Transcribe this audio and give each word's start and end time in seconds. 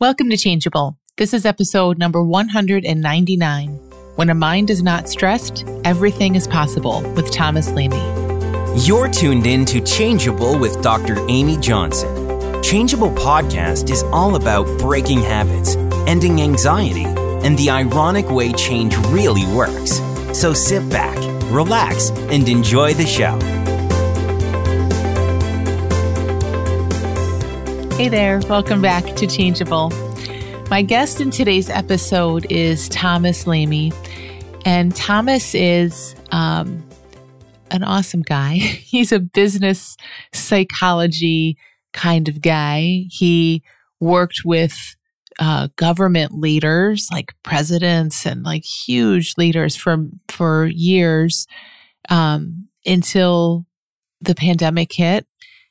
Welcome 0.00 0.30
to 0.30 0.36
Changeable. 0.36 0.96
This 1.16 1.34
is 1.34 1.44
episode 1.44 1.98
number 1.98 2.22
199. 2.22 3.68
When 4.14 4.30
a 4.30 4.34
mind 4.34 4.70
is 4.70 4.80
not 4.80 5.08
stressed, 5.08 5.66
everything 5.84 6.36
is 6.36 6.46
possible 6.46 7.02
with 7.16 7.32
Thomas 7.32 7.72
Lamy. 7.72 7.98
You're 8.86 9.08
tuned 9.08 9.48
in 9.48 9.64
to 9.64 9.80
Changeable 9.80 10.56
with 10.56 10.80
Dr. 10.82 11.18
Amy 11.28 11.56
Johnson. 11.56 12.62
Changeable 12.62 13.10
podcast 13.10 13.90
is 13.90 14.04
all 14.04 14.36
about 14.36 14.68
breaking 14.78 15.22
habits, 15.22 15.74
ending 16.06 16.42
anxiety, 16.42 17.06
and 17.44 17.58
the 17.58 17.68
ironic 17.68 18.30
way 18.30 18.52
change 18.52 18.96
really 19.08 19.46
works. 19.52 20.00
So 20.32 20.54
sit 20.54 20.88
back, 20.90 21.16
relax, 21.50 22.10
and 22.10 22.48
enjoy 22.48 22.94
the 22.94 23.04
show. 23.04 23.36
Hey 27.98 28.08
there, 28.08 28.38
welcome 28.48 28.80
back 28.80 29.16
to 29.16 29.26
Changeable. 29.26 29.90
My 30.70 30.82
guest 30.82 31.20
in 31.20 31.32
today's 31.32 31.68
episode 31.68 32.46
is 32.48 32.88
Thomas 32.90 33.44
Lamy. 33.44 33.90
And 34.64 34.94
Thomas 34.94 35.52
is 35.52 36.14
um, 36.30 36.88
an 37.72 37.82
awesome 37.82 38.22
guy. 38.22 38.52
He's 38.58 39.10
a 39.10 39.18
business 39.18 39.96
psychology 40.32 41.58
kind 41.92 42.28
of 42.28 42.40
guy. 42.40 43.06
He 43.10 43.64
worked 43.98 44.42
with 44.44 44.94
uh, 45.40 45.66
government 45.74 46.34
leaders 46.34 47.08
like 47.10 47.34
presidents 47.42 48.24
and 48.24 48.44
like 48.44 48.62
huge 48.64 49.34
leaders 49.36 49.74
for 49.74 50.06
for 50.28 50.66
years 50.66 51.48
um, 52.10 52.68
until 52.86 53.66
the 54.20 54.36
pandemic 54.36 54.92
hit 54.92 55.26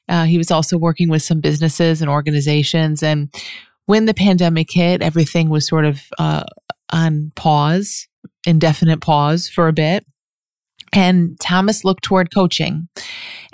uh, 0.09 0.25
he 0.25 0.37
was 0.37 0.51
also 0.51 0.77
working 0.77 1.09
with 1.09 1.21
some 1.21 1.39
businesses 1.39 2.01
and 2.01 2.09
organizations. 2.09 3.03
And 3.03 3.33
when 3.85 4.05
the 4.05 4.13
pandemic 4.13 4.71
hit, 4.71 5.01
everything 5.01 5.49
was 5.49 5.67
sort 5.67 5.85
of 5.85 6.01
uh, 6.19 6.43
on 6.91 7.31
pause, 7.35 8.07
indefinite 8.45 9.01
pause 9.01 9.49
for 9.49 9.67
a 9.67 9.73
bit. 9.73 10.05
And 10.93 11.37
Thomas 11.39 11.83
looked 11.83 12.03
toward 12.03 12.33
coaching. 12.33 12.87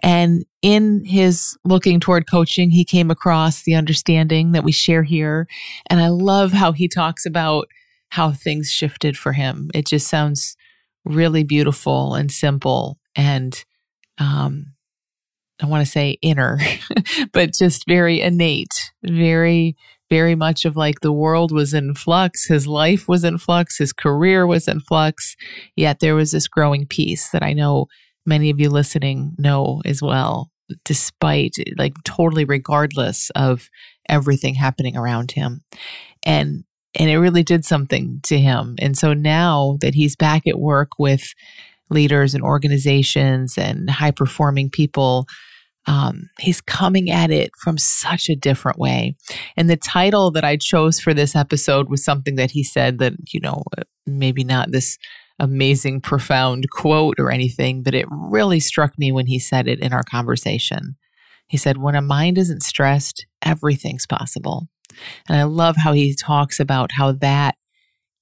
And 0.01 0.45
in 0.61 1.03
his 1.05 1.57
looking 1.65 1.99
toward 1.99 2.29
coaching, 2.29 2.69
he 2.69 2.85
came 2.85 3.09
across 3.09 3.63
the 3.63 3.75
understanding 3.75 4.51
that 4.51 4.63
we 4.63 4.71
share 4.71 5.03
here. 5.03 5.47
And 5.89 5.99
I 5.99 6.09
love 6.09 6.51
how 6.51 6.71
he 6.71 6.87
talks 6.87 7.25
about 7.25 7.67
how 8.09 8.31
things 8.31 8.69
shifted 8.71 9.17
for 9.17 9.33
him. 9.33 9.71
It 9.73 9.87
just 9.87 10.07
sounds 10.07 10.55
really 11.05 11.43
beautiful 11.43 12.13
and 12.13 12.31
simple. 12.31 12.97
And 13.15 13.63
um, 14.19 14.73
I 15.63 15.65
want 15.65 15.85
to 15.85 15.89
say 15.89 16.17
inner, 16.21 16.59
but 17.31 17.53
just 17.53 17.87
very 17.87 18.19
innate, 18.19 18.91
very, 19.01 19.77
very 20.09 20.35
much 20.35 20.65
of 20.65 20.75
like 20.75 20.99
the 20.99 21.13
world 21.13 21.53
was 21.53 21.73
in 21.73 21.95
flux. 21.95 22.47
His 22.47 22.67
life 22.67 23.07
was 23.07 23.23
in 23.23 23.37
flux. 23.37 23.77
His 23.77 23.93
career 23.93 24.45
was 24.45 24.67
in 24.67 24.81
flux. 24.81 25.37
Yet 25.77 26.01
there 26.01 26.15
was 26.15 26.31
this 26.31 26.49
growing 26.49 26.85
peace 26.85 27.29
that 27.29 27.43
I 27.43 27.53
know 27.53 27.87
many 28.25 28.49
of 28.49 28.59
you 28.59 28.69
listening 28.69 29.35
know 29.37 29.81
as 29.85 30.01
well, 30.01 30.51
despite 30.83 31.55
like 31.77 31.93
totally 32.03 32.43
regardless 32.43 33.29
of 33.29 33.69
everything 34.09 34.55
happening 34.55 34.97
around 34.97 35.31
him. 35.31 35.61
And, 36.25 36.65
and 36.99 37.09
it 37.09 37.19
really 37.19 37.43
did 37.43 37.63
something 37.63 38.19
to 38.23 38.37
him. 38.37 38.75
And 38.79 38.97
so 38.97 39.13
now 39.13 39.77
that 39.79 39.95
he's 39.95 40.17
back 40.17 40.45
at 40.45 40.59
work 40.59 40.99
with 40.99 41.33
leaders 41.89 42.33
and 42.33 42.43
organizations 42.43 43.57
and 43.57 43.89
high 43.89 44.11
performing 44.11 44.69
people, 44.69 45.25
um, 45.85 46.29
he's 46.39 46.61
coming 46.61 47.09
at 47.09 47.29
it 47.31 47.51
from 47.57 47.77
such 47.77 48.29
a 48.29 48.35
different 48.35 48.79
way. 48.79 49.15
And 49.57 49.69
the 49.69 49.77
title 49.77 50.31
that 50.31 50.43
I 50.43 50.57
chose 50.57 50.99
for 50.99 51.13
this 51.13 51.35
episode 51.35 51.89
was 51.89 52.03
something 52.03 52.35
that 52.35 52.51
he 52.51 52.63
said 52.63 52.99
that, 52.99 53.13
you 53.33 53.39
know, 53.41 53.63
maybe 54.05 54.43
not 54.43 54.71
this 54.71 54.97
amazing, 55.39 56.01
profound 56.01 56.69
quote 56.69 57.19
or 57.19 57.31
anything, 57.31 57.83
but 57.83 57.95
it 57.95 58.05
really 58.09 58.59
struck 58.59 58.97
me 58.97 59.11
when 59.11 59.27
he 59.27 59.39
said 59.39 59.67
it 59.67 59.79
in 59.79 59.91
our 59.91 60.03
conversation. 60.03 60.95
He 61.47 61.57
said, 61.57 61.77
When 61.77 61.95
a 61.95 62.01
mind 62.01 62.37
isn't 62.37 62.63
stressed, 62.63 63.25
everything's 63.41 64.07
possible. 64.07 64.67
And 65.27 65.37
I 65.37 65.43
love 65.43 65.75
how 65.77 65.93
he 65.93 66.15
talks 66.15 66.59
about 66.59 66.91
how 66.93 67.13
that 67.13 67.55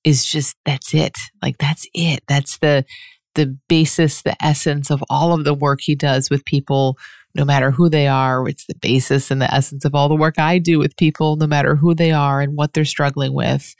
is 0.03 0.25
just 0.25 0.55
that's 0.65 0.93
it. 0.93 1.15
Like 1.41 1.57
that's 1.57 1.87
it. 1.93 2.23
That's 2.27 2.57
the 2.57 2.85
the 3.35 3.57
basis, 3.69 4.23
the 4.23 4.35
essence 4.43 4.89
of 4.89 5.03
all 5.09 5.33
of 5.33 5.45
the 5.45 5.53
work 5.53 5.79
he 5.81 5.95
does 5.95 6.29
with 6.29 6.43
people, 6.43 6.97
no 7.35 7.45
matter 7.45 7.71
who 7.71 7.89
they 7.89 8.07
are. 8.07 8.47
It's 8.47 8.65
the 8.65 8.75
basis 8.75 9.31
and 9.31 9.41
the 9.41 9.53
essence 9.53 9.85
of 9.85 9.95
all 9.95 10.09
the 10.09 10.15
work 10.15 10.39
I 10.39 10.59
do 10.59 10.79
with 10.79 10.97
people, 10.97 11.35
no 11.35 11.47
matter 11.47 11.75
who 11.75 11.93
they 11.93 12.11
are 12.11 12.41
and 12.41 12.55
what 12.55 12.73
they're 12.73 12.85
struggling 12.85 13.33
with. 13.33 13.75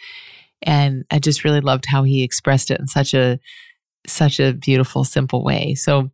And 0.62 1.06
I 1.12 1.20
just 1.20 1.44
really 1.44 1.62
loved 1.62 1.86
how 1.88 2.04
he 2.04 2.24
expressed 2.24 2.72
it 2.72 2.80
in 2.80 2.88
such 2.88 3.14
a 3.14 3.40
such 4.08 4.40
a 4.40 4.54
beautiful, 4.54 5.04
simple 5.04 5.44
way. 5.44 5.76
So 5.76 6.10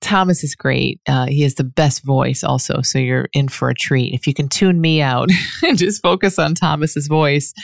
Thomas 0.00 0.44
is 0.44 0.54
great. 0.54 1.00
Uh, 1.06 1.26
he 1.26 1.42
has 1.42 1.54
the 1.54 1.64
best 1.64 2.02
voice 2.04 2.44
also. 2.44 2.82
So 2.82 2.98
you're 2.98 3.28
in 3.32 3.48
for 3.48 3.70
a 3.70 3.74
treat. 3.74 4.14
If 4.14 4.26
you 4.26 4.34
can 4.34 4.48
tune 4.48 4.80
me 4.80 5.00
out 5.00 5.30
and 5.62 5.78
just 5.78 6.02
focus 6.02 6.38
on 6.38 6.54
Thomas's 6.54 7.06
voice, 7.06 7.54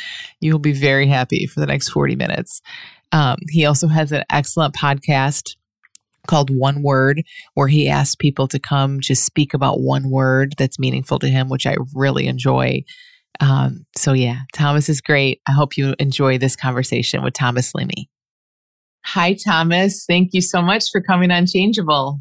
you 0.41 0.53
will 0.53 0.58
be 0.58 0.72
very 0.72 1.06
happy 1.06 1.47
for 1.47 1.60
the 1.60 1.66
next 1.66 1.91
40 1.91 2.16
minutes. 2.16 2.62
Um, 3.12 3.37
he 3.50 3.66
also 3.66 3.88
has 3.88 4.12
an 4.12 4.25
excellent 4.31 4.75
podcast 4.75 5.56
called 6.26 6.50
One 6.50 6.82
Word, 6.82 7.22
where 7.54 7.69
he 7.69 7.88
asks 7.88 8.14
people 8.14 8.48
to 8.48 8.59
come 8.59 9.00
just 9.00 9.25
speak 9.25 9.54
about 9.54 9.81
one 9.81 10.10
word 10.10 10.54
that's 10.59 10.78
meaningful 10.78 11.19
to 11.20 11.28
him, 11.28 11.48
which 11.48 11.66
I 11.66 11.76
really 11.94 12.26
enjoy. 12.26 12.84
Um, 13.41 13.87
so, 13.97 14.12
yeah, 14.12 14.41
Thomas 14.53 14.88
is 14.88 15.00
great. 15.00 15.41
I 15.47 15.53
hope 15.53 15.76
you 15.76 15.94
enjoy 15.98 16.38
this 16.38 16.56
conversation 16.56 17.22
with 17.22 17.34
Thomas 17.34 17.75
Lamy. 17.75 18.10
Hi, 19.04 19.34
Thomas. 19.34 20.04
Thank 20.09 20.31
you 20.32 20.41
so 20.41 20.60
much 20.60 20.91
for 20.91 21.00
coming 21.00 21.31
on 21.31 21.47
Changeable. 21.47 22.20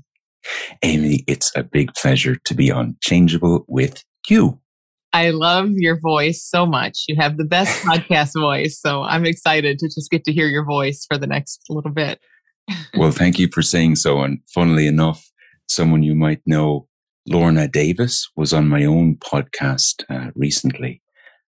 Amy, 0.83 1.23
it's 1.27 1.51
a 1.55 1.63
big 1.63 1.93
pleasure 1.95 2.35
to 2.45 2.53
be 2.53 2.71
on 2.71 2.95
Changeable 3.01 3.65
with 3.67 4.03
you. 4.29 4.59
I 5.15 5.29
love 5.29 5.69
your 5.71 5.97
voice 5.99 6.43
so 6.43 6.65
much. 6.65 7.05
You 7.07 7.15
have 7.19 7.37
the 7.37 7.45
best 7.45 7.83
podcast 7.85 8.31
voice. 8.37 8.79
So 8.79 9.01
I'm 9.01 9.25
excited 9.25 9.79
to 9.79 9.87
just 9.87 10.11
get 10.11 10.25
to 10.25 10.33
hear 10.33 10.47
your 10.47 10.65
voice 10.65 11.05
for 11.09 11.17
the 11.17 11.25
next 11.25 11.61
little 11.69 11.91
bit. 11.91 12.19
Well, 12.95 13.11
thank 13.11 13.39
you 13.39 13.47
for 13.53 13.61
saying 13.61 13.95
so. 13.95 14.21
And 14.21 14.39
funnily 14.53 14.87
enough, 14.87 15.29
someone 15.67 16.03
you 16.03 16.15
might 16.15 16.41
know, 16.45 16.87
Lorna 17.27 17.67
Davis, 17.67 18.29
was 18.35 18.53
on 18.53 18.67
my 18.67 18.85
own 18.85 19.17
podcast 19.17 20.03
uh, 20.09 20.31
recently. 20.35 21.01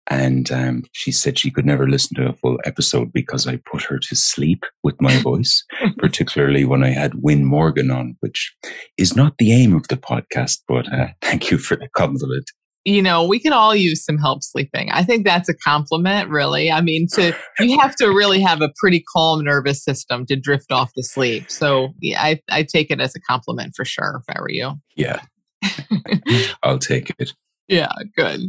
And 0.09 0.53
um, 0.53 0.83
she 0.93 1.13
said 1.13 1.39
she 1.39 1.51
could 1.51 1.65
never 1.65 1.89
listen 1.89 2.15
to 2.17 2.29
a 2.29 2.35
full 2.35 2.59
episode 2.65 3.11
because 3.13 3.47
I 3.47 3.57
put 3.57 3.83
her 3.85 3.99
to 3.99 4.15
sleep 4.15 4.65
with 4.83 5.01
my 5.01 5.17
voice, 5.23 5.65
particularly 5.99 6.65
when 6.65 6.85
I 6.85 6.91
had 6.91 7.23
Win 7.23 7.45
Morgan 7.45 7.91
on, 7.91 8.17
which 8.21 8.55
is 8.99 9.17
not 9.17 9.39
the 9.39 9.53
aim 9.53 9.75
of 9.75 9.89
the 9.89 9.97
podcast. 9.97 10.61
But 10.69 10.93
uh, 10.93 11.09
thank 11.23 11.51
you 11.51 11.57
for 11.57 11.77
the 11.77 11.89
compliment 11.97 12.51
you 12.85 13.01
know, 13.01 13.25
we 13.25 13.39
can 13.39 13.53
all 13.53 13.75
use 13.75 14.05
some 14.05 14.19
help 14.19 14.43
sleeping. 14.43 14.91
I 14.91 15.03
think 15.03 15.25
that's 15.25 15.49
a 15.49 15.55
compliment, 15.55 16.29
really. 16.29 16.71
I 16.71 16.83
mean, 16.83 17.07
to 17.15 17.35
you 17.59 17.79
have 17.81 17.97
to 17.97 18.09
really 18.09 18.41
have 18.41 18.61
a 18.61 18.73
pretty 18.79 19.03
calm 19.15 19.43
nervous 19.43 19.83
system 19.83 20.27
to 20.27 20.37
drift 20.37 20.71
off 20.71 20.93
to 20.93 21.03
sleep. 21.03 21.51
So 21.51 21.95
yeah, 22.01 22.23
I, 22.23 22.41
I 22.51 22.63
take 22.63 22.91
it 22.91 23.01
as 23.01 23.15
a 23.17 23.21
compliment 23.21 23.73
for 23.75 23.85
sure 23.85 24.23
if 24.23 24.37
I 24.37 24.41
were 24.41 24.51
you. 24.51 24.73
Yeah. 24.97 25.21
I'll 26.63 26.79
take 26.79 27.11
it. 27.19 27.33
Yeah, 27.69 27.93
good. 28.17 28.41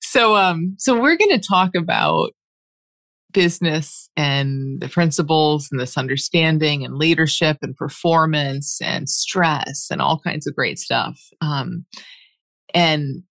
So 0.00 0.36
um 0.36 0.76
so 0.78 1.00
we're 1.00 1.16
gonna 1.16 1.40
talk 1.40 1.74
about 1.76 2.30
business 3.32 4.08
and 4.16 4.80
the 4.80 4.88
principles 4.88 5.68
and 5.70 5.80
this 5.80 5.96
understanding 5.98 6.84
and 6.84 6.96
leadership 6.96 7.58
and 7.62 7.76
performance 7.76 8.80
and 8.80 9.08
stress 9.08 9.88
and 9.90 10.00
all 10.00 10.20
kinds 10.20 10.46
of 10.46 10.54
great 10.54 10.78
stuff. 10.78 11.20
Um 11.40 11.86
and 12.72 13.24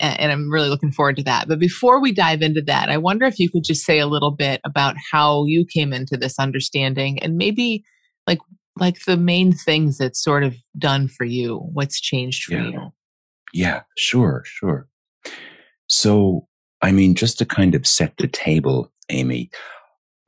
and 0.00 0.30
I'm 0.30 0.50
really 0.50 0.68
looking 0.68 0.92
forward 0.92 1.16
to 1.16 1.22
that. 1.24 1.48
But 1.48 1.58
before 1.58 2.00
we 2.00 2.12
dive 2.12 2.42
into 2.42 2.62
that, 2.62 2.90
I 2.90 2.98
wonder 2.98 3.24
if 3.24 3.38
you 3.38 3.50
could 3.50 3.64
just 3.64 3.84
say 3.84 3.98
a 3.98 4.06
little 4.06 4.30
bit 4.30 4.60
about 4.64 4.96
how 5.10 5.44
you 5.46 5.64
came 5.64 5.92
into 5.92 6.16
this 6.16 6.38
understanding 6.38 7.18
and 7.22 7.36
maybe 7.36 7.84
like 8.26 8.38
like 8.78 9.04
the 9.06 9.16
main 9.16 9.52
things 9.52 9.98
that's 9.98 10.22
sort 10.22 10.44
of 10.44 10.54
done 10.78 11.08
for 11.08 11.24
you, 11.24 11.56
what's 11.72 12.00
changed 12.00 12.44
for 12.44 12.54
yeah. 12.54 12.68
you. 12.68 12.92
Yeah, 13.52 13.82
sure, 13.96 14.42
sure. 14.44 14.86
So, 15.86 16.46
I 16.82 16.92
mean, 16.92 17.14
just 17.14 17.38
to 17.38 17.46
kind 17.46 17.74
of 17.74 17.86
set 17.86 18.14
the 18.18 18.28
table, 18.28 18.92
Amy, 19.08 19.50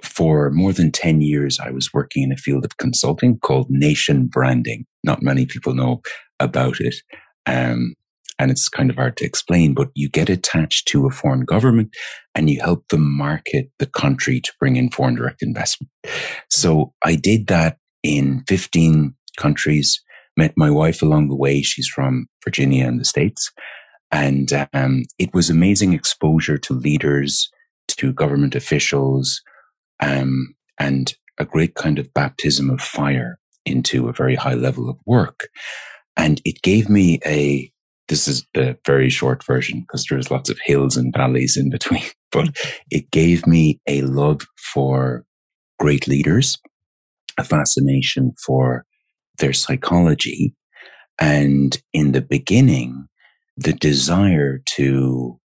for 0.02 0.50
more 0.50 0.72
than 0.72 0.92
10 0.92 1.20
years, 1.20 1.58
I 1.60 1.70
was 1.70 1.92
working 1.92 2.22
in 2.22 2.32
a 2.32 2.36
field 2.36 2.64
of 2.64 2.78
consulting 2.78 3.38
called 3.38 3.66
nation 3.68 4.28
branding. 4.28 4.86
Not 5.04 5.22
many 5.22 5.44
people 5.44 5.74
know 5.74 6.00
about 6.40 6.80
it. 6.80 6.94
Um, 7.44 7.94
and 8.38 8.50
it's 8.50 8.68
kind 8.68 8.90
of 8.90 8.96
hard 8.96 9.16
to 9.16 9.24
explain, 9.24 9.74
but 9.74 9.88
you 9.94 10.08
get 10.08 10.28
attached 10.28 10.86
to 10.88 11.06
a 11.06 11.10
foreign 11.10 11.44
government 11.44 11.94
and 12.34 12.48
you 12.48 12.60
help 12.60 12.86
them 12.88 13.16
market 13.16 13.70
the 13.78 13.86
country 13.86 14.40
to 14.40 14.52
bring 14.60 14.76
in 14.76 14.90
foreign 14.90 15.16
direct 15.16 15.42
investment. 15.42 15.90
So 16.50 16.92
I 17.04 17.16
did 17.16 17.48
that 17.48 17.78
in 18.02 18.44
15 18.46 19.14
countries, 19.36 20.00
met 20.36 20.52
my 20.56 20.70
wife 20.70 21.02
along 21.02 21.28
the 21.28 21.36
way. 21.36 21.62
She's 21.62 21.88
from 21.88 22.26
Virginia 22.44 22.86
in 22.86 22.98
the 22.98 23.04
States. 23.04 23.50
And 24.10 24.50
um, 24.72 25.02
it 25.18 25.34
was 25.34 25.50
amazing 25.50 25.92
exposure 25.92 26.58
to 26.58 26.74
leaders, 26.74 27.50
to 27.88 28.12
government 28.12 28.54
officials, 28.54 29.42
um, 30.00 30.54
and 30.78 31.14
a 31.38 31.44
great 31.44 31.74
kind 31.74 31.98
of 31.98 32.12
baptism 32.14 32.70
of 32.70 32.80
fire 32.80 33.38
into 33.66 34.08
a 34.08 34.12
very 34.12 34.34
high 34.34 34.54
level 34.54 34.88
of 34.88 34.96
work. 35.06 35.48
And 36.16 36.40
it 36.44 36.62
gave 36.62 36.88
me 36.88 37.20
a, 37.24 37.70
this 38.08 38.26
is 38.26 38.46
the 38.54 38.76
very 38.86 39.10
short 39.10 39.44
version 39.44 39.80
because 39.80 40.06
there's 40.08 40.30
lots 40.30 40.50
of 40.50 40.58
hills 40.64 40.96
and 40.96 41.14
valleys 41.14 41.56
in 41.56 41.70
between, 41.70 42.02
but 42.32 42.48
it 42.90 43.10
gave 43.10 43.46
me 43.46 43.80
a 43.86 44.02
love 44.02 44.42
for 44.72 45.24
great 45.78 46.08
leaders, 46.08 46.58
a 47.38 47.44
fascination 47.44 48.32
for 48.44 48.84
their 49.38 49.52
psychology. 49.52 50.54
And 51.20 51.80
in 51.92 52.12
the 52.12 52.20
beginning, 52.20 53.06
the 53.56 53.72
desire 53.72 54.60
to 54.76 55.38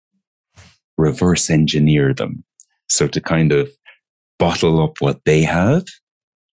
reverse 0.97 1.49
engineer 1.49 2.13
them. 2.13 2.43
So 2.87 3.07
to 3.07 3.19
kind 3.19 3.51
of 3.51 3.71
bottle 4.39 4.81
up 4.81 4.93
what 4.99 5.21
they 5.25 5.41
have 5.41 5.85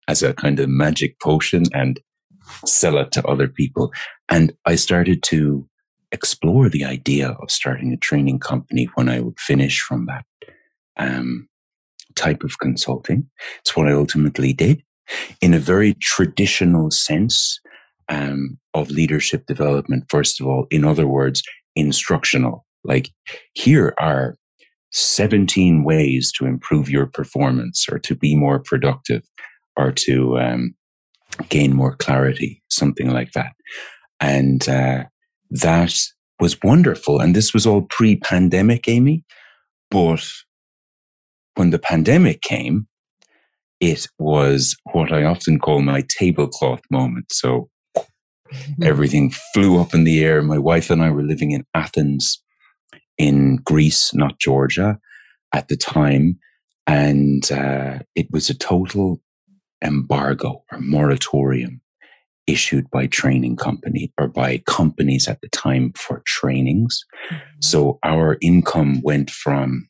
as 0.08 0.24
a 0.24 0.34
kind 0.34 0.60
of 0.60 0.70
magic 0.70 1.20
potion 1.20 1.64
and 1.74 2.00
sell 2.66 2.98
it 2.98 3.12
to 3.14 3.26
other 3.26 3.48
people. 3.48 3.92
And 4.30 4.54
I 4.66 4.76
started 4.76 5.24
to 5.24 5.68
explore 6.12 6.70
the 6.70 6.86
idea 6.86 7.30
of 7.42 7.52
starting 7.52 7.94
a 7.94 7.98
training 7.98 8.40
company 8.40 8.90
when 8.96 9.10
I 9.10 9.20
would 9.20 9.40
finish 9.40 9.82
from 9.82 10.06
that 10.06 10.26
um, 10.98 11.48
type 12.16 12.44
of 12.44 12.60
consulting. 12.60 13.30
It's 13.60 13.76
what 13.76 13.88
I 13.88 13.94
ultimately 13.94 14.54
did 14.54 14.84
in 15.42 15.54
a 15.54 15.60
very 15.60 15.94
traditional 15.96 16.92
sense 16.92 17.60
um, 18.10 18.58
of 18.74 18.90
leadership 18.90 19.46
development. 19.46 20.06
First 20.10 20.40
of 20.40 20.48
all, 20.48 20.66
in 20.72 20.86
other 20.86 21.08
words, 21.08 21.44
instructional. 21.76 22.66
Like 22.84 23.12
here 23.54 23.94
are 24.00 24.36
17 24.92 25.84
ways 25.84 26.32
to 26.34 26.46
improve 26.46 26.90
your 26.90 27.06
performance 27.06 27.88
or 27.92 28.00
to 28.00 28.16
be 28.16 28.36
more 28.36 28.60
productive 28.60 29.24
or 29.76 29.92
to 29.92 30.40
um, 30.40 30.76
gain 31.50 31.76
more 31.76 31.96
clarity, 31.96 32.64
something 32.70 33.12
like 33.12 33.34
that. 33.34 33.54
And 34.20 34.68
uh, 34.68 35.06
that 35.50 35.94
was 36.40 36.58
wonderful. 36.64 37.20
And 37.20 37.36
this 37.36 37.54
was 37.54 37.66
all 37.66 37.84
pre 37.84 38.16
pandemic, 38.16 38.88
Amy. 38.88 39.24
But 39.90 40.26
when 41.56 41.72
the 41.72 41.80
pandemic 41.80 42.42
came, 42.42 42.88
it 43.80 44.08
was 44.20 44.76
what 44.92 45.12
I 45.12 45.24
often 45.24 45.60
call 45.60 45.82
my 45.82 46.04
tablecloth 46.10 46.82
moment. 46.90 47.32
So 47.32 47.70
everything 48.82 49.32
flew 49.54 49.80
up 49.80 49.94
in 49.94 50.04
the 50.04 50.24
air. 50.24 50.42
My 50.42 50.58
wife 50.58 50.90
and 50.90 51.02
I 51.02 51.12
were 51.12 51.24
living 51.24 51.52
in 51.52 51.66
Athens 51.74 52.42
in 53.18 53.58
Greece, 53.58 54.14
not 54.14 54.40
Georgia 54.40 55.00
at 55.54 55.68
the 55.68 55.78
time. 55.78 56.40
And 56.86 57.52
uh, 57.52 58.00
it 58.16 58.28
was 58.32 58.50
a 58.50 58.58
total 58.58 59.22
embargo 59.84 60.64
or 60.72 60.80
moratorium 60.80 61.82
issued 62.48 62.90
by 62.90 63.08
training 63.08 63.58
company 63.58 64.12
or 64.18 64.28
by 64.28 64.60
companies 64.66 65.28
at 65.28 65.42
the 65.42 65.50
time 65.50 65.92
for 65.96 66.24
trainings. 66.26 67.06
Mm-hmm. 67.30 67.46
So 67.62 68.00
our 68.04 68.38
income 68.42 69.02
went 69.02 69.30
from 69.30 69.90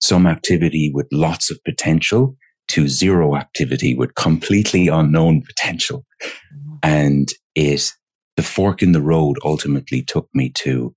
some 0.00 0.26
activity 0.26 0.90
with 0.94 1.06
lots 1.12 1.50
of 1.50 1.62
potential 1.64 2.36
to 2.68 2.88
zero 2.88 3.36
activity 3.36 3.94
with 3.94 4.14
completely 4.14 4.88
unknown 4.88 5.42
potential. 5.42 6.04
Mm-hmm. 6.22 6.74
And 6.82 7.28
it, 7.54 7.92
the 8.36 8.42
fork 8.42 8.82
in 8.82 8.92
the 8.92 9.02
road 9.02 9.36
ultimately 9.44 10.02
took 10.02 10.28
me 10.34 10.50
to 10.50 10.94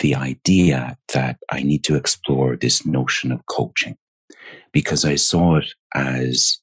the 0.00 0.14
idea 0.14 0.96
that 1.12 1.38
I 1.50 1.62
need 1.62 1.84
to 1.84 1.94
explore 1.94 2.56
this 2.56 2.84
notion 2.84 3.30
of 3.30 3.46
coaching 3.46 3.96
because 4.72 5.04
I 5.04 5.14
saw 5.14 5.56
it 5.56 5.72
as 5.94 6.58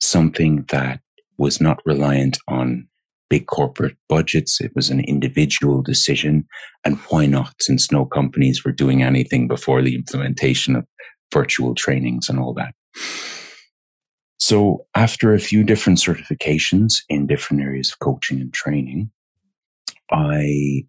something 0.00 0.64
that 0.70 1.00
was 1.38 1.60
not 1.60 1.80
reliant 1.84 2.38
on 2.48 2.86
big 3.30 3.46
corporate 3.46 3.96
budgets. 4.08 4.60
It 4.60 4.72
was 4.74 4.90
an 4.90 5.00
individual 5.00 5.82
decision. 5.82 6.46
And 6.84 6.98
why 7.08 7.26
not? 7.26 7.54
Since 7.60 7.90
no 7.90 8.04
companies 8.04 8.64
were 8.64 8.72
doing 8.72 9.02
anything 9.02 9.48
before 9.48 9.82
the 9.82 9.94
implementation 9.94 10.76
of 10.76 10.86
virtual 11.32 11.74
trainings 11.74 12.28
and 12.28 12.38
all 12.38 12.54
that. 12.54 12.74
So 14.38 14.86
after 14.94 15.32
a 15.32 15.40
few 15.40 15.64
different 15.64 15.98
certifications 15.98 16.96
in 17.08 17.26
different 17.26 17.62
areas 17.62 17.90
of 17.90 17.98
coaching 18.00 18.40
and 18.40 18.52
training, 18.52 19.10
I 20.10 20.84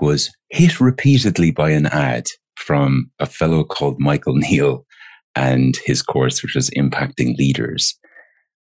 was 0.00 0.30
hit 0.50 0.80
repeatedly 0.80 1.50
by 1.50 1.70
an 1.70 1.86
ad 1.86 2.26
from 2.56 3.10
a 3.20 3.26
fellow 3.26 3.64
called 3.64 4.00
Michael 4.00 4.34
Neill 4.34 4.84
and 5.34 5.78
his 5.84 6.02
course, 6.02 6.42
which 6.42 6.54
was 6.54 6.70
Impacting 6.70 7.36
Leaders. 7.36 7.96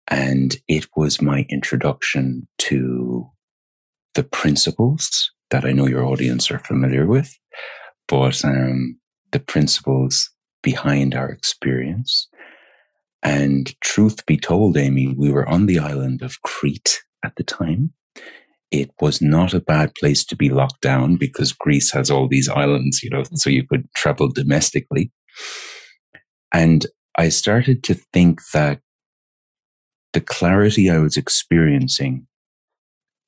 And 0.08 0.56
it 0.68 0.86
was 0.96 1.22
my 1.22 1.46
introduction 1.48 2.46
to 2.58 3.30
the 4.14 4.24
principles 4.24 5.30
that 5.50 5.64
I 5.64 5.72
know 5.72 5.86
your 5.86 6.04
audience 6.04 6.50
are 6.50 6.58
familiar 6.58 7.06
with, 7.06 7.38
but 8.08 8.44
um, 8.44 8.98
the 9.32 9.40
principles 9.40 10.30
behind 10.62 11.14
our 11.14 11.28
experience. 11.30 12.28
And 13.22 13.72
truth 13.80 14.26
be 14.26 14.36
told, 14.36 14.76
Amy, 14.76 15.14
we 15.16 15.30
were 15.30 15.48
on 15.48 15.66
the 15.66 15.78
island 15.78 16.22
of 16.22 16.42
Crete 16.42 17.02
at 17.24 17.36
the 17.36 17.44
time. 17.44 17.92
It 18.70 18.90
was 19.00 19.20
not 19.20 19.54
a 19.54 19.60
bad 19.60 19.94
place 19.94 20.24
to 20.26 20.36
be 20.36 20.48
locked 20.48 20.80
down 20.80 21.16
because 21.16 21.52
Greece 21.52 21.92
has 21.92 22.10
all 22.10 22.26
these 22.26 22.48
islands, 22.48 23.02
you 23.02 23.10
know, 23.10 23.22
so 23.34 23.50
you 23.50 23.66
could 23.66 23.86
travel 23.94 24.28
domestically. 24.28 25.12
And 26.52 26.86
I 27.16 27.28
started 27.28 27.84
to 27.84 27.94
think 27.94 28.40
that 28.52 28.80
the 30.12 30.20
clarity 30.20 30.90
I 30.90 30.98
was 30.98 31.16
experiencing 31.16 32.26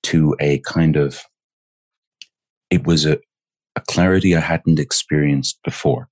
to 0.04 0.36
a 0.40 0.58
kind 0.60 0.96
of, 0.96 1.22
it 2.70 2.86
was 2.86 3.06
a, 3.06 3.19
a 3.76 3.81
clarity 3.88 4.36
I 4.36 4.40
hadn't 4.40 4.78
experienced 4.78 5.58
before. 5.64 6.08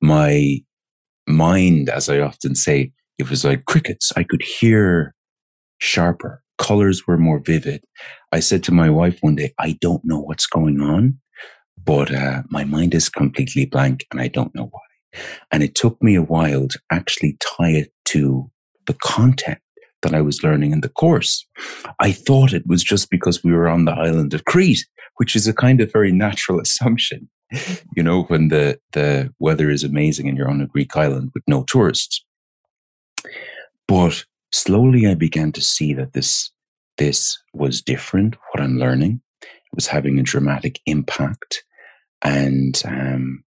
My 0.00 0.58
mind, 1.26 1.88
as 1.88 2.08
I 2.08 2.20
often 2.20 2.54
say, 2.54 2.92
it 3.18 3.28
was 3.30 3.44
like 3.44 3.66
crickets. 3.66 4.12
I 4.16 4.24
could 4.24 4.42
hear 4.42 5.14
sharper. 5.78 6.42
Colors 6.58 7.06
were 7.06 7.18
more 7.18 7.40
vivid. 7.40 7.84
I 8.32 8.40
said 8.40 8.62
to 8.64 8.72
my 8.72 8.88
wife 8.88 9.18
one 9.20 9.36
day, 9.36 9.52
I 9.58 9.76
don't 9.80 10.04
know 10.04 10.20
what's 10.20 10.46
going 10.46 10.80
on, 10.80 11.18
but 11.84 12.14
uh, 12.14 12.42
my 12.50 12.64
mind 12.64 12.94
is 12.94 13.08
completely 13.08 13.66
blank 13.66 14.06
and 14.10 14.20
I 14.20 14.28
don't 14.28 14.54
know 14.54 14.68
why. 14.70 15.20
And 15.50 15.62
it 15.62 15.74
took 15.74 16.02
me 16.02 16.14
a 16.14 16.22
while 16.22 16.68
to 16.68 16.80
actually 16.90 17.36
tie 17.40 17.70
it 17.70 17.92
to 18.06 18.50
the 18.86 18.94
content 18.94 19.58
that 20.02 20.14
I 20.14 20.20
was 20.20 20.42
learning 20.42 20.72
in 20.72 20.80
the 20.80 20.88
course. 20.88 21.46
I 22.00 22.12
thought 22.12 22.52
it 22.52 22.66
was 22.66 22.82
just 22.84 23.10
because 23.10 23.42
we 23.42 23.52
were 23.52 23.68
on 23.68 23.84
the 23.84 23.92
island 23.92 24.34
of 24.34 24.44
Crete, 24.44 24.84
which 25.16 25.34
is 25.34 25.48
a 25.48 25.54
kind 25.54 25.80
of 25.80 25.92
very 25.92 26.12
natural 26.12 26.60
assumption. 26.66 27.28
You 27.94 28.02
know, 28.02 28.22
when 28.24 28.48
the, 28.48 28.78
the 28.92 29.32
weather 29.38 29.70
is 29.70 29.84
amazing 29.84 30.28
and 30.28 30.38
you're 30.38 30.50
on 30.50 30.62
a 30.62 30.66
Greek 30.66 30.96
island 30.96 31.30
with 31.34 31.42
no 31.46 31.64
tourists. 31.64 32.24
But 33.86 34.24
slowly 34.52 35.06
I 35.06 35.14
began 35.14 35.52
to 35.52 35.60
see 35.60 35.92
that 35.94 36.14
this, 36.14 36.50
this 36.96 37.38
was 37.52 37.82
different, 37.82 38.36
what 38.52 38.62
I'm 38.62 38.78
learning. 38.78 39.20
It 39.42 39.74
was 39.74 39.86
having 39.86 40.18
a 40.18 40.22
dramatic 40.22 40.80
impact. 40.86 41.62
And 42.22 42.80
um, 42.86 43.44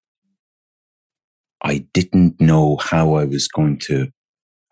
I 1.64 1.86
didn't 1.94 2.40
know 2.40 2.78
how 2.78 3.16
I 3.16 3.26
was 3.26 3.48
going 3.48 3.80
to 3.86 4.12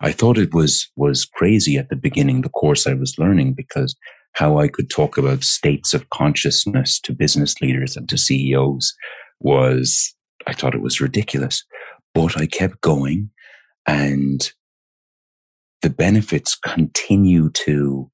I 0.00 0.12
thought 0.12 0.38
it 0.38 0.52
was, 0.52 0.90
was 0.96 1.24
crazy 1.24 1.76
at 1.76 1.88
the 1.88 1.96
beginning, 1.96 2.42
the 2.42 2.48
course 2.48 2.86
I 2.86 2.94
was 2.94 3.18
learning, 3.18 3.54
because 3.54 3.96
how 4.32 4.58
I 4.58 4.68
could 4.68 4.90
talk 4.90 5.16
about 5.16 5.44
states 5.44 5.94
of 5.94 6.10
consciousness 6.10 7.00
to 7.00 7.12
business 7.12 7.60
leaders 7.60 7.96
and 7.96 8.08
to 8.08 8.18
CEOs 8.18 8.94
was, 9.40 10.14
I 10.46 10.52
thought 10.52 10.74
it 10.74 10.82
was 10.82 11.00
ridiculous. 11.00 11.64
But 12.12 12.36
I 12.36 12.46
kept 12.46 12.80
going 12.80 13.30
and 13.86 14.52
the 15.82 15.90
benefits 15.90 16.56
continue 16.56 17.50
to 17.50 18.10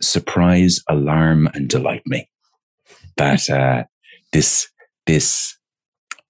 surprise, 0.00 0.80
alarm, 0.88 1.48
and 1.54 1.68
delight 1.68 2.02
me. 2.06 2.28
That 3.16 3.50
uh, 3.50 3.84
this 4.32 4.68
this, 5.06 5.58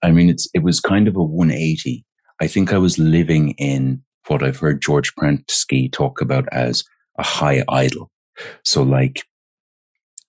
I 0.02 0.10
mean, 0.10 0.28
it's 0.28 0.48
it 0.54 0.62
was 0.62 0.80
kind 0.80 1.06
of 1.06 1.16
a 1.16 1.22
180 1.22 2.04
I 2.40 2.46
think 2.46 2.72
I 2.72 2.78
was 2.78 2.98
living 2.98 3.50
in 3.58 4.02
what 4.26 4.42
I've 4.42 4.58
heard 4.58 4.80
George 4.80 5.14
Pransky 5.14 5.92
talk 5.92 6.20
about 6.20 6.48
as 6.52 6.84
a 7.18 7.22
high 7.22 7.62
idle. 7.68 8.10
So 8.64 8.82
like 8.82 9.24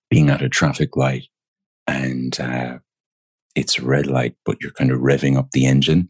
being 0.10 0.30
at 0.30 0.42
a 0.42 0.50
traffic 0.50 0.98
light 0.98 1.28
and 1.88 2.38
uh, 2.40 2.80
it's 3.56 3.80
a 3.80 3.86
red 3.86 4.08
light, 4.08 4.36
but 4.46 4.58
you're 4.62 4.72
kind 4.72 4.92
of 4.92 5.00
revving 5.00 5.38
up 5.38 5.52
the 5.52 5.66
engine 5.66 6.10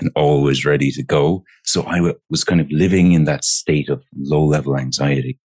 and 0.00 0.10
always 0.14 0.64
ready 0.64 0.90
to 0.92 1.02
go. 1.02 1.44
So 1.64 1.84
I 1.86 1.96
w- 1.96 2.18
was 2.30 2.44
kind 2.44 2.60
of 2.60 2.70
living 2.70 3.12
in 3.12 3.24
that 3.24 3.44
state 3.44 3.88
of 3.88 4.02
low 4.16 4.44
level 4.44 4.76
anxiety 4.76 5.38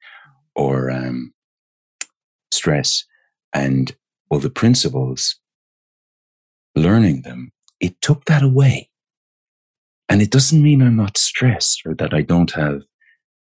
or 0.56 0.92
um, 0.92 1.34
stress. 2.52 3.06
And 3.54 3.96
well, 4.30 4.40
the 4.40 4.50
principles 4.50 5.40
learning 6.76 7.22
them, 7.22 7.52
it 7.80 8.02
took 8.02 8.26
that 8.26 8.44
away. 8.44 8.90
And 10.10 10.22
it 10.22 10.32
doesn't 10.32 10.62
mean 10.62 10.82
I'm 10.82 10.96
not 10.96 11.18
stressed 11.18 11.82
or 11.86 11.96
that 11.96 12.14
I 12.14 12.22
don't 12.22 12.52
have 12.52 12.82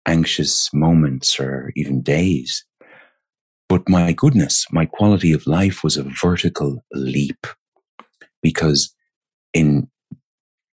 anxious 0.06 0.72
moments 0.72 1.38
or 1.38 1.72
even 1.76 2.02
days. 2.02 2.64
But 3.68 3.88
my 3.88 4.12
goodness, 4.12 4.66
my 4.72 4.86
quality 4.86 5.32
of 5.32 5.46
life 5.46 5.84
was 5.84 5.96
a 5.96 6.04
vertical 6.04 6.82
leap 6.92 7.46
because 8.42 8.94
in 9.52 9.88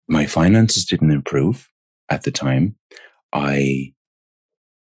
my 0.07 0.25
finances 0.27 0.85
didn't 0.85 1.11
improve 1.11 1.67
at 2.09 2.23
the 2.23 2.31
time. 2.31 2.75
I 3.33 3.93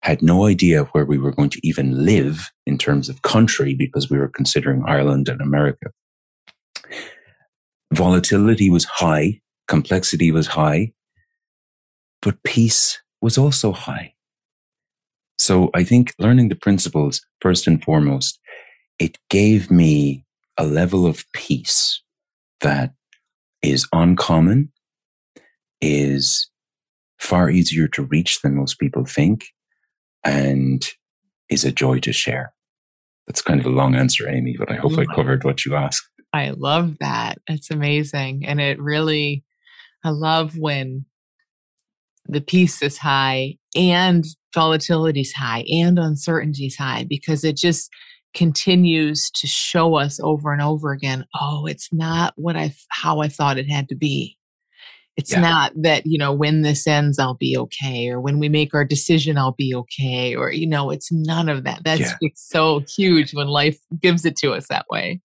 had 0.03 0.23
no 0.23 0.47
idea 0.47 0.85
where 0.85 1.05
we 1.05 1.19
were 1.19 1.33
going 1.33 1.51
to 1.51 1.67
even 1.67 2.05
live 2.05 2.53
in 2.65 2.79
terms 2.79 3.09
of 3.09 3.23
country 3.23 3.75
because 3.75 4.09
we 4.09 4.19
were 4.19 4.29
considering 4.29 4.85
Ireland 4.87 5.29
and 5.29 5.41
America. 5.41 5.91
Volatility 7.93 8.71
was 8.71 8.85
high, 8.85 9.41
complexity 9.69 10.31
was 10.31 10.47
high, 10.47 10.93
but 12.23 12.43
peace 12.43 13.01
was 13.21 13.39
also 13.39 13.73
high. 13.73 14.15
So 15.39 15.71
I 15.75 15.85
think 15.85 16.15
learning 16.19 16.49
the 16.49 16.57
principles, 16.57 17.21
first 17.41 17.67
and 17.67 17.83
foremost, 17.83 18.39
it 18.99 19.19
gave 19.29 19.71
me 19.71 20.25
a 20.57 20.65
level 20.65 21.07
of 21.07 21.25
peace 21.33 22.03
that 22.61 22.95
is 23.63 23.87
uncommon, 23.93 24.73
is 25.81 26.51
far 27.19 27.51
easier 27.51 27.89
to 27.89 28.05
reach 28.05 28.41
than 28.41 28.57
most 28.57 28.79
people 28.79 29.05
think, 29.05 29.47
and 30.25 30.87
is 31.51 31.65
a 31.65 31.73
joy 31.73 31.99
to 32.01 32.13
share. 32.13 32.53
That's 33.27 33.43
kind 33.43 33.61
of 33.61 33.67
a 33.67 33.71
long 33.71 33.95
answer, 33.95 34.29
Amy, 34.29 34.57
but 34.59 34.71
I 34.71 34.77
hope 34.77 34.93
I 34.93 35.05
mm. 35.05 35.15
covered 35.15 35.45
what 35.45 35.65
you 35.65 35.75
asked. 35.75 36.09
I 36.33 36.51
love 36.51 36.97
that. 37.01 37.39
It's 37.47 37.71
amazing. 37.71 38.47
And 38.47 38.61
it 38.61 38.81
really, 38.81 39.45
I 40.07 40.11
love 40.11 40.59
when 40.59 41.05
the 42.27 42.41
peace 42.41 42.83
is 42.83 42.99
high 42.99 43.57
and 43.77 44.25
volatility 44.55 45.21
is 45.21 45.33
high 45.33 45.65
and 45.69 45.99
uncertainty 45.99 46.67
is 46.67 46.77
high 46.77 47.05
because 47.09 47.45
it 47.45 47.57
just 47.57 47.91
continues 48.35 49.31
to 49.31 49.47
show 49.47 49.95
us 49.95 50.19
over 50.21 50.53
and 50.53 50.61
over 50.61 50.93
again 50.93 51.25
oh 51.41 51.65
it's 51.65 51.89
not 51.91 52.35
what 52.37 52.55
i 52.55 52.71
how 52.91 53.21
i 53.21 53.29
thought 53.29 53.57
it 53.57 53.71
had 53.71 53.89
to 53.89 53.95
be 53.95 54.37
it's 55.17 55.33
yeah. 55.33 55.41
not 55.41 55.73
that, 55.77 56.03
you 56.05 56.19
know, 56.19 56.33
when 56.33 56.63
this 56.63 56.87
ends, 56.87 57.19
I'll 57.19 57.35
be 57.35 57.57
okay, 57.57 58.09
or 58.09 58.21
when 58.21 58.39
we 58.39 58.49
make 58.51 58.75
our 58.75 58.85
decision, 58.85 59.39
I'll 59.39 59.55
be 59.57 59.75
okay, 59.75 60.35
or, 60.35 60.53
you 60.53 60.69
know, 60.69 60.91
it's 60.91 61.11
none 61.11 61.49
of 61.49 61.65
that. 61.65 61.83
That's 61.85 62.15
yeah. 62.21 62.29
so 62.35 62.83
huge 62.97 63.33
when 63.33 63.49
life 63.49 63.79
gives 64.01 64.27
it 64.27 64.37
to 64.39 64.53
us 64.53 64.69
that 64.69 64.85
way. 64.91 65.23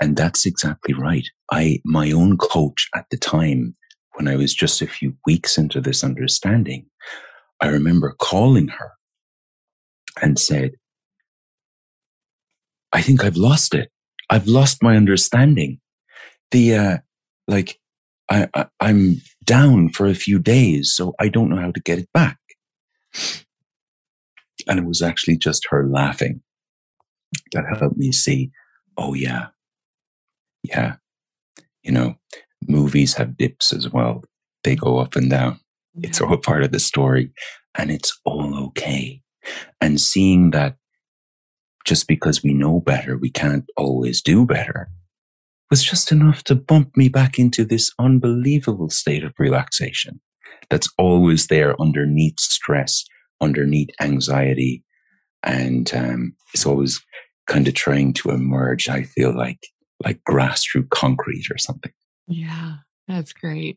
And 0.00 0.16
that's 0.16 0.46
exactly 0.46 0.94
right. 0.94 1.26
I, 1.52 1.80
my 1.84 2.10
own 2.10 2.38
coach 2.38 2.88
at 2.94 3.04
the 3.10 3.18
time, 3.18 3.76
when 4.20 4.28
I 4.28 4.36
was 4.36 4.52
just 4.52 4.82
a 4.82 4.86
few 4.86 5.16
weeks 5.24 5.56
into 5.56 5.80
this 5.80 6.04
understanding, 6.04 6.84
I 7.58 7.68
remember 7.68 8.14
calling 8.18 8.68
her 8.68 8.92
and 10.20 10.38
said, 10.38 10.72
I 12.92 13.00
think 13.00 13.24
I've 13.24 13.38
lost 13.38 13.74
it. 13.74 13.90
I've 14.28 14.46
lost 14.46 14.82
my 14.82 14.94
understanding. 14.94 15.80
The, 16.50 16.74
uh, 16.74 16.98
like, 17.48 17.80
I, 18.28 18.46
I, 18.52 18.66
I'm 18.78 19.22
down 19.44 19.88
for 19.88 20.06
a 20.06 20.14
few 20.14 20.38
days, 20.38 20.92
so 20.94 21.14
I 21.18 21.28
don't 21.28 21.48
know 21.48 21.56
how 21.56 21.70
to 21.70 21.80
get 21.80 21.98
it 21.98 22.12
back. 22.12 22.36
And 24.68 24.78
it 24.78 24.84
was 24.84 25.00
actually 25.00 25.38
just 25.38 25.66
her 25.70 25.88
laughing 25.88 26.42
that 27.52 27.64
helped 27.78 27.96
me 27.96 28.12
see, 28.12 28.50
oh, 28.98 29.14
yeah, 29.14 29.46
yeah, 30.62 30.96
you 31.82 31.90
know, 31.90 32.16
movies 32.68 33.14
have 33.14 33.36
dips 33.36 33.72
as 33.72 33.90
well. 33.90 34.24
They 34.64 34.76
go 34.76 34.98
up 34.98 35.16
and 35.16 35.30
down. 35.30 35.60
Yeah. 35.94 36.08
It's 36.08 36.20
all 36.20 36.36
part 36.36 36.62
of 36.62 36.72
the 36.72 36.80
story 36.80 37.32
and 37.76 37.90
it's 37.90 38.18
all 38.24 38.64
okay. 38.66 39.22
And 39.80 40.00
seeing 40.00 40.50
that 40.50 40.76
just 41.84 42.06
because 42.06 42.42
we 42.42 42.52
know 42.52 42.80
better, 42.80 43.16
we 43.16 43.30
can't 43.30 43.64
always 43.76 44.20
do 44.20 44.44
better 44.46 44.90
was 45.70 45.82
just 45.84 46.10
enough 46.10 46.42
to 46.44 46.54
bump 46.54 46.96
me 46.96 47.08
back 47.08 47.38
into 47.38 47.64
this 47.64 47.92
unbelievable 47.98 48.90
state 48.90 49.22
of 49.22 49.32
relaxation 49.38 50.20
that's 50.68 50.88
always 50.98 51.46
there 51.46 51.80
underneath 51.80 52.40
stress, 52.40 53.04
underneath 53.40 53.88
anxiety. 54.00 54.84
And 55.44 55.90
um, 55.94 56.34
it's 56.52 56.66
always 56.66 57.00
kind 57.46 57.66
of 57.68 57.74
trying 57.74 58.12
to 58.14 58.30
emerge, 58.30 58.88
I 58.88 59.04
feel 59.04 59.34
like, 59.34 59.68
like 60.04 60.22
grass 60.24 60.64
through 60.64 60.88
concrete 60.88 61.46
or 61.50 61.58
something. 61.58 61.92
Yeah, 62.28 62.76
that's 63.08 63.32
great. 63.32 63.76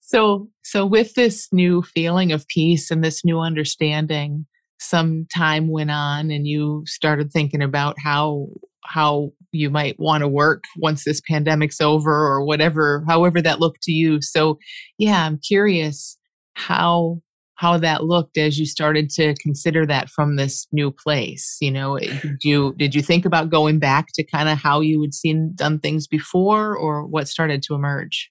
So, 0.00 0.48
so 0.62 0.86
with 0.86 1.14
this 1.14 1.48
new 1.52 1.82
feeling 1.82 2.32
of 2.32 2.46
peace 2.48 2.90
and 2.90 3.02
this 3.04 3.24
new 3.24 3.40
understanding, 3.40 4.46
some 4.78 5.26
time 5.34 5.68
went 5.68 5.90
on 5.90 6.30
and 6.30 6.46
you 6.46 6.82
started 6.86 7.32
thinking 7.32 7.62
about 7.62 7.96
how 7.98 8.48
how 8.84 9.32
you 9.50 9.68
might 9.68 9.98
want 9.98 10.22
to 10.22 10.28
work 10.28 10.62
once 10.76 11.04
this 11.04 11.20
pandemic's 11.28 11.80
over 11.80 12.12
or 12.12 12.44
whatever 12.44 13.02
however 13.08 13.42
that 13.42 13.58
looked 13.58 13.82
to 13.82 13.90
you 13.90 14.20
so 14.22 14.58
yeah 14.98 15.26
i'm 15.26 15.38
curious 15.38 16.16
how 16.54 17.20
how 17.56 17.78
that 17.78 18.04
looked 18.04 18.38
as 18.38 18.58
you 18.58 18.66
started 18.66 19.10
to 19.10 19.34
consider 19.42 19.86
that 19.86 20.08
from 20.08 20.36
this 20.36 20.66
new 20.72 20.90
place 20.90 21.56
you 21.60 21.70
know 21.70 21.96
eh, 21.96 22.20
did 22.20 22.44
you 22.44 22.74
did 22.76 22.94
you 22.94 23.02
think 23.02 23.24
about 23.24 23.50
going 23.50 23.78
back 23.78 24.06
to 24.14 24.24
kind 24.24 24.48
of 24.48 24.58
how 24.58 24.80
you 24.80 25.00
had 25.00 25.14
seen 25.14 25.52
done 25.54 25.78
things 25.78 26.06
before 26.06 26.76
or 26.76 27.04
what 27.06 27.28
started 27.28 27.62
to 27.62 27.74
emerge 27.74 28.30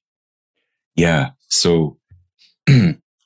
yeah 0.96 1.30
so 1.50 1.98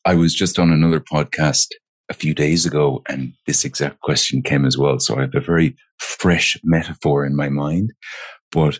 i 0.05 0.13
was 0.13 0.33
just 0.33 0.59
on 0.59 0.71
another 0.71 0.99
podcast 0.99 1.67
a 2.09 2.13
few 2.13 2.33
days 2.33 2.65
ago, 2.65 3.01
and 3.07 3.33
this 3.45 3.63
exact 3.63 4.01
question 4.01 4.41
came 4.41 4.65
as 4.65 4.77
well. 4.77 4.99
So 4.99 5.17
I 5.17 5.21
have 5.21 5.35
a 5.35 5.39
very 5.39 5.75
fresh 5.99 6.57
metaphor 6.63 7.25
in 7.25 7.35
my 7.35 7.49
mind, 7.49 7.93
but 8.51 8.79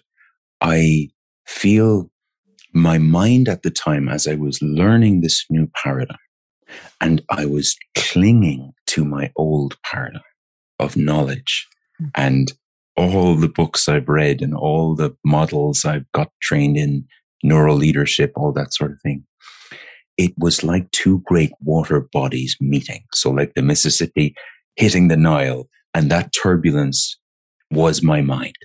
I 0.62 1.10
feel 1.46 2.10
my 2.74 2.98
mind 2.98 3.48
at 3.48 3.64
the 3.64 3.72
time 3.72 4.10
as 4.10 4.28
I 4.28 4.36
was 4.36 4.62
learning 4.62 5.22
this 5.22 5.46
new 5.50 5.70
paradigm, 5.84 6.18
and 7.02 7.22
I 7.30 7.46
was 7.46 7.76
clinging 7.96 8.74
to 8.88 9.06
my 9.06 9.32
old 9.36 9.78
paradigm 9.84 10.22
of 10.80 10.96
knowledge 10.96 11.68
hmm. 11.98 12.08
and 12.16 12.52
all 12.96 13.36
the 13.36 13.48
books 13.48 13.88
I've 13.88 14.10
read 14.10 14.42
and 14.42 14.54
all 14.54 14.96
the 14.96 15.16
models 15.24 15.86
I've 15.86 16.12
got 16.14 16.32
trained 16.42 16.78
in 16.78 17.06
neural 17.44 17.78
leadership, 17.78 18.34
all 18.36 18.52
that 18.54 18.74
sort 18.74 18.92
of 18.92 19.02
thing 19.02 19.26
it 20.20 20.34
was 20.38 20.66
like 20.66 20.92
two 20.92 21.22
great 21.26 21.52
water 21.62 22.02
bodies 22.12 22.58
meeting. 22.60 23.06
So 23.14 23.32
like 23.32 23.54
the 23.54 23.62
Mississippi 23.62 24.36
hitting 24.76 25.08
the 25.08 25.16
Nile 25.16 25.70
and 25.94 26.12
that 26.12 26.34
turbulence 26.44 27.18
was 27.72 28.04
my 28.04 28.22
mind. 28.22 28.56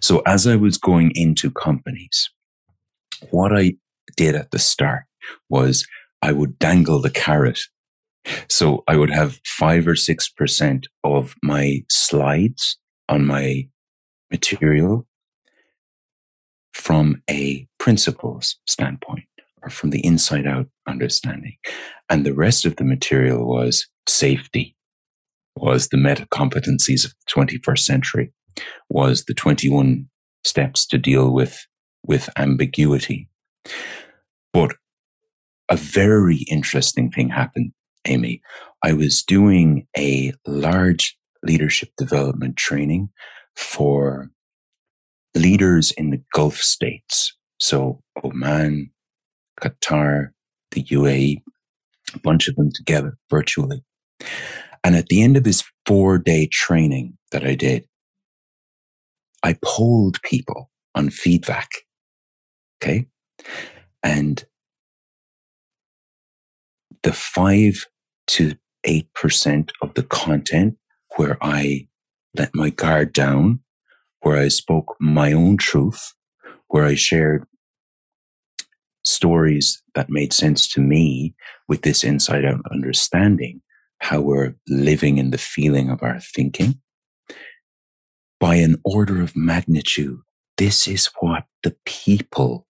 So 0.00 0.22
as 0.26 0.46
I 0.46 0.56
was 0.56 0.78
going 0.78 1.12
into 1.14 1.50
companies, 1.50 2.30
what 3.30 3.54
I 3.54 3.74
did 4.16 4.34
at 4.34 4.50
the 4.50 4.58
start 4.58 5.02
was 5.50 5.86
I 6.24 6.32
would 6.32 6.58
dangle 6.58 7.02
the 7.02 7.10
carrot. 7.10 7.60
So 8.48 8.82
I 8.88 8.96
would 8.96 9.10
have 9.10 9.40
five 9.44 9.86
or 9.86 9.94
six 9.94 10.26
percent 10.26 10.88
of 11.04 11.34
my 11.42 11.84
slides 11.90 12.78
on 13.10 13.26
my 13.26 13.68
material 14.30 15.06
from 16.72 17.22
a 17.28 17.68
principles 17.78 18.56
standpoint 18.66 19.26
or 19.62 19.68
from 19.68 19.90
the 19.90 20.02
inside 20.02 20.46
out 20.46 20.66
understanding. 20.88 21.58
And 22.08 22.24
the 22.24 22.32
rest 22.32 22.64
of 22.64 22.76
the 22.76 22.84
material 22.84 23.46
was 23.46 23.86
safety, 24.08 24.74
was 25.56 25.88
the 25.88 25.98
meta 25.98 26.26
competencies 26.32 27.04
of 27.04 27.12
the 27.12 27.58
21st 27.58 27.80
century, 27.80 28.32
was 28.88 29.24
the 29.26 29.34
21 29.34 30.08
steps 30.42 30.86
to 30.86 30.96
deal 30.96 31.34
with, 31.34 31.66
with 32.02 32.30
ambiguity. 32.38 33.28
But 34.54 34.76
a 35.68 35.76
very 35.76 36.44
interesting 36.50 37.10
thing 37.10 37.28
happened, 37.28 37.72
Amy. 38.06 38.42
I 38.82 38.92
was 38.92 39.22
doing 39.22 39.86
a 39.96 40.32
large 40.46 41.16
leadership 41.42 41.90
development 41.96 42.56
training 42.56 43.08
for 43.56 44.30
leaders 45.34 45.90
in 45.92 46.10
the 46.10 46.22
Gulf 46.32 46.56
states. 46.56 47.36
So 47.60 48.00
Oman, 48.22 48.90
Qatar, 49.60 50.28
the 50.72 50.84
UAE, 50.84 51.42
a 52.14 52.18
bunch 52.18 52.48
of 52.48 52.56
them 52.56 52.70
together 52.72 53.16
virtually. 53.30 53.82
And 54.82 54.96
at 54.96 55.06
the 55.06 55.22
end 55.22 55.36
of 55.36 55.44
this 55.44 55.64
four 55.86 56.18
day 56.18 56.46
training 56.46 57.16
that 57.32 57.44
I 57.44 57.54
did, 57.54 57.86
I 59.42 59.56
polled 59.64 60.20
people 60.22 60.70
on 60.94 61.10
feedback. 61.10 61.70
Okay. 62.82 63.06
And 64.02 64.44
the 67.04 67.12
five 67.12 67.86
to 68.26 68.54
8% 68.86 69.70
of 69.82 69.94
the 69.94 70.02
content 70.02 70.76
where 71.16 71.38
I 71.40 71.86
let 72.34 72.54
my 72.54 72.70
guard 72.70 73.12
down, 73.12 73.60
where 74.20 74.38
I 74.38 74.48
spoke 74.48 74.96
my 74.98 75.32
own 75.32 75.58
truth, 75.58 76.12
where 76.68 76.84
I 76.84 76.94
shared 76.94 77.46
stories 79.04 79.82
that 79.94 80.10
made 80.10 80.32
sense 80.32 80.66
to 80.72 80.80
me 80.80 81.34
with 81.68 81.82
this 81.82 82.02
inside 82.02 82.44
out 82.44 82.60
understanding 82.72 83.60
how 83.98 84.20
we're 84.20 84.54
living 84.68 85.18
in 85.18 85.30
the 85.30 85.38
feeling 85.38 85.90
of 85.90 86.02
our 86.02 86.20
thinking. 86.20 86.80
By 88.40 88.56
an 88.56 88.76
order 88.84 89.22
of 89.22 89.36
magnitude, 89.36 90.20
this 90.56 90.88
is 90.88 91.10
what 91.20 91.44
the 91.62 91.76
people 91.84 92.66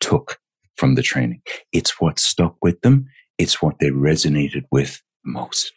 took 0.00 0.41
from 0.76 0.94
the 0.94 1.02
training. 1.02 1.42
It's 1.72 2.00
what 2.00 2.18
stuck 2.18 2.56
with 2.62 2.80
them. 2.80 3.06
It's 3.38 3.62
what 3.62 3.76
they 3.80 3.90
resonated 3.90 4.64
with 4.70 5.00
most. 5.24 5.72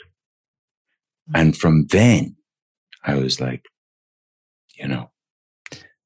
And 1.33 1.57
from 1.57 1.87
then, 1.89 2.35
I 3.03 3.15
was 3.15 3.39
like, 3.41 3.65
you 4.77 4.87
know, 4.87 5.09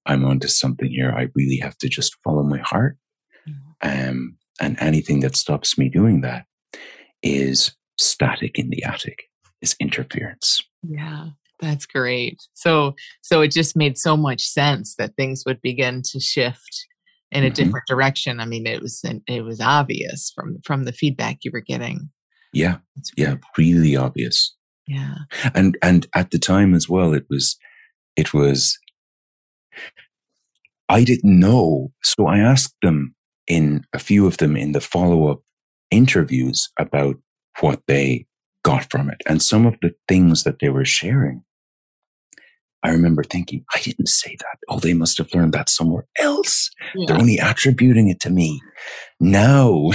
I'm 0.06 0.26
onto 0.26 0.48
something 0.48 0.90
here. 0.90 1.12
I 1.12 1.28
really 1.36 1.58
have 1.58 1.78
to 1.80 1.90
just 1.90 2.16
follow 2.24 2.44
my 2.44 2.60
heart. 2.60 2.98
Mm-hmm. 3.48 4.10
Um, 4.10 4.38
and 4.62 4.78
anything 4.80 5.22
that 5.22 5.36
stops 5.36 5.78
me 5.78 5.90
doing 5.90 6.22
that 6.22 6.46
is 7.22 7.76
static 7.98 8.58
in 8.58 8.70
the 8.70 8.84
attic, 8.84 9.24
is 9.62 9.76
interference. 9.80 10.64
Yeah. 10.84 11.30
That's 11.60 11.86
great. 11.86 12.42
So 12.54 12.96
so 13.22 13.42
it 13.42 13.52
just 13.52 13.76
made 13.76 13.98
so 13.98 14.16
much 14.16 14.44
sense 14.44 14.96
that 14.96 15.16
things 15.16 15.44
would 15.46 15.62
begin 15.62 16.02
to 16.12 16.20
shift 16.20 16.88
in 17.32 17.44
a 17.44 17.48
mm-hmm. 17.48 17.54
different 17.54 17.88
direction. 17.88 18.40
I 18.40 18.46
mean, 18.46 18.66
it 18.66 18.82
was 18.82 19.04
it 19.28 19.42
was 19.42 19.62
obvious 19.62 20.32
from 20.36 20.58
from 20.64 20.84
the 20.84 20.94
feedback 20.94 21.40
you 21.44 21.52
were 21.54 21.62
getting. 21.62 22.10
Yeah. 22.54 22.78
Yeah, 23.16 23.36
really 23.58 23.96
obvious. 23.96 24.56
Yeah. 24.88 25.16
And 25.54 25.78
and 25.84 26.08
at 26.16 26.32
the 26.32 26.40
time 26.40 26.74
as 26.74 26.90
well 26.90 27.14
it 27.14 27.26
was 27.30 27.58
it 28.16 28.34
was 28.34 28.78
I 30.90 31.04
didn't 31.04 31.40
know. 31.40 31.92
So 32.04 32.26
I 32.26 32.40
asked 32.40 32.76
them 32.82 33.14
in 33.48 33.84
a 33.94 34.00
few 34.00 34.26
of 34.26 34.38
them 34.38 34.58
in 34.58 34.72
the 34.72 34.82
follow-up 34.82 35.42
interviews 35.92 36.70
about 36.80 37.16
what 37.60 37.82
they 37.88 38.26
got 38.64 38.90
from 38.92 39.10
it 39.10 39.22
and 39.28 39.42
some 39.42 39.66
of 39.66 39.76
the 39.82 39.94
things 40.08 40.44
that 40.44 40.60
they 40.60 40.70
were 40.70 40.86
sharing 40.86 41.44
I 42.84 42.92
remember 42.92 43.24
thinking, 43.24 43.66
I 43.76 43.82
didn't 43.82 44.08
say 44.08 44.36
that. 44.40 44.58
Oh, 44.70 44.80
they 44.80 44.94
must 44.94 45.18
have 45.18 45.34
learned 45.34 45.54
that 45.54 45.70
somewhere 45.70 46.06
else. 46.18 46.70
Yeah. 46.96 47.06
They're 47.08 47.18
only 47.18 47.38
attributing 47.38 48.08
it 48.08 48.20
to 48.22 48.30
me. 48.30 48.62
Now 49.20 49.92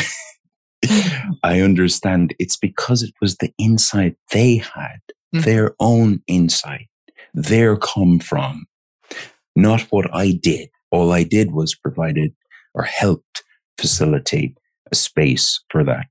I 1.43 1.61
understand 1.61 2.35
it's 2.39 2.57
because 2.57 3.03
it 3.03 3.15
was 3.21 3.37
the 3.37 3.53
insight 3.59 4.17
they 4.33 4.57
had, 4.57 5.01
mm-hmm. 5.35 5.41
their 5.41 5.75
own 5.81 6.23
insight, 6.27 6.89
their 7.33 7.77
come 7.77 8.19
from, 8.19 8.67
not 9.57 9.83
what 9.83 10.13
I 10.15 10.33
did. 10.33 10.69
All 10.91 11.13
I 11.13 11.23
did 11.23 11.53
was 11.53 11.75
provided 11.75 12.35
or 12.75 12.83
helped 12.83 13.43
facilitate 13.79 14.59
a 14.93 14.95
space 14.95 15.61
for 15.71 15.85
that 15.85 16.07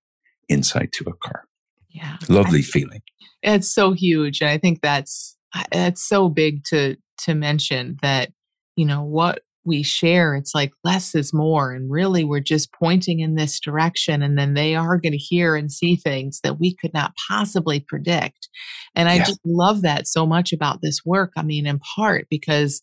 insight 0.49 0.91
to 0.93 1.05
occur. 1.07 1.41
Yeah. 1.89 2.17
Lovely 2.27 2.59
I, 2.59 2.63
feeling. 2.63 3.01
It's 3.43 3.73
so 3.73 3.91
huge. 3.91 4.41
And 4.41 4.49
I 4.49 4.57
think 4.57 4.81
that's 4.81 5.37
it's 5.71 6.07
so 6.07 6.29
big 6.29 6.63
to 6.65 6.95
to 7.19 7.35
mention 7.35 7.97
that 8.01 8.31
you 8.75 8.85
know 8.85 9.03
what 9.03 9.41
we 9.65 9.81
share 9.81 10.35
it's 10.35 10.53
like 10.53 10.71
less 10.83 11.15
is 11.15 11.33
more 11.33 11.71
and 11.71 11.89
really 11.89 12.23
we're 12.23 12.39
just 12.39 12.73
pointing 12.73 13.19
in 13.19 13.35
this 13.35 13.59
direction 13.59 14.21
and 14.21 14.37
then 14.37 14.53
they 14.53 14.75
are 14.75 14.97
going 14.97 15.13
to 15.13 15.17
hear 15.17 15.55
and 15.55 15.71
see 15.71 15.95
things 15.95 16.39
that 16.43 16.59
we 16.59 16.75
could 16.75 16.93
not 16.93 17.13
possibly 17.29 17.79
predict 17.79 18.49
and 18.95 19.09
i 19.09 19.15
yeah. 19.15 19.23
just 19.23 19.39
love 19.45 19.81
that 19.81 20.07
so 20.07 20.25
much 20.25 20.51
about 20.51 20.79
this 20.81 20.99
work 21.05 21.31
i 21.37 21.43
mean 21.43 21.65
in 21.65 21.79
part 21.95 22.25
because 22.29 22.81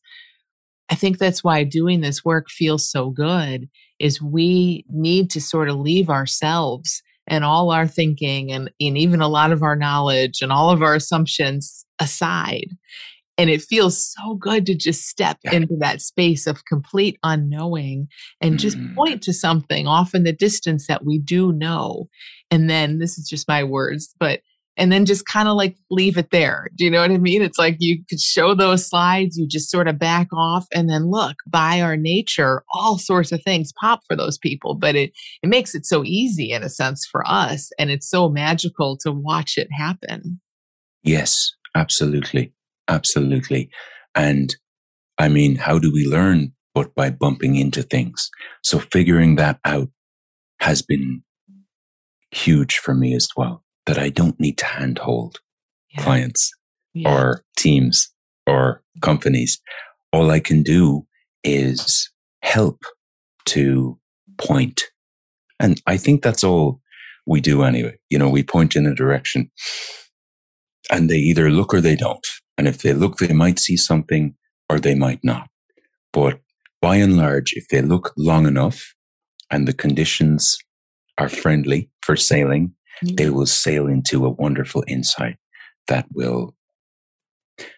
i 0.90 0.94
think 0.94 1.18
that's 1.18 1.44
why 1.44 1.64
doing 1.64 2.00
this 2.00 2.24
work 2.24 2.48
feels 2.48 2.90
so 2.90 3.10
good 3.10 3.68
is 3.98 4.22
we 4.22 4.84
need 4.88 5.28
to 5.28 5.40
sort 5.40 5.68
of 5.68 5.76
leave 5.76 6.08
ourselves 6.08 7.02
and 7.30 7.44
all 7.44 7.70
our 7.70 7.86
thinking 7.86 8.52
and, 8.52 8.70
and 8.80 8.98
even 8.98 9.22
a 9.22 9.28
lot 9.28 9.52
of 9.52 9.62
our 9.62 9.76
knowledge 9.76 10.42
and 10.42 10.52
all 10.52 10.70
of 10.70 10.82
our 10.82 10.94
assumptions 10.94 11.86
aside. 11.98 12.76
And 13.38 13.48
it 13.48 13.62
feels 13.62 14.12
so 14.18 14.34
good 14.34 14.66
to 14.66 14.74
just 14.74 15.06
step 15.06 15.38
yeah. 15.44 15.52
into 15.52 15.76
that 15.78 16.02
space 16.02 16.46
of 16.46 16.66
complete 16.66 17.18
unknowing 17.22 18.08
and 18.42 18.58
just 18.58 18.76
mm. 18.76 18.94
point 18.94 19.22
to 19.22 19.32
something 19.32 19.86
off 19.86 20.14
in 20.14 20.24
the 20.24 20.32
distance 20.32 20.88
that 20.88 21.06
we 21.06 21.18
do 21.18 21.50
know. 21.52 22.08
And 22.50 22.68
then 22.68 22.98
this 22.98 23.16
is 23.16 23.26
just 23.26 23.48
my 23.48 23.64
words, 23.64 24.14
but 24.18 24.40
and 24.80 24.90
then 24.90 25.04
just 25.04 25.26
kind 25.26 25.46
of 25.46 25.56
like 25.56 25.76
leave 25.90 26.16
it 26.16 26.30
there. 26.30 26.68
Do 26.74 26.86
you 26.86 26.90
know 26.90 27.02
what 27.02 27.10
I 27.10 27.18
mean? 27.18 27.42
It's 27.42 27.58
like 27.58 27.76
you 27.80 28.02
could 28.08 28.18
show 28.18 28.54
those 28.54 28.88
slides, 28.88 29.36
you 29.36 29.46
just 29.46 29.70
sort 29.70 29.86
of 29.86 29.98
back 29.98 30.28
off 30.32 30.66
and 30.74 30.88
then 30.88 31.10
look, 31.10 31.36
by 31.46 31.82
our 31.82 31.98
nature, 31.98 32.64
all 32.72 32.96
sorts 32.96 33.30
of 33.30 33.42
things 33.44 33.74
pop 33.78 34.00
for 34.08 34.16
those 34.16 34.38
people, 34.38 34.74
but 34.74 34.96
it 34.96 35.12
it 35.42 35.48
makes 35.48 35.74
it 35.74 35.84
so 35.84 36.02
easy 36.02 36.50
in 36.50 36.62
a 36.62 36.70
sense 36.70 37.06
for 37.06 37.22
us 37.28 37.70
and 37.78 37.90
it's 37.90 38.08
so 38.08 38.30
magical 38.30 38.96
to 39.02 39.12
watch 39.12 39.58
it 39.58 39.68
happen. 39.70 40.40
Yes, 41.02 41.52
absolutely. 41.76 42.54
Absolutely. 42.88 43.70
And 44.14 44.56
I 45.18 45.28
mean, 45.28 45.56
how 45.56 45.78
do 45.78 45.92
we 45.92 46.06
learn 46.06 46.52
but 46.74 46.94
by 46.94 47.10
bumping 47.10 47.56
into 47.56 47.82
things? 47.82 48.30
So 48.64 48.78
figuring 48.78 49.36
that 49.36 49.60
out 49.66 49.90
has 50.60 50.80
been 50.80 51.22
huge 52.30 52.78
for 52.78 52.94
me 52.94 53.14
as 53.14 53.28
well 53.36 53.62
that 53.86 53.98
I 53.98 54.08
don't 54.08 54.38
need 54.38 54.58
to 54.58 54.66
handhold 54.66 55.38
yeah. 55.90 56.02
clients 56.02 56.52
yeah. 56.94 57.12
or 57.12 57.44
teams 57.56 58.10
or 58.46 58.82
companies. 59.00 59.60
All 60.12 60.30
I 60.30 60.40
can 60.40 60.62
do 60.62 61.06
is 61.44 62.10
help 62.42 62.82
to 63.46 63.98
point. 64.38 64.82
And 65.58 65.80
I 65.86 65.96
think 65.96 66.22
that's 66.22 66.44
all 66.44 66.80
we 67.26 67.40
do 67.40 67.62
anyway. 67.62 67.96
You 68.08 68.18
know, 68.18 68.28
we 68.28 68.42
point 68.42 68.76
in 68.76 68.86
a 68.86 68.94
direction 68.94 69.50
and 70.90 71.08
they 71.08 71.16
either 71.16 71.50
look 71.50 71.72
or 71.72 71.80
they 71.80 71.96
don't. 71.96 72.26
And 72.58 72.66
if 72.68 72.82
they 72.82 72.92
look, 72.92 73.18
they 73.18 73.32
might 73.32 73.58
see 73.58 73.76
something 73.76 74.34
or 74.68 74.78
they 74.78 74.94
might 74.94 75.20
not. 75.22 75.48
But 76.12 76.40
by 76.82 76.96
and 76.96 77.16
large, 77.16 77.52
if 77.54 77.68
they 77.68 77.82
look 77.82 78.12
long 78.16 78.46
enough 78.46 78.94
and 79.50 79.66
the 79.66 79.72
conditions 79.72 80.58
are 81.18 81.28
friendly 81.28 81.90
for 82.02 82.16
sailing, 82.16 82.74
mm-hmm. 83.04 83.14
they 83.16 83.30
will 83.30 83.46
sail 83.46 83.86
into 83.86 84.24
a 84.24 84.30
wonderful 84.30 84.84
insight 84.86 85.36
that 85.88 86.06
will 86.12 86.54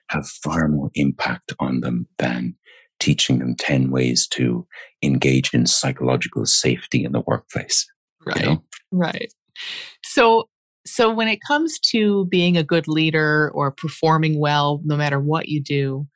have 0.08 0.28
far 0.28 0.68
more 0.68 0.90
impact 0.94 1.52
on 1.58 1.80
them 1.80 2.06
than 2.18 2.54
teaching 3.00 3.38
them 3.38 3.56
10 3.56 3.90
ways 3.90 4.28
to 4.28 4.66
engage 5.02 5.52
in 5.52 5.66
psychological 5.66 6.46
safety 6.46 7.04
in 7.04 7.12
the 7.12 7.22
workplace. 7.26 7.87
Right. 8.24 8.40
You 8.40 8.46
know? 8.46 8.62
Right. 8.92 9.32
So 10.04 10.48
so, 10.85 11.12
when 11.12 11.28
it 11.28 11.38
comes 11.46 11.78
to 11.90 12.26
being 12.26 12.56
a 12.56 12.64
good 12.64 12.88
leader 12.88 13.52
or 13.54 13.70
performing 13.70 14.40
well, 14.40 14.80
no 14.85 14.96
matter 14.96 15.20
what 15.20 15.48
you 15.48 15.62
do, 15.62 16.08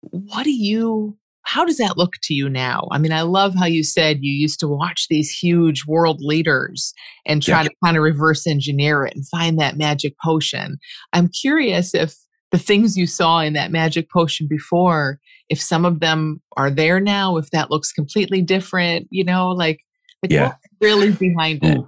what 0.00 0.42
do 0.44 0.50
you, 0.50 1.16
how 1.42 1.64
does 1.64 1.78
that 1.78 1.96
look 1.96 2.14
to 2.22 2.34
you 2.34 2.48
now? 2.48 2.86
I 2.92 2.98
mean, 2.98 3.12
I 3.12 3.22
love 3.22 3.54
how 3.54 3.66
you 3.66 3.82
said 3.82 4.18
you 4.20 4.32
used 4.32 4.60
to 4.60 4.68
watch 4.68 5.06
these 5.08 5.30
huge 5.30 5.84
world 5.86 6.20
leaders 6.20 6.92
and 7.26 7.42
try 7.42 7.62
yeah. 7.62 7.68
to 7.68 7.74
kind 7.84 7.96
of 7.96 8.02
reverse 8.02 8.46
engineer 8.46 9.04
it 9.06 9.14
and 9.14 9.26
find 9.28 9.58
that 9.58 9.76
magic 9.76 10.14
potion. 10.22 10.78
I'm 11.12 11.28
curious 11.28 11.94
if 11.94 12.14
the 12.50 12.58
things 12.58 12.96
you 12.96 13.06
saw 13.06 13.40
in 13.40 13.52
that 13.54 13.70
magic 13.70 14.10
potion 14.10 14.46
before, 14.48 15.18
if 15.48 15.60
some 15.60 15.84
of 15.84 16.00
them 16.00 16.42
are 16.56 16.70
there 16.70 17.00
now, 17.00 17.36
if 17.36 17.50
that 17.50 17.70
looks 17.70 17.92
completely 17.92 18.42
different, 18.42 19.06
you 19.10 19.24
know, 19.24 19.48
like, 19.48 19.80
like 20.22 20.32
yeah. 20.32 20.54
really 20.80 21.12
behind 21.12 21.64
it? 21.64 21.80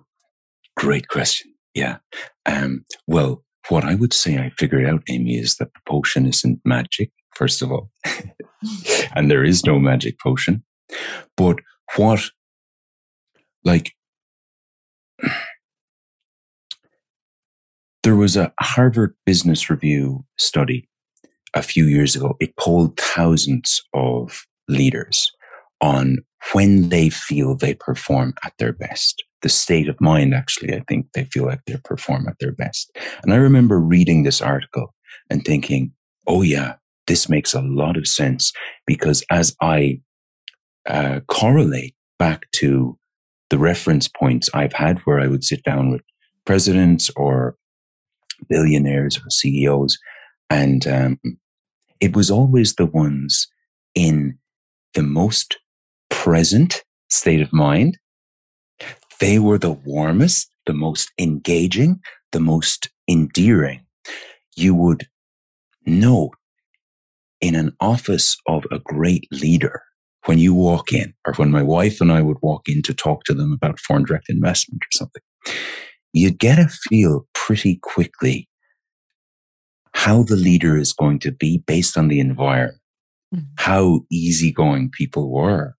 Great 0.77 1.09
question. 1.09 1.53
Yeah. 1.75 1.99
Um, 2.47 2.85
well, 3.07 3.45
what 3.69 3.85
I 3.85 3.95
would 3.95 4.13
say 4.13 4.39
I 4.39 4.51
figured 4.59 4.87
out, 4.87 5.03
Amy, 5.09 5.37
is 5.37 5.57
that 5.57 5.73
the 5.75 5.81
potion 5.87 6.27
isn't 6.27 6.61
magic, 6.65 7.11
first 7.35 7.63
of 7.63 7.71
all. 7.71 7.91
and 9.15 9.31
there 9.31 9.45
is 9.45 9.65
no 9.65 9.79
magic 9.79 10.19
potion. 10.19 10.63
But 11.37 11.59
what, 11.97 12.23
like, 13.65 13.93
there 18.03 18.17
was 18.17 18.37
a 18.37 18.53
Harvard 18.61 19.15
Business 19.25 19.71
Review 19.71 20.25
study 20.39 20.89
a 21.55 21.63
few 21.63 21.87
years 21.87 22.17
ago. 22.17 22.37
It 22.41 22.57
polled 22.57 22.99
thousands 22.99 23.83
of 23.95 24.45
leaders 24.69 25.31
on 25.81 26.19
when 26.53 26.89
they 26.89 27.09
feel 27.09 27.57
they 27.57 27.75
perform 27.75 28.35
at 28.45 28.53
their 28.59 28.73
best 28.73 29.23
the 29.43 29.49
state 29.49 29.89
of 29.89 30.01
mind, 30.01 30.35
actually, 30.35 30.75
I 30.75 30.83
think 30.89 31.07
they 31.13 31.25
feel 31.25 31.45
like 31.45 31.61
they 31.67 31.77
perform 31.85 32.27
at 32.29 32.39
their 32.41 32.53
best. 32.53 32.97
And 33.23 33.33
I 33.33 33.37
remember 33.37 33.79
reading 33.79 34.23
this 34.23 34.41
article 34.41 34.95
and 35.29 35.45
thinking, 35.45 35.93
oh, 36.27 36.43
yeah, 36.43 36.75
this 37.07 37.29
makes 37.29 37.55
a 37.55 37.63
lot 37.63 37.97
of 37.97 38.07
sense 38.07 38.53
because 38.87 39.25
as 39.31 39.57
I 39.61 40.01
uh, 40.87 41.21
correlate 41.29 41.95
back 42.19 42.51
to 42.53 42.99
the 43.51 43.59
reference 43.59 44.09
points 44.09 44.49
I've 44.55 44.73
had 44.73 44.99
where 45.01 45.21
I 45.21 45.27
would 45.27 45.45
sit 45.45 45.63
down 45.63 45.91
with 45.91 46.03
presidents 46.45 47.11
or 47.17 47.57
billionaires 48.49 49.19
or 49.19 49.31
CEOs, 49.31 49.99
and 50.51 50.87
um, 50.87 51.21
it 52.01 52.17
was 52.17 52.31
always 52.31 52.75
the 52.75 52.87
ones 52.87 53.49
in 53.95 54.39
the 54.95 55.03
most 55.03 55.59
present 56.11 56.83
state 57.09 57.41
of 57.41 57.53
mind. 57.53 57.99
They 59.21 59.39
were 59.39 59.59
the 59.59 59.73
warmest, 59.73 60.51
the 60.67 60.73
most 60.73 61.11
engaging, 61.19 62.01
the 62.33 62.41
most 62.41 62.89
endearing. 63.09 63.87
You 64.57 64.75
would 64.75 65.07
know 65.87 66.31
in 67.43 67.55
an 67.55 67.77
office 67.81 68.37
of 68.47 68.65
a 68.71 68.79
great 68.79 69.27
leader 69.31 69.83
when 70.25 70.39
you 70.39 70.55
walk 70.55 70.93
in, 70.93 71.13
or 71.27 71.35
when 71.35 71.51
my 71.51 71.63
wife 71.63 72.01
and 72.01 72.13
I 72.13 72.23
would 72.23 72.39
walk 72.41 72.69
in 72.69 72.81
to 72.83 72.95
talk 72.95 73.25
to 73.25 73.35
them 73.35 73.53
about 73.53 73.81
foreign 73.81 74.05
direct 74.05 74.31
investment 74.31 74.83
or 74.83 74.93
something, 74.93 75.23
you'd 76.13 76.39
get 76.39 76.61
a 76.61 76.69
feel 76.69 77.27
pretty 77.35 77.81
quickly 77.83 78.49
how 79.95 80.23
the 80.23 80.37
leader 80.37 80.77
is 80.77 80.93
going 80.93 81.19
to 81.21 81.33
be 81.33 81.63
based 81.67 81.99
on 81.99 82.09
the 82.09 82.21
environment, 82.21 82.79
mm-hmm. 83.35 83.45
how 83.59 84.03
easygoing 84.11 84.91
people 84.91 85.31
were. 85.31 85.75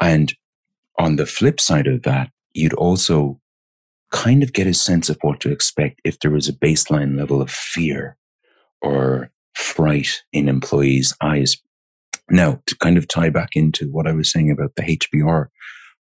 And 0.00 0.34
on 0.98 1.16
the 1.16 1.26
flip 1.26 1.60
side 1.60 1.86
of 1.86 2.02
that, 2.02 2.30
you'd 2.52 2.74
also 2.74 3.40
kind 4.12 4.42
of 4.42 4.52
get 4.52 4.66
a 4.66 4.74
sense 4.74 5.08
of 5.08 5.18
what 5.22 5.40
to 5.40 5.50
expect 5.50 6.00
if 6.04 6.18
there 6.20 6.30
was 6.30 6.48
a 6.48 6.52
baseline 6.52 7.16
level 7.16 7.40
of 7.40 7.50
fear 7.50 8.16
or 8.82 9.30
fright 9.56 10.22
in 10.32 10.48
employees' 10.48 11.14
eyes. 11.22 11.56
Now, 12.28 12.60
to 12.66 12.76
kind 12.76 12.98
of 12.98 13.08
tie 13.08 13.30
back 13.30 13.50
into 13.54 13.90
what 13.90 14.06
I 14.06 14.12
was 14.12 14.30
saying 14.30 14.50
about 14.50 14.74
the 14.76 14.82
HBR 14.82 15.46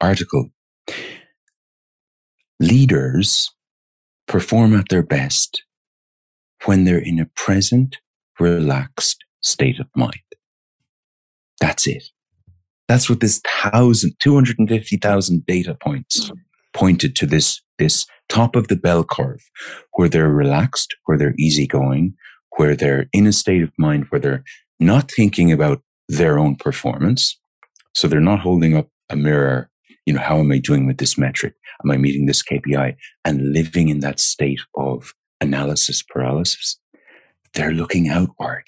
article, 0.02 0.50
leaders 2.60 3.52
perform 4.28 4.76
at 4.76 4.89
their 4.89 5.04
best 5.04 5.63
when 6.66 6.84
they're 6.86 6.98
in 6.98 7.20
a 7.20 7.26
present, 7.36 7.98
relaxed 8.39 9.24
state 9.42 9.80
of 9.80 9.88
mind. 9.96 10.22
That's 11.60 11.86
it. 11.86 12.04
That's 12.88 13.10
what 13.10 13.20
this 13.20 13.42
thousand, 13.46 14.16
250,000 14.22 15.46
data 15.46 15.76
points 15.82 16.26
mm-hmm. 16.26 16.36
pointed 16.74 17.16
to 17.18 17.26
this, 17.26 17.62
this 17.78 18.06
top 18.30 18.56
of 18.56 18.68
the 18.68 18.76
bell 18.76 19.04
curve 19.04 19.44
where 19.94 20.10
they're 20.10 20.30
relaxed, 20.30 20.96
where 21.06 21.18
they're 21.18 21.36
easygoing, 21.38 22.16
where 22.58 22.76
they're 22.76 23.08
in 23.13 23.28
a 23.28 23.34
state 23.34 23.63
of 23.63 23.72
mind 23.78 24.06
where 24.10 24.20
they're 24.20 24.44
not 24.80 25.12
thinking 25.12 25.52
about 25.52 25.82
their 26.08 26.38
own 26.38 26.56
performance. 26.56 27.39
So 27.96 28.08
they're 28.08 28.20
not 28.20 28.39
holding 28.39 28.76
up 28.76 28.89
a 29.10 29.16
mirror. 29.16 29.70
You 30.06 30.13
know, 30.13 30.22
how 30.22 30.39
am 30.39 30.52
I 30.52 30.58
doing 30.58 30.86
with 30.86 30.98
this 30.98 31.18
metric? 31.18 31.54
Am 31.84 31.92
I 31.92 31.98
meeting 31.98 32.26
this 32.26 32.44
KPI? 32.44 32.96
And 33.24 33.54
living 33.54 33.89
in 33.89 34.00
that 34.00 34.20
state 34.20 34.62
of 34.76 35.13
analysis 35.42 36.02
paralysis. 36.02 36.80
They're 37.54 37.72
looking 37.72 38.10
outward. 38.10 38.63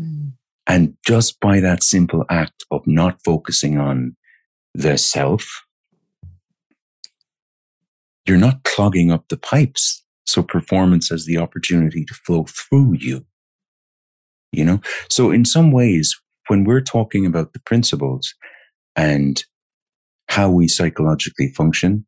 Mm. 0.00 0.32
And 0.66 0.96
just 1.04 1.40
by 1.40 1.60
that 1.60 1.82
simple 1.82 2.24
act 2.30 2.64
of 2.70 2.86
not 2.86 3.18
focusing 3.24 3.78
on 3.78 4.16
the 4.74 4.96
self, 4.96 5.64
you're 8.26 8.38
not 8.38 8.62
clogging 8.62 9.10
up 9.10 9.28
the 9.28 9.36
pipes. 9.36 10.04
So 10.26 10.42
performance 10.42 11.08
has 11.10 11.26
the 11.26 11.38
opportunity 11.38 12.04
to 12.04 12.14
flow 12.14 12.44
through 12.44 12.94
you. 12.98 13.24
You 14.52 14.64
know? 14.64 14.80
So 15.08 15.30
in 15.30 15.44
some 15.44 15.72
ways, 15.72 16.18
when 16.48 16.64
we're 16.64 16.80
talking 16.80 17.26
about 17.26 17.52
the 17.52 17.60
principles 17.60 18.34
and 18.96 19.42
how 20.28 20.50
we 20.50 20.68
psychologically 20.68 21.48
function, 21.48 22.06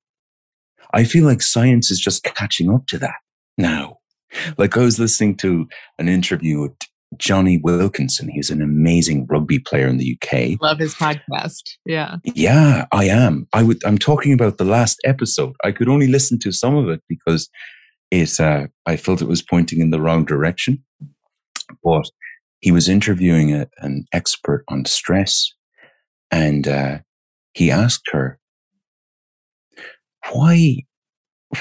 I 0.92 1.04
feel 1.04 1.24
like 1.24 1.42
science 1.42 1.90
is 1.90 1.98
just 1.98 2.22
catching 2.24 2.72
up 2.72 2.86
to 2.88 2.98
that 2.98 3.16
now. 3.58 3.98
Like 4.58 4.76
I 4.76 4.80
was 4.80 4.98
listening 4.98 5.36
to 5.38 5.66
an 5.98 6.08
interview 6.08 6.60
with 6.60 6.72
Jonny 7.18 7.58
Wilkinson. 7.58 8.28
He's 8.28 8.50
an 8.50 8.62
amazing 8.62 9.26
rugby 9.26 9.58
player 9.58 9.86
in 9.86 9.98
the 9.98 10.18
UK. 10.20 10.60
Love 10.60 10.78
his 10.78 10.94
podcast. 10.94 11.62
Yeah. 11.86 12.16
Yeah, 12.24 12.86
I 12.92 13.04
am. 13.06 13.46
I 13.52 13.62
would 13.62 13.84
I'm 13.84 13.98
talking 13.98 14.32
about 14.32 14.58
the 14.58 14.64
last 14.64 15.00
episode. 15.04 15.54
I 15.64 15.72
could 15.72 15.88
only 15.88 16.06
listen 16.06 16.38
to 16.40 16.52
some 16.52 16.74
of 16.74 16.88
it 16.88 17.02
because 17.08 17.48
it 18.10 18.40
uh, 18.40 18.66
I 18.86 18.96
felt 18.96 19.22
it 19.22 19.28
was 19.28 19.42
pointing 19.42 19.80
in 19.80 19.90
the 19.90 20.00
wrong 20.00 20.24
direction. 20.24 20.82
But 21.82 22.04
he 22.60 22.70
was 22.70 22.88
interviewing 22.88 23.52
a, 23.52 23.68
an 23.78 24.06
expert 24.12 24.64
on 24.68 24.84
stress 24.84 25.52
and 26.30 26.66
uh, 26.66 26.98
he 27.52 27.70
asked 27.70 28.08
her 28.12 28.38
why 30.32 30.78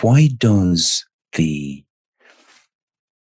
why 0.01 0.29
does 0.38 1.06
the 1.34 1.84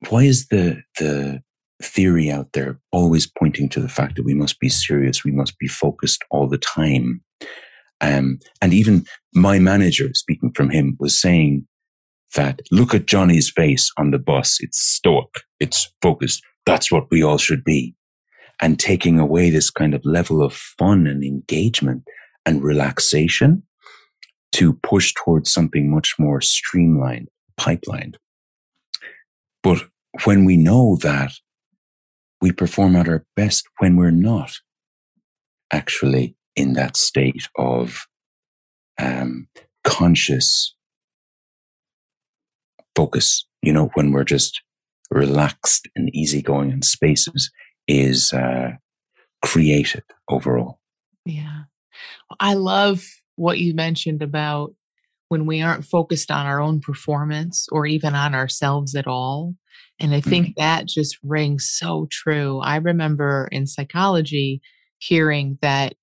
why 0.09 0.23
is 0.23 0.47
the 0.47 0.81
the 0.99 1.41
theory 1.81 2.31
out 2.31 2.53
there 2.53 2.79
always 2.91 3.27
pointing 3.27 3.67
to 3.69 3.79
the 3.79 3.89
fact 3.89 4.15
that 4.15 4.23
we 4.23 4.33
must 4.33 4.59
be 4.59 4.69
serious, 4.69 5.25
we 5.25 5.31
must 5.31 5.57
be 5.59 5.67
focused 5.67 6.23
all 6.31 6.47
the 6.47 6.57
time? 6.57 7.21
Um, 8.01 8.39
and 8.61 8.73
even 8.73 9.05
my 9.33 9.59
manager, 9.59 10.09
speaking 10.13 10.51
from 10.51 10.69
him, 10.69 10.95
was 10.99 11.19
saying 11.19 11.67
that 12.35 12.61
look 12.71 12.93
at 12.93 13.07
Johnny's 13.07 13.51
face 13.51 13.91
on 13.97 14.11
the 14.11 14.19
bus. 14.19 14.57
It's 14.61 14.79
stoic. 14.79 15.29
It's 15.59 15.91
focused. 16.01 16.41
That's 16.65 16.91
what 16.91 17.09
we 17.11 17.23
all 17.23 17.37
should 17.37 17.63
be. 17.63 17.95
And 18.61 18.79
taking 18.79 19.19
away 19.19 19.49
this 19.49 19.69
kind 19.69 19.93
of 19.93 20.01
level 20.05 20.41
of 20.41 20.53
fun 20.53 21.07
and 21.07 21.23
engagement 21.23 22.03
and 22.45 22.63
relaxation 22.63 23.63
to 24.53 24.73
push 24.83 25.13
towards 25.13 25.51
something 25.51 25.91
much 25.91 26.13
more 26.17 26.39
streamlined, 26.39 27.27
pipelined. 27.59 28.15
But 29.61 29.83
when 30.23 30.45
we 30.45 30.55
know 30.55 30.97
that 31.01 31.31
we 32.41 32.51
perform 32.51 32.95
at 32.95 33.09
our 33.09 33.25
best 33.35 33.67
when 33.79 33.95
we're 33.95 34.11
not 34.11 34.53
actually 35.71 36.35
in 36.55 36.73
that 36.73 36.95
state 36.95 37.47
of 37.57 38.05
um, 38.99 39.47
conscious 39.83 40.74
focus, 42.95 43.45
you 43.61 43.73
know, 43.73 43.89
when 43.93 44.11
we're 44.11 44.23
just 44.23 44.61
relaxed 45.11 45.87
and 45.95 46.13
easygoing 46.15 46.71
and 46.71 46.83
spaces 46.83 47.51
is 47.87 48.33
uh, 48.33 48.71
created 49.43 50.03
overall. 50.29 50.79
Yeah. 51.25 51.63
I 52.39 52.55
love 52.55 53.03
what 53.35 53.59
you 53.59 53.73
mentioned 53.73 54.21
about 54.21 54.73
when 55.29 55.45
we 55.45 55.61
aren't 55.61 55.85
focused 55.85 56.31
on 56.31 56.45
our 56.45 56.59
own 56.59 56.79
performance 56.79 57.67
or 57.71 57.85
even 57.85 58.15
on 58.15 58.35
ourselves 58.35 58.95
at 58.95 59.07
all. 59.07 59.55
And 59.99 60.13
I 60.13 60.21
think 60.21 60.47
mm-hmm. 60.47 60.61
that 60.61 60.87
just 60.87 61.17
rings 61.23 61.69
so 61.71 62.07
true. 62.11 62.59
I 62.59 62.77
remember 62.77 63.47
in 63.51 63.65
psychology 63.65 64.61
hearing 64.97 65.57
that 65.61 65.95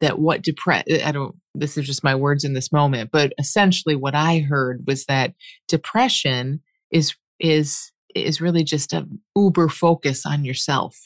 that 0.00 0.18
what 0.18 0.42
depress 0.42 0.84
eh, 0.88 1.02
I 1.04 1.12
don't 1.12 1.34
this 1.54 1.76
is 1.76 1.86
just 1.86 2.04
my 2.04 2.14
words 2.14 2.44
in 2.44 2.54
this 2.54 2.72
moment, 2.72 3.10
but 3.12 3.32
essentially 3.38 3.94
what 3.94 4.14
I 4.14 4.38
heard 4.40 4.84
was 4.86 5.04
that 5.06 5.34
depression 5.68 6.60
is 6.90 7.14
is 7.40 7.92
is 8.14 8.40
really 8.40 8.64
just 8.64 8.92
a 8.92 9.06
uber 9.36 9.68
focus 9.68 10.24
on 10.24 10.44
yourself. 10.44 10.96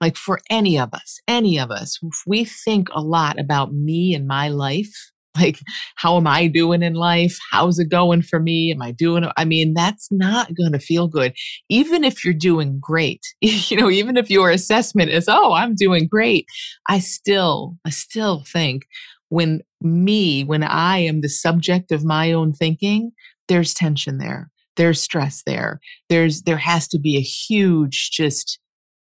Like 0.00 0.16
for 0.16 0.40
any 0.50 0.78
of 0.78 0.92
us, 0.92 1.20
any 1.26 1.58
of 1.58 1.70
us, 1.70 1.98
if 2.02 2.22
we 2.26 2.44
think 2.44 2.88
a 2.92 3.00
lot 3.00 3.38
about 3.38 3.72
me 3.72 4.14
and 4.14 4.26
my 4.26 4.48
life, 4.48 5.12
like 5.38 5.58
how 5.96 6.16
am 6.16 6.26
i 6.26 6.46
doing 6.46 6.82
in 6.82 6.94
life? 6.94 7.38
How's 7.50 7.78
it 7.78 7.90
going 7.90 8.22
for 8.22 8.40
me? 8.40 8.72
Am 8.72 8.82
i 8.82 8.92
doing 8.92 9.28
i 9.36 9.44
mean 9.44 9.74
that's 9.74 10.08
not 10.10 10.54
going 10.54 10.72
to 10.72 10.78
feel 10.78 11.08
good. 11.08 11.34
Even 11.68 12.04
if 12.04 12.24
you're 12.24 12.34
doing 12.34 12.78
great 12.80 13.22
you 13.40 13.76
know 13.76 13.90
even 13.90 14.16
if 14.16 14.30
your 14.30 14.50
assessment 14.50 15.10
is 15.10 15.26
oh 15.28 15.52
i'm 15.52 15.74
doing 15.74 16.06
great 16.08 16.46
i 16.88 16.98
still 16.98 17.76
i 17.84 17.90
still 17.90 18.44
think 18.46 18.84
when 19.28 19.60
me 19.80 20.44
when 20.44 20.62
i 20.62 20.98
am 20.98 21.20
the 21.20 21.28
subject 21.28 21.92
of 21.92 22.04
my 22.04 22.32
own 22.32 22.52
thinking 22.52 23.12
there's 23.48 23.74
tension 23.74 24.18
there. 24.18 24.50
There's 24.76 25.00
stress 25.00 25.42
there. 25.46 25.80
There's 26.08 26.42
there 26.42 26.58
has 26.58 26.88
to 26.88 26.98
be 26.98 27.16
a 27.16 27.20
huge 27.20 28.10
just 28.12 28.58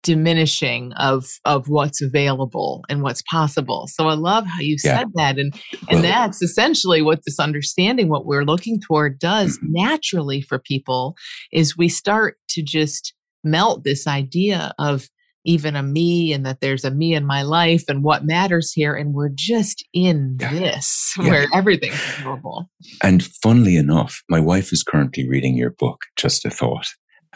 diminishing 0.06 0.92
of 0.92 1.26
of 1.44 1.68
what's 1.68 2.00
available 2.00 2.84
and 2.88 3.02
what's 3.02 3.22
possible 3.22 3.88
so 3.88 4.06
i 4.06 4.14
love 4.14 4.46
how 4.46 4.60
you 4.60 4.76
yeah. 4.84 4.98
said 4.98 5.08
that 5.14 5.36
and 5.36 5.52
and 5.90 6.00
well, 6.00 6.02
that's 6.02 6.40
essentially 6.40 7.02
what 7.02 7.20
this 7.26 7.40
understanding 7.40 8.08
what 8.08 8.24
we're 8.24 8.44
looking 8.44 8.80
toward 8.80 9.18
does 9.18 9.58
mm-hmm. 9.58 9.72
naturally 9.72 10.40
for 10.40 10.60
people 10.60 11.16
is 11.52 11.76
we 11.76 11.88
start 11.88 12.36
to 12.48 12.62
just 12.62 13.14
melt 13.42 13.82
this 13.82 14.06
idea 14.06 14.72
of 14.78 15.08
even 15.44 15.74
a 15.74 15.82
me 15.82 16.32
and 16.32 16.46
that 16.46 16.60
there's 16.60 16.84
a 16.84 16.90
me 16.90 17.14
in 17.14 17.26
my 17.26 17.42
life 17.42 17.84
and 17.88 18.04
what 18.04 18.24
matters 18.24 18.72
here 18.72 18.94
and 18.94 19.12
we're 19.12 19.30
just 19.32 19.84
in 19.92 20.36
yeah. 20.40 20.52
this 20.52 21.14
yeah. 21.18 21.28
where 21.28 21.46
everything's 21.52 22.00
available 22.18 22.70
and 23.02 23.24
funnily 23.42 23.76
enough 23.76 24.22
my 24.30 24.38
wife 24.38 24.72
is 24.72 24.84
currently 24.84 25.28
reading 25.28 25.56
your 25.56 25.70
book 25.70 26.02
just 26.16 26.44
a 26.44 26.50
thought 26.50 26.86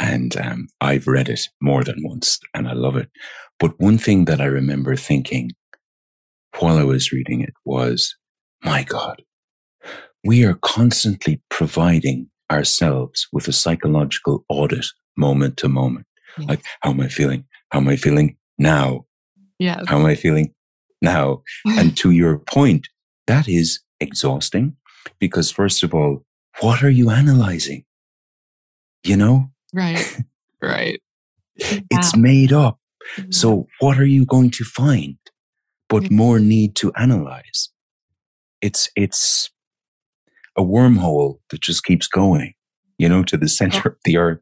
and 0.01 0.37
um, 0.39 0.69
I've 0.81 1.07
read 1.07 1.29
it 1.29 1.41
more 1.61 1.85
than 1.85 2.03
once 2.03 2.41
and 2.55 2.67
I 2.67 2.73
love 2.73 2.97
it. 2.97 3.11
But 3.59 3.79
one 3.79 3.99
thing 3.99 4.25
that 4.25 4.41
I 4.41 4.47
remember 4.47 4.97
thinking 4.97 5.53
while 6.59 6.79
I 6.79 6.85
was 6.85 7.13
reading 7.13 7.43
it 7.43 7.53
was, 7.65 8.17
my 8.65 8.83
God, 8.83 9.23
we 10.25 10.45
are 10.45 10.59
constantly 10.63 11.43
providing 11.51 12.29
ourselves 12.51 13.29
with 13.33 13.47
a 13.47 13.53
psychological 13.53 14.45
audit 14.49 14.87
moment 15.17 15.59
to 15.59 15.69
moment. 15.69 16.07
Yes. 16.39 16.49
Like, 16.49 16.65
how 16.81 16.91
am 16.91 17.01
I 17.01 17.09
feeling? 17.09 17.45
How 17.71 17.81
am 17.81 17.89
I 17.89 17.97
feeling 17.97 18.37
now? 18.59 19.05
Yes. 19.59 19.85
How 19.87 19.99
am 19.99 20.07
I 20.07 20.15
feeling 20.15 20.55
now? 21.03 21.43
and 21.67 21.97
to 21.99 22.11
your 22.11 22.39
point, 22.39 22.89
that 23.27 23.49
is 23.49 23.81
exhausting 24.01 24.77
because, 25.19 25.51
first 25.51 25.83
of 25.83 25.95
all, 25.95 26.25
what 26.61 26.83
are 26.83 26.91
you 26.91 27.11
analyzing? 27.11 27.85
You 29.05 29.17
know? 29.17 29.50
Right. 29.75 30.19
Right. 30.63 31.01
It's 31.57 32.15
made 32.15 32.53
up. 32.53 32.79
Mm-hmm. 33.17 33.31
So, 33.31 33.67
what 33.79 33.99
are 33.99 34.05
you 34.05 34.27
going 34.27 34.51
to 34.51 34.65
find? 34.65 35.17
But 35.89 36.03
mm-hmm. 36.03 36.17
more 36.17 36.39
need 36.39 36.77
to 36.77 36.93
analyze. 36.99 37.71
It's, 38.61 38.91
it's 38.95 39.49
a 40.55 40.63
wormhole 40.63 41.39
that 41.49 41.63
just 41.63 41.85
keeps 41.85 42.07
going, 42.09 42.53
you 42.99 43.09
know, 43.09 43.23
to 43.25 43.39
the 43.39 43.49
center 43.49 43.89
of 43.89 43.97
the 44.05 44.19
earth. 44.19 44.41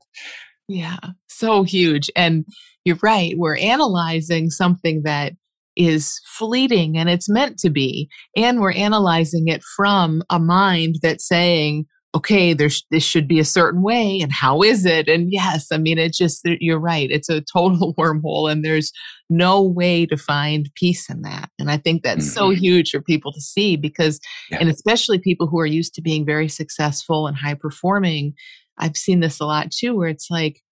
Yeah. 0.67 0.99
So 1.29 1.63
huge. 1.63 2.11
And 2.17 2.45
you're 2.85 2.99
right. 3.03 3.35
We're 3.37 3.57
analyzing 3.57 4.51
something 4.51 5.03
that 5.05 5.35
is 5.77 6.21
fleeting 6.27 6.99
and 6.99 7.09
it's 7.09 7.29
meant 7.29 7.59
to 7.61 7.71
be. 7.71 8.09
And 8.37 8.61
we're 8.61 8.73
analyzing 8.73 9.49
it 9.49 9.63
from 9.77 10.23
a 10.29 10.39
mind 10.39 10.97
that's 11.01 11.27
saying, 11.27 11.87
okay, 12.15 12.55
there's 12.55 12.85
this 12.91 13.03
should 13.03 13.29
be 13.29 13.39
a 13.39 13.45
certain 13.45 13.83
way, 13.83 14.21
and 14.21 14.33
how 14.33 14.63
is 14.63 14.85
it? 14.85 15.09
And 15.09 15.31
yes, 15.31 15.69
I 15.71 15.79
mean, 15.79 15.99
it 15.99 16.15
just 16.15 16.41
you're 16.45 16.81
right. 16.81 17.11
It's 17.11 17.29
a 17.29 17.43
total 17.43 17.95
wormhole, 17.99 18.51
and 18.51 18.65
there's 18.65 18.93
no 19.31 19.63
way 19.63 20.07
to 20.07 20.17
find 20.17 20.71
peace 20.75 21.11
in 21.11 21.23
that. 21.23 21.51
And 21.59 21.71
I 21.71 21.77
think 21.77 22.03
that's 22.03 22.25
mm-hmm. 22.27 22.35
so 22.35 22.51
huge 22.51 22.91
for 22.91 23.03
people 23.03 23.33
to 23.33 23.41
see 23.41 23.77
because, 23.77 24.21
yeah. 24.51 24.59
and 24.61 24.71
especially 24.71 25.19
people 25.19 25.47
who 25.47 25.61
are 25.61 25.67
used 25.67 25.95
to 25.95 26.03
being 26.03 26.25
very 26.25 26.49
successful 26.49 27.27
and 27.27 27.37
high 27.37 27.55
performing. 27.55 28.35
I've 28.81 28.97
seen 28.97 29.21
this 29.21 29.41
a 29.41 29.45
lot 29.45 29.73
too, 29.73 29.97
where 29.97 30.09
it's 30.09 30.31
like 30.31 30.63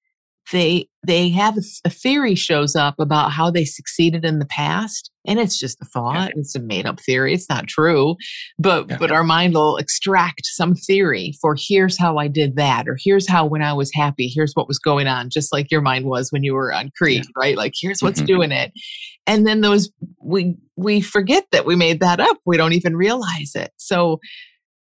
they 0.52 0.88
they 1.06 1.28
have 1.28 1.56
a 1.84 1.90
theory 1.90 2.34
shows 2.34 2.76
up 2.76 2.94
about 2.98 3.32
how 3.32 3.50
they 3.50 3.64
succeeded 3.64 4.24
in 4.24 4.38
the 4.38 4.46
past 4.46 5.10
and 5.26 5.38
it's 5.38 5.58
just 5.58 5.80
a 5.80 5.84
thought 5.84 6.14
yeah. 6.14 6.28
it's 6.36 6.54
a 6.54 6.60
made 6.60 6.86
up 6.86 7.00
theory 7.00 7.34
it's 7.34 7.48
not 7.48 7.66
true 7.66 8.16
but 8.58 8.88
yeah. 8.88 8.96
but 8.98 9.10
our 9.10 9.24
mind 9.24 9.54
will 9.54 9.76
extract 9.76 10.42
some 10.44 10.74
theory 10.74 11.32
for 11.40 11.56
here's 11.58 11.98
how 11.98 12.16
i 12.18 12.28
did 12.28 12.56
that 12.56 12.88
or 12.88 12.96
here's 13.00 13.28
how 13.28 13.44
when 13.44 13.62
i 13.62 13.72
was 13.72 13.90
happy 13.94 14.30
here's 14.32 14.52
what 14.54 14.68
was 14.68 14.78
going 14.78 15.06
on 15.06 15.30
just 15.30 15.52
like 15.52 15.70
your 15.70 15.80
mind 15.80 16.04
was 16.04 16.30
when 16.30 16.42
you 16.42 16.54
were 16.54 16.72
on 16.72 16.90
crete 16.96 17.24
yeah. 17.24 17.30
right 17.36 17.56
like 17.56 17.72
here's 17.80 18.00
what's 18.00 18.20
mm-hmm. 18.20 18.26
doing 18.26 18.52
it 18.52 18.72
and 19.26 19.46
then 19.46 19.60
those 19.60 19.90
we 20.22 20.56
we 20.76 21.00
forget 21.00 21.44
that 21.50 21.66
we 21.66 21.74
made 21.74 22.00
that 22.00 22.20
up 22.20 22.38
we 22.46 22.56
don't 22.56 22.72
even 22.72 22.96
realize 22.96 23.52
it 23.54 23.72
so 23.76 24.20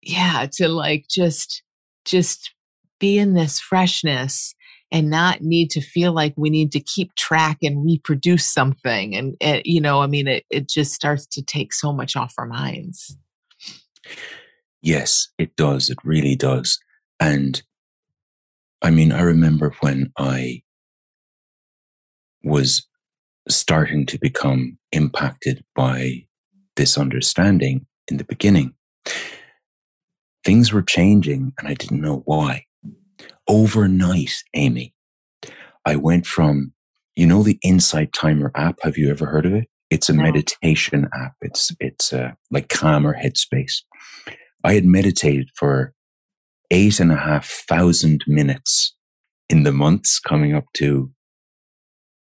yeah 0.01 0.47
to 0.51 0.67
like 0.67 1.05
just 1.09 1.61
just 2.05 2.53
be 2.99 3.17
in 3.17 3.33
this 3.33 3.59
freshness 3.59 4.55
and 4.91 5.09
not 5.09 5.41
need 5.41 5.71
to 5.71 5.81
feel 5.81 6.11
like 6.11 6.33
we 6.35 6.49
need 6.49 6.71
to 6.73 6.79
keep 6.79 7.15
track 7.15 7.57
and 7.61 7.85
reproduce 7.85 8.51
something. 8.51 9.15
And, 9.15 9.35
it, 9.39 9.65
you 9.65 9.79
know, 9.79 10.01
I 10.01 10.07
mean, 10.07 10.27
it, 10.27 10.45
it 10.49 10.69
just 10.69 10.93
starts 10.93 11.25
to 11.27 11.41
take 11.41 11.73
so 11.73 11.93
much 11.93 12.15
off 12.15 12.33
our 12.37 12.45
minds. 12.45 13.15
Yes, 14.81 15.29
it 15.37 15.55
does. 15.55 15.89
It 15.89 15.97
really 16.03 16.35
does. 16.35 16.77
And 17.19 17.61
I 18.81 18.91
mean, 18.91 19.11
I 19.11 19.21
remember 19.21 19.73
when 19.79 20.11
I 20.17 20.63
was 22.43 22.85
starting 23.47 24.05
to 24.07 24.17
become 24.19 24.77
impacted 24.91 25.63
by 25.75 26.25
this 26.75 26.97
understanding 26.97 27.85
in 28.07 28.17
the 28.17 28.23
beginning, 28.23 28.73
things 30.43 30.73
were 30.73 30.81
changing 30.81 31.53
and 31.59 31.67
I 31.67 31.75
didn't 31.75 32.01
know 32.01 32.23
why 32.25 32.65
overnight, 33.51 34.31
Amy, 34.55 34.95
I 35.85 35.97
went 35.97 36.25
from, 36.25 36.73
you 37.17 37.27
know, 37.27 37.43
the 37.43 37.59
Insight 37.63 38.13
Timer 38.13 38.51
app. 38.55 38.79
Have 38.81 38.97
you 38.97 39.09
ever 39.09 39.25
heard 39.25 39.45
of 39.45 39.53
it? 39.53 39.67
It's 39.89 40.07
a 40.07 40.13
no. 40.13 40.23
meditation 40.23 41.09
app. 41.13 41.33
It's, 41.41 41.71
it's 41.81 42.13
uh, 42.13 42.31
like 42.49 42.69
Calm 42.69 43.05
or 43.05 43.13
Headspace. 43.13 43.81
I 44.63 44.73
had 44.73 44.85
meditated 44.85 45.49
for 45.53 45.93
eight 46.71 47.01
and 47.01 47.11
a 47.11 47.17
half 47.17 47.49
thousand 47.67 48.23
minutes 48.25 48.95
in 49.49 49.63
the 49.63 49.73
months 49.73 50.17
coming 50.17 50.55
up 50.55 50.65
to 50.75 51.11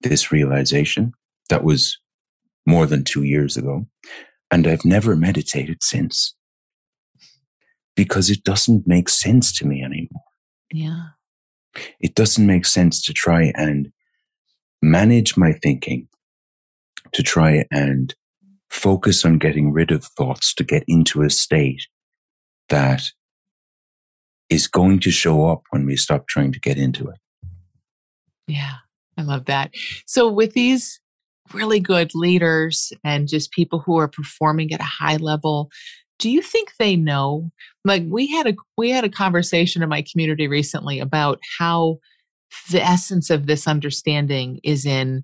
this 0.02 0.32
realization. 0.32 1.14
That 1.50 1.64
was 1.64 2.00
more 2.66 2.88
than 2.88 3.04
two 3.04 3.24
years 3.24 3.56
ago. 3.58 3.86
And 4.50 4.66
I've 4.66 4.86
never 4.86 5.16
meditated 5.16 5.84
since 5.84 6.34
because 7.96 8.32
it 8.32 8.44
doesn't 8.44 8.88
make 8.88 9.08
sense 9.08 9.56
to 9.60 9.68
me 9.68 9.84
anymore. 9.84 10.24
Yeah. 10.72 11.10
It 12.00 12.16
doesn't 12.16 12.46
make 12.46 12.66
sense 12.66 13.02
to 13.06 13.14
try 13.14 13.52
and 13.56 13.92
manage 14.82 15.38
my 15.38 15.54
thinking, 15.54 16.08
to 17.14 17.24
try 17.24 17.66
and 17.72 18.14
focus 18.70 19.26
on 19.26 19.38
getting 19.38 19.72
rid 19.72 19.92
of 19.92 20.04
thoughts 20.04 20.54
to 20.56 20.64
get 20.64 20.84
into 20.88 21.22
a 21.22 21.30
state 21.30 21.88
that 22.70 23.04
is 24.50 24.68
going 24.68 25.00
to 25.00 25.12
show 25.12 25.48
up 25.48 25.64
when 25.70 25.86
we 25.86 25.96
stop 25.96 26.28
trying 26.28 26.52
to 26.52 26.60
get 26.60 26.78
into 26.78 27.08
it. 27.10 27.18
Yeah, 28.48 28.76
I 29.18 29.24
love 29.24 29.46
that. 29.46 29.72
So, 30.06 30.30
with 30.30 30.54
these 30.54 31.00
really 31.54 31.80
good 31.80 32.12
leaders 32.14 32.94
and 33.04 33.28
just 33.28 33.52
people 33.52 33.80
who 33.80 33.98
are 33.98 34.08
performing 34.08 34.74
at 34.74 34.80
a 34.80 34.84
high 34.84 35.18
level, 35.18 35.70
do 36.22 36.30
you 36.30 36.42
think 36.42 36.72
they 36.78 36.96
know 36.96 37.52
like 37.84 38.04
we 38.08 38.28
had 38.28 38.48
a 38.48 38.54
we 38.78 38.92
had 38.92 39.04
a 39.04 39.10
conversation 39.10 39.84
in 39.84 39.90
my 39.90 40.04
community 40.10 40.48
recently 40.48 41.00
about 41.00 41.40
how 41.60 41.98
the 42.70 42.82
essence 42.82 43.30
of 43.30 43.48
this 43.48 43.68
understanding 43.68 44.60
is 44.64 44.86
in 44.86 45.24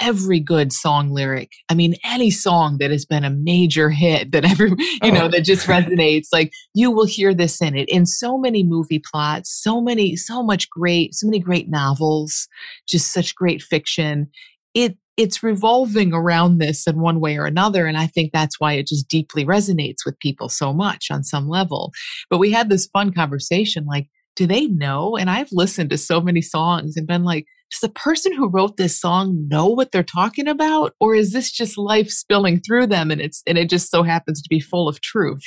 every 0.00 0.40
good 0.40 0.72
song 0.72 1.10
lyric. 1.10 1.50
I 1.68 1.74
mean, 1.74 1.94
any 2.04 2.30
song 2.30 2.78
that 2.78 2.90
has 2.90 3.04
been 3.04 3.22
a 3.22 3.28
major 3.28 3.90
hit 3.90 4.32
that 4.32 4.46
every, 4.46 4.70
you 5.02 5.12
know, 5.12 5.26
oh. 5.26 5.28
that 5.28 5.44
just 5.44 5.66
resonates, 5.68 6.28
like 6.32 6.52
you 6.74 6.90
will 6.90 7.04
hear 7.04 7.34
this 7.34 7.60
in 7.60 7.76
it 7.76 7.88
in 7.90 8.06
so 8.06 8.38
many 8.38 8.64
movie 8.64 9.02
plots, 9.12 9.50
so 9.62 9.80
many, 9.80 10.16
so 10.16 10.42
much 10.42 10.70
great, 10.70 11.14
so 11.14 11.26
many 11.26 11.38
great 11.38 11.68
novels, 11.68 12.48
just 12.88 13.12
such 13.12 13.34
great 13.34 13.60
fiction. 13.62 14.28
It, 14.72 14.96
it's 15.20 15.42
revolving 15.42 16.14
around 16.14 16.56
this 16.56 16.86
in 16.86 16.98
one 16.98 17.20
way 17.20 17.36
or 17.36 17.44
another. 17.44 17.84
And 17.84 17.98
I 17.98 18.06
think 18.06 18.32
that's 18.32 18.58
why 18.58 18.72
it 18.72 18.86
just 18.86 19.06
deeply 19.06 19.44
resonates 19.44 19.98
with 20.06 20.18
people 20.18 20.48
so 20.48 20.72
much 20.72 21.10
on 21.10 21.24
some 21.24 21.46
level. 21.46 21.92
But 22.30 22.38
we 22.38 22.50
had 22.50 22.70
this 22.70 22.86
fun 22.86 23.12
conversation 23.12 23.84
like, 23.84 24.08
do 24.34 24.46
they 24.46 24.66
know? 24.66 25.18
And 25.18 25.28
I've 25.28 25.50
listened 25.52 25.90
to 25.90 25.98
so 25.98 26.22
many 26.22 26.40
songs 26.40 26.96
and 26.96 27.06
been 27.06 27.22
like, 27.22 27.44
does 27.70 27.80
the 27.80 27.90
person 27.90 28.32
who 28.32 28.48
wrote 28.48 28.78
this 28.78 28.98
song 28.98 29.46
know 29.48 29.66
what 29.66 29.92
they're 29.92 30.02
talking 30.02 30.48
about? 30.48 30.94
Or 31.00 31.14
is 31.14 31.34
this 31.34 31.50
just 31.50 31.76
life 31.76 32.08
spilling 32.08 32.58
through 32.58 32.86
them 32.86 33.10
and 33.10 33.20
it's 33.20 33.42
and 33.46 33.58
it 33.58 33.68
just 33.68 33.90
so 33.90 34.02
happens 34.02 34.40
to 34.40 34.48
be 34.48 34.58
full 34.58 34.88
of 34.88 35.02
truth? 35.02 35.44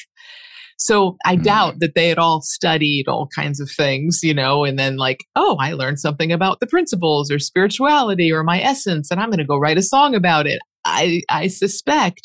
So 0.83 1.15
I 1.25 1.37
mm. 1.37 1.43
doubt 1.43 1.79
that 1.79 1.95
they 1.95 2.09
had 2.09 2.17
all 2.17 2.41
studied 2.41 3.07
all 3.07 3.29
kinds 3.33 3.61
of 3.61 3.71
things, 3.71 4.19
you 4.21 4.33
know, 4.33 4.65
and 4.65 4.77
then 4.77 4.97
like, 4.97 5.23
oh, 5.37 5.55
I 5.57 5.71
learned 5.71 5.99
something 5.99 6.33
about 6.33 6.59
the 6.59 6.67
principles 6.67 7.31
or 7.31 7.39
spirituality 7.39 8.33
or 8.33 8.43
my 8.43 8.61
essence, 8.61 9.09
and 9.09 9.21
I'm 9.21 9.29
going 9.29 9.37
to 9.37 9.45
go 9.45 9.57
write 9.57 9.77
a 9.77 9.81
song 9.81 10.13
about 10.13 10.45
it. 10.45 10.59
I, 10.83 11.21
I 11.29 11.47
suspect 11.47 12.21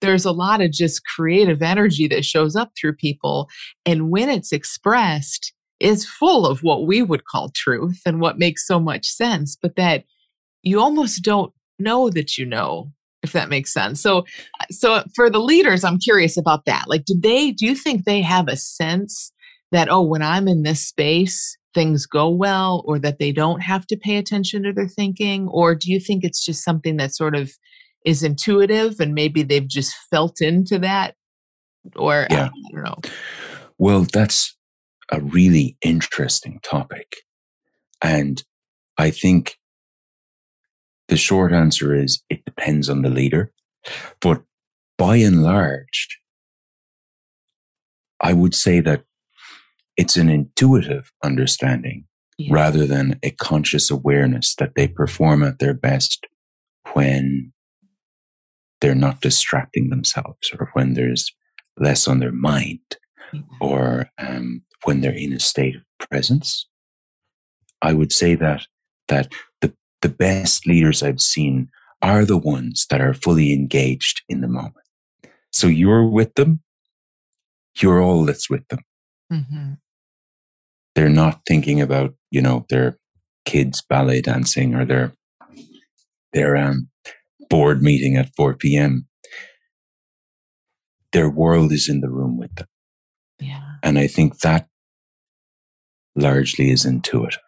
there's 0.00 0.24
a 0.24 0.32
lot 0.32 0.60
of 0.60 0.72
just 0.72 1.02
creative 1.14 1.62
energy 1.62 2.08
that 2.08 2.24
shows 2.24 2.56
up 2.56 2.72
through 2.76 2.94
people. 2.94 3.48
And 3.86 4.10
when 4.10 4.28
it's 4.28 4.50
expressed, 4.50 5.52
is 5.78 6.04
full 6.04 6.46
of 6.46 6.62
what 6.62 6.86
we 6.86 7.02
would 7.02 7.24
call 7.24 7.50
truth 7.54 8.00
and 8.04 8.20
what 8.20 8.38
makes 8.38 8.66
so 8.66 8.78
much 8.78 9.06
sense, 9.06 9.56
but 9.60 9.76
that 9.76 10.04
you 10.62 10.78
almost 10.78 11.22
don't 11.22 11.52
know 11.78 12.10
that 12.10 12.36
you 12.36 12.44
know 12.44 12.92
if 13.22 13.32
that 13.32 13.48
makes 13.48 13.72
sense. 13.72 14.00
So 14.00 14.24
so 14.70 15.04
for 15.14 15.30
the 15.30 15.40
leaders, 15.40 15.84
I'm 15.84 15.98
curious 15.98 16.36
about 16.36 16.64
that. 16.66 16.84
Like 16.88 17.04
do 17.04 17.14
they 17.18 17.52
do 17.52 17.66
you 17.66 17.74
think 17.74 18.04
they 18.04 18.22
have 18.22 18.48
a 18.48 18.56
sense 18.56 19.32
that 19.72 19.88
oh 19.90 20.02
when 20.02 20.22
I'm 20.22 20.48
in 20.48 20.62
this 20.62 20.84
space 20.84 21.56
things 21.72 22.06
go 22.06 22.28
well 22.28 22.82
or 22.86 22.98
that 22.98 23.18
they 23.20 23.30
don't 23.30 23.60
have 23.60 23.86
to 23.86 23.96
pay 23.96 24.16
attention 24.16 24.64
to 24.64 24.72
their 24.72 24.88
thinking 24.88 25.48
or 25.48 25.74
do 25.74 25.90
you 25.90 26.00
think 26.00 26.24
it's 26.24 26.44
just 26.44 26.64
something 26.64 26.96
that 26.96 27.14
sort 27.14 27.36
of 27.36 27.52
is 28.04 28.24
intuitive 28.24 28.98
and 28.98 29.14
maybe 29.14 29.44
they've 29.44 29.68
just 29.68 29.94
felt 30.10 30.40
into 30.40 30.78
that 30.80 31.14
or 31.96 32.26
yeah. 32.30 32.46
I 32.48 32.72
don't 32.72 32.84
know. 32.84 33.10
Well, 33.78 34.06
that's 34.12 34.56
a 35.10 35.20
really 35.20 35.76
interesting 35.82 36.60
topic. 36.62 37.16
And 38.02 38.42
I 38.98 39.10
think 39.10 39.56
the 41.10 41.16
short 41.16 41.52
answer 41.52 41.94
is 41.94 42.22
it 42.30 42.44
depends 42.44 42.88
on 42.88 43.02
the 43.02 43.10
leader. 43.10 43.52
But 44.20 44.42
by 44.96 45.16
and 45.16 45.42
large, 45.42 46.20
I 48.20 48.32
would 48.32 48.54
say 48.54 48.80
that 48.80 49.04
it's 49.96 50.16
an 50.16 50.28
intuitive 50.28 51.12
understanding 51.22 52.04
yeah. 52.38 52.54
rather 52.54 52.86
than 52.86 53.18
a 53.22 53.32
conscious 53.32 53.90
awareness 53.90 54.54
that 54.56 54.74
they 54.76 54.86
perform 54.86 55.42
at 55.42 55.58
their 55.58 55.74
best 55.74 56.26
when 56.92 57.52
they're 58.80 58.94
not 58.94 59.20
distracting 59.20 59.90
themselves 59.90 60.50
or 60.58 60.70
when 60.74 60.94
there's 60.94 61.34
less 61.76 62.06
on 62.06 62.20
their 62.20 62.32
mind 62.32 62.78
yeah. 63.32 63.40
or 63.60 64.06
um, 64.18 64.62
when 64.84 65.00
they're 65.00 65.12
in 65.12 65.32
a 65.32 65.40
state 65.40 65.76
of 65.76 66.08
presence. 66.08 66.68
I 67.82 67.94
would 67.94 68.12
say 68.12 68.36
that 68.36 68.66
that 69.08 69.32
the 69.60 69.74
the 70.02 70.08
best 70.08 70.66
leaders 70.66 71.02
I've 71.02 71.20
seen 71.20 71.68
are 72.02 72.24
the 72.24 72.38
ones 72.38 72.86
that 72.90 73.00
are 73.00 73.14
fully 73.14 73.52
engaged 73.52 74.22
in 74.28 74.40
the 74.40 74.48
moment. 74.48 74.76
So 75.52 75.66
you're 75.66 76.06
with 76.06 76.34
them, 76.34 76.62
you're 77.80 78.00
all 78.00 78.24
that's 78.24 78.48
with 78.48 78.66
them. 78.68 78.80
Mm-hmm. 79.32 79.72
They're 80.94 81.08
not 81.08 81.42
thinking 81.46 81.80
about, 81.80 82.14
you 82.30 82.40
know, 82.40 82.66
their 82.68 82.98
kids 83.44 83.82
ballet 83.88 84.20
dancing 84.20 84.74
or 84.74 84.84
their 84.84 85.12
their 86.32 86.56
um, 86.56 86.88
board 87.48 87.82
meeting 87.82 88.16
at 88.16 88.34
4 88.36 88.54
p.m. 88.54 89.06
Their 91.12 91.28
world 91.28 91.72
is 91.72 91.88
in 91.88 92.00
the 92.00 92.10
room 92.10 92.38
with 92.38 92.54
them. 92.54 92.68
Yeah. 93.40 93.72
And 93.82 93.98
I 93.98 94.06
think 94.06 94.40
that 94.40 94.68
largely 96.14 96.70
is 96.70 96.84
intuitive. 96.84 97.40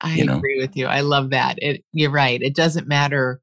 I 0.00 0.14
you 0.14 0.24
know? 0.24 0.36
agree 0.36 0.58
with 0.58 0.76
you. 0.76 0.86
I 0.86 1.00
love 1.00 1.30
that. 1.30 1.56
It, 1.58 1.84
you're 1.92 2.10
right. 2.10 2.40
It 2.40 2.54
doesn't 2.54 2.88
matter 2.88 3.40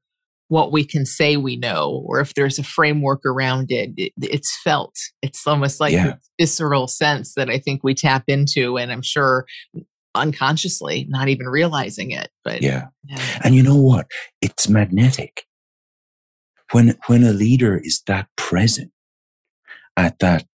what 0.48 0.72
we 0.72 0.84
can 0.84 1.06
say 1.06 1.36
we 1.36 1.56
know 1.56 2.02
or 2.06 2.20
if 2.20 2.34
there's 2.34 2.58
a 2.58 2.64
framework 2.64 3.24
around 3.24 3.66
it, 3.70 3.90
it 3.96 4.12
it's 4.16 4.58
felt 4.62 4.94
it's 5.22 5.46
almost 5.46 5.78
like 5.78 5.92
yeah. 5.92 6.08
a 6.08 6.18
visceral 6.40 6.88
sense 6.88 7.34
that 7.34 7.50
i 7.50 7.58
think 7.58 7.84
we 7.84 7.94
tap 7.94 8.24
into 8.26 8.76
and 8.78 8.90
i'm 8.90 9.02
sure 9.02 9.46
unconsciously 10.14 11.06
not 11.08 11.28
even 11.28 11.46
realizing 11.46 12.10
it 12.10 12.30
but 12.44 12.62
yeah. 12.62 12.86
yeah. 13.06 13.40
and 13.44 13.54
you 13.54 13.62
know 13.62 13.76
what 13.76 14.06
it's 14.40 14.68
magnetic 14.68 15.44
when 16.72 16.98
when 17.06 17.22
a 17.22 17.32
leader 17.32 17.78
is 17.78 18.02
that 18.06 18.26
present 18.36 18.90
at 19.96 20.18
that 20.18 20.46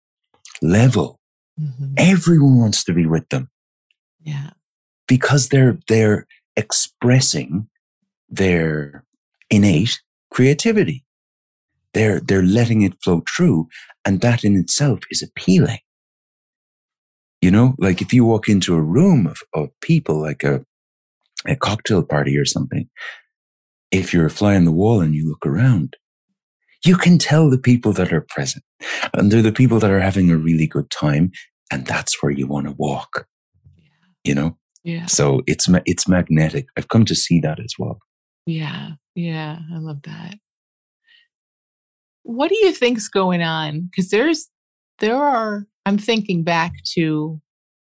level 0.62 1.20
mm-hmm. 1.60 1.94
everyone 1.98 2.58
wants 2.58 2.84
to 2.84 2.94
be 2.94 3.06
with 3.06 3.30
them 3.30 3.50
yeah 4.22 4.50
because 5.08 5.50
they're 5.50 5.78
they're 5.88 6.28
expressing 6.56 7.68
their 8.30 9.04
innate 9.50 10.02
creativity. 10.32 11.06
They're, 11.94 12.20
they're 12.20 12.44
letting 12.44 12.82
it 12.82 12.96
flow 13.04 13.22
through. 13.36 13.68
And 14.06 14.22
that 14.22 14.44
in 14.44 14.58
itself 14.58 15.00
is 15.12 15.22
appealing. 15.22 15.80
You 17.42 17.52
know, 17.52 17.76
like 17.78 18.02
if 18.02 18.14
you 18.14 18.26
walk 18.26 18.48
into 18.48 18.74
a 18.74 18.82
room 18.82 19.28
of, 19.28 19.38
of 19.54 19.70
people, 19.82 20.22
like 20.22 20.44
a, 20.44 20.66
a 21.46 21.56
cocktail 21.56 22.04
party 22.04 22.38
or 22.38 22.46
something, 22.46 22.90
if 23.92 24.14
you're 24.14 24.26
a 24.26 24.32
fly 24.32 24.56
on 24.56 24.66
the 24.66 24.72
wall 24.72 25.02
and 25.02 25.14
you 25.14 25.28
look 25.28 25.46
around, 25.46 25.98
you 26.86 26.96
can 26.98 27.18
tell 27.18 27.50
the 27.50 27.60
people 27.60 27.94
that 27.94 28.12
are 28.12 28.26
present 28.30 28.64
and 29.14 29.32
they're 29.32 29.42
the 29.42 29.52
people 29.52 29.80
that 29.80 29.92
are 29.92 30.00
having 30.00 30.32
a 30.32 30.38
really 30.38 30.68
good 30.68 30.90
time. 30.90 31.32
And 31.70 31.86
that's 31.86 32.24
where 32.24 32.32
you 32.32 32.48
want 32.48 32.68
to 32.68 32.76
walk, 32.78 33.28
you 34.24 34.34
know? 34.34 34.58
Yeah. 34.84 35.06
So 35.06 35.42
it's, 35.48 35.68
it's 35.86 36.08
magnetic. 36.08 36.68
I've 36.78 36.90
come 36.90 37.06
to 37.06 37.16
see 37.16 37.40
that 37.40 37.60
as 37.60 37.74
well. 37.80 38.00
Yeah. 38.46 38.92
Yeah. 39.16 39.60
I 39.74 39.78
love 39.78 40.02
that. 40.04 40.36
What 42.24 42.50
do 42.50 42.56
you 42.56 42.72
think's 42.72 43.08
going 43.08 43.42
on? 43.42 43.90
Because 43.90 44.10
there's, 44.10 44.50
there 45.00 45.16
are, 45.16 45.66
I'm 45.86 45.98
thinking 45.98 46.44
back 46.44 46.74
to 46.96 47.42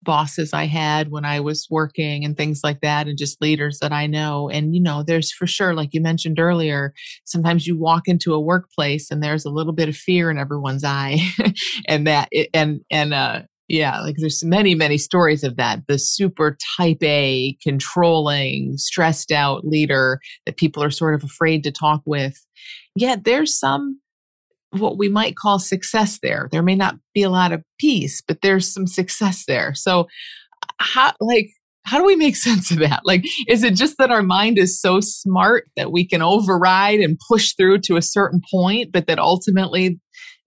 bosses 0.06 0.54
I 0.54 0.66
had 0.66 1.12
when 1.12 1.26
I 1.26 1.42
was 1.42 1.68
working 1.70 2.24
and 2.24 2.38
things 2.38 2.62
like 2.64 2.80
that, 2.82 3.08
and 3.08 3.18
just 3.18 3.42
leaders 3.42 3.80
that 3.82 3.92
I 3.92 4.08
know. 4.08 4.50
And, 4.50 4.74
you 4.74 4.82
know, 4.82 5.04
there's 5.04 5.32
for 5.34 5.48
sure, 5.48 5.74
like 5.74 5.90
you 5.94 6.00
mentioned 6.00 6.40
earlier, 6.40 6.94
sometimes 7.26 7.68
you 7.68 7.78
walk 7.78 8.04
into 8.08 8.34
a 8.34 8.40
workplace 8.40 9.12
and 9.12 9.22
there's 9.22 9.46
a 9.46 9.50
little 9.50 9.74
bit 9.74 9.90
of 9.90 9.98
fear 9.98 10.32
in 10.32 10.38
everyone's 10.38 10.84
eye. 10.84 11.20
and 11.88 12.08
that, 12.08 12.30
and, 12.54 12.82
and, 12.90 13.14
uh, 13.14 13.42
yeah, 13.68 14.02
like 14.02 14.16
there's 14.18 14.44
many, 14.44 14.76
many 14.76 14.98
stories 14.98 15.44
of 15.44 15.58
that. 15.58 15.82
The 15.88 15.98
super 15.98 16.58
type 16.78 17.02
A, 17.04 17.58
controlling, 17.64 18.78
stressed 18.78 19.32
out 19.32 19.66
leader 19.66 20.20
that 20.46 20.58
people 20.58 20.84
are 20.84 20.92
sort 20.92 21.16
of 21.16 21.24
afraid 21.24 21.64
to 21.64 21.72
talk 21.72 22.02
with. 22.06 22.46
Yet 22.96 23.24
there's 23.24 23.58
some 23.58 24.00
what 24.72 24.98
we 24.98 25.10
might 25.10 25.36
call 25.36 25.58
success 25.58 26.20
there. 26.22 26.50
There 26.52 26.62
may 26.62 26.76
not 26.76 26.96
be 27.14 27.24
a 27.24 27.30
lot 27.30 27.54
of 27.54 27.64
peace, 27.80 28.22
but 28.28 28.42
there's 28.42 28.72
some 28.72 28.88
success 28.88 29.46
there. 29.48 29.74
So 29.74 30.08
how 30.80 31.14
like 31.20 31.48
how 31.86 32.00
do 32.00 32.06
we 32.06 32.16
make 32.16 32.36
sense 32.36 32.72
of 32.72 32.80
that? 32.80 33.02
Like, 33.06 33.24
is 33.48 33.64
it 33.64 33.76
just 33.76 33.98
that 33.98 34.12
our 34.12 34.24
mind 34.24 34.58
is 34.58 34.80
so 34.80 35.00
smart 35.00 35.66
that 35.76 35.92
we 35.92 36.08
can 36.08 36.22
override 36.22 37.00
and 37.00 37.20
push 37.30 37.54
through 37.54 37.80
to 37.82 37.96
a 37.96 38.02
certain 38.02 38.42
point, 38.52 38.92
but 38.92 39.08
that 39.08 39.20
ultimately 39.20 40.00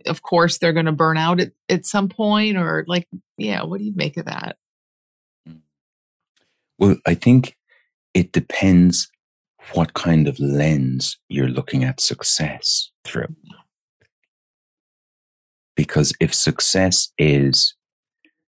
of 0.08 0.22
course 0.22 0.58
they're 0.58 0.72
going 0.72 0.86
to 0.86 0.92
burn 0.92 1.16
out 1.16 1.40
at, 1.40 1.52
at 1.68 1.86
some 1.86 2.08
point 2.08 2.56
or 2.56 2.84
like 2.88 3.06
yeah 3.36 3.62
what 3.62 3.78
do 3.78 3.84
you 3.84 3.92
make 3.94 4.16
of 4.16 4.26
that? 4.26 4.56
Mm. 5.48 5.60
Well 6.78 6.96
i 7.06 7.14
think 7.14 7.56
it 8.14 8.32
depends 8.32 9.10
what 9.74 9.94
kind 9.94 10.28
of 10.28 10.38
lens 10.38 11.18
you're 11.28 11.48
looking 11.48 11.84
at 11.84 12.00
success 12.00 12.90
through. 13.04 13.34
Because 15.76 16.12
if 16.20 16.34
success 16.34 17.10
is 17.18 17.74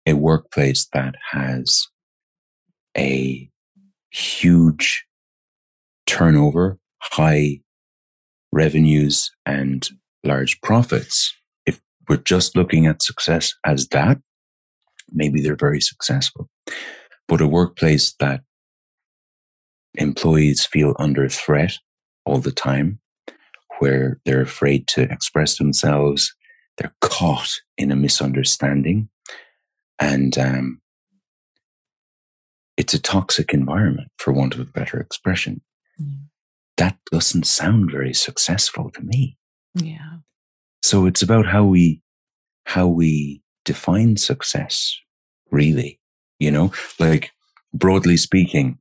a 0.08 0.14
workplace 0.14 0.88
that 0.94 1.16
has 1.32 1.88
a 2.98 3.50
huge 4.12 5.06
turnover 6.08 6.78
high 7.00 7.60
revenues 8.52 9.32
and 9.46 9.90
large 10.24 10.60
profits, 10.62 11.34
we're 12.08 12.18
just 12.18 12.56
looking 12.56 12.86
at 12.86 13.02
success 13.02 13.54
as 13.66 13.88
that, 13.90 14.20
maybe 15.12 15.42
they're 15.42 15.56
very 15.56 15.82
successful. 15.82 16.50
But 17.28 17.42
a 17.42 17.48
workplace 17.48 18.14
that 18.20 18.42
employees 19.96 20.66
feel 20.66 20.96
under 21.00 21.28
threat 21.30 21.78
all 22.26 22.40
the 22.40 22.52
time, 22.52 23.00
where 23.80 24.20
they're 24.26 24.42
afraid 24.42 24.88
to 24.88 25.02
express 25.02 25.58
themselves, 25.58 26.34
they're 26.78 26.96
caught 27.02 27.50
in 27.78 27.92
a 27.92 27.96
misunderstanding, 27.96 29.10
and 30.00 30.38
um, 30.38 30.82
it's 32.78 32.94
a 32.94 33.02
toxic 33.02 33.54
environment, 33.54 34.10
for 34.18 34.32
want 34.34 34.54
of 34.54 34.60
a 34.60 34.66
better 34.66 35.00
expression. 35.00 35.62
Mm. 36.02 36.26
That 36.78 36.98
doesn't 37.12 37.46
sound 37.46 37.92
very 37.92 38.14
successful 38.14 38.90
to 38.92 39.02
me. 39.02 39.38
Yeah. 39.76 40.18
So 40.82 41.06
it's 41.06 41.22
about 41.22 41.46
how 41.46 41.64
we, 41.64 42.02
how 42.66 42.88
we 42.88 43.42
define 43.66 44.18
success, 44.18 44.98
really. 45.52 46.00
You 46.40 46.52
know, 46.52 46.74
like 47.00 47.32
broadly 47.74 48.18
speaking, 48.18 48.80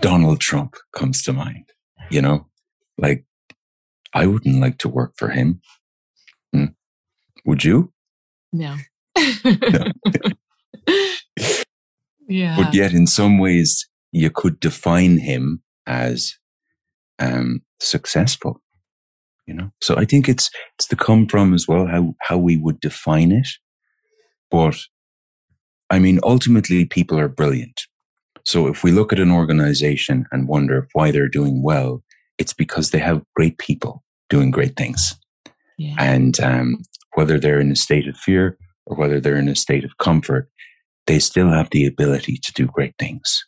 Donald 0.00 0.40
Trump 0.40 0.76
comes 0.94 1.22
to 1.24 1.32
mind, 1.32 1.70
you 2.10 2.22
know, 2.22 2.46
like 2.96 3.24
I 4.14 4.26
wouldn't 4.26 4.60
like 4.60 4.78
to 4.78 4.88
work 4.88 5.14
for 5.16 5.28
him. 5.28 5.60
Hmm. 6.52 6.66
Would 7.44 7.64
you? 7.64 7.92
No. 8.52 8.76
no. 9.44 9.92
yeah. 12.28 12.56
But 12.56 12.74
yet, 12.74 12.92
in 12.92 13.06
some 13.06 13.38
ways, 13.38 13.86
you 14.12 14.30
could 14.30 14.60
define 14.60 15.18
him 15.18 15.62
as 15.86 16.34
um, 17.18 17.62
successful 17.80 18.62
you 19.48 19.54
know? 19.54 19.70
So 19.80 19.96
i 19.96 20.04
think 20.04 20.28
it's 20.28 20.50
it's 20.76 20.86
the 20.88 20.96
come 20.96 21.26
from 21.26 21.54
as 21.54 21.66
well 21.66 21.86
how 21.86 22.14
how 22.20 22.38
we 22.38 22.56
would 22.56 22.78
define 22.80 23.32
it. 23.32 23.48
But 24.50 24.76
i 25.90 25.98
mean 25.98 26.20
ultimately 26.22 26.84
people 26.84 27.18
are 27.18 27.28
brilliant. 27.28 27.80
So 28.44 28.68
if 28.68 28.84
we 28.84 28.92
look 28.92 29.12
at 29.12 29.20
an 29.20 29.32
organization 29.32 30.26
and 30.30 30.48
wonder 30.48 30.88
why 30.92 31.10
they're 31.10 31.28
doing 31.40 31.62
well 31.62 32.02
it's 32.38 32.54
because 32.54 32.90
they 32.90 33.00
have 33.00 33.24
great 33.34 33.58
people 33.58 34.04
doing 34.30 34.52
great 34.52 34.76
things. 34.76 35.14
Yeah. 35.78 35.94
and 35.98 36.38
um, 36.40 36.82
whether 37.14 37.38
they're 37.38 37.60
in 37.60 37.70
a 37.70 37.76
state 37.76 38.08
of 38.08 38.16
fear 38.16 38.58
or 38.86 38.96
whether 38.96 39.20
they're 39.20 39.36
in 39.36 39.48
a 39.48 39.54
state 39.54 39.84
of 39.84 39.96
comfort 39.98 40.50
they 41.06 41.20
still 41.20 41.50
have 41.50 41.70
the 41.70 41.86
ability 41.86 42.36
to 42.42 42.52
do 42.52 42.66
great 42.66 42.94
things 42.98 43.44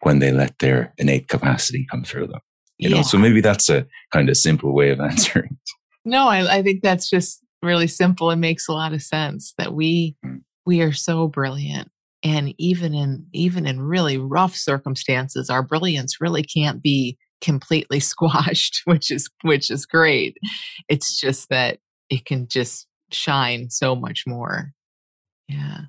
when 0.00 0.18
they 0.18 0.32
let 0.32 0.58
their 0.58 0.94
innate 0.96 1.28
capacity 1.28 1.86
come 1.90 2.02
through 2.02 2.26
them 2.26 2.40
you 2.78 2.88
know, 2.88 3.02
so 3.02 3.18
maybe 3.18 3.40
that's 3.40 3.68
a 3.68 3.86
kind 4.12 4.28
of 4.28 4.36
simple 4.36 4.74
way 4.74 4.90
of 4.90 5.00
answering. 5.10 5.56
No, 6.04 6.28
I, 6.28 6.58
I 6.58 6.62
think 6.62 6.82
that's 6.82 7.08
just 7.08 7.42
really 7.62 7.86
simple. 7.86 8.30
It 8.30 8.36
makes 8.36 8.68
a 8.68 8.72
lot 8.72 8.92
of 8.92 9.02
sense 9.02 9.54
that 9.58 9.74
we 9.74 10.16
mm. 10.24 10.40
we 10.64 10.82
are 10.82 10.92
so 10.92 11.28
brilliant 11.28 11.90
and 12.22 12.54
even 12.58 12.92
in 12.94 13.24
even 13.32 13.66
in 13.66 13.80
really 13.80 14.18
rough 14.18 14.54
circumstances 14.54 15.48
our 15.48 15.62
brilliance 15.62 16.20
really 16.20 16.42
can't 16.42 16.82
be 16.82 17.16
completely 17.40 18.00
squashed 18.12 18.82
which 18.84 19.10
is 19.10 19.28
which 19.42 19.70
is 19.70 19.86
great 19.86 20.36
it's 20.88 21.20
just 21.20 21.48
that 21.48 21.78
it 22.10 22.24
can 22.24 22.46
just 22.48 22.86
shine 23.12 23.70
so 23.70 23.94
much 23.94 24.24
more 24.26 24.72
yeah 25.48 25.82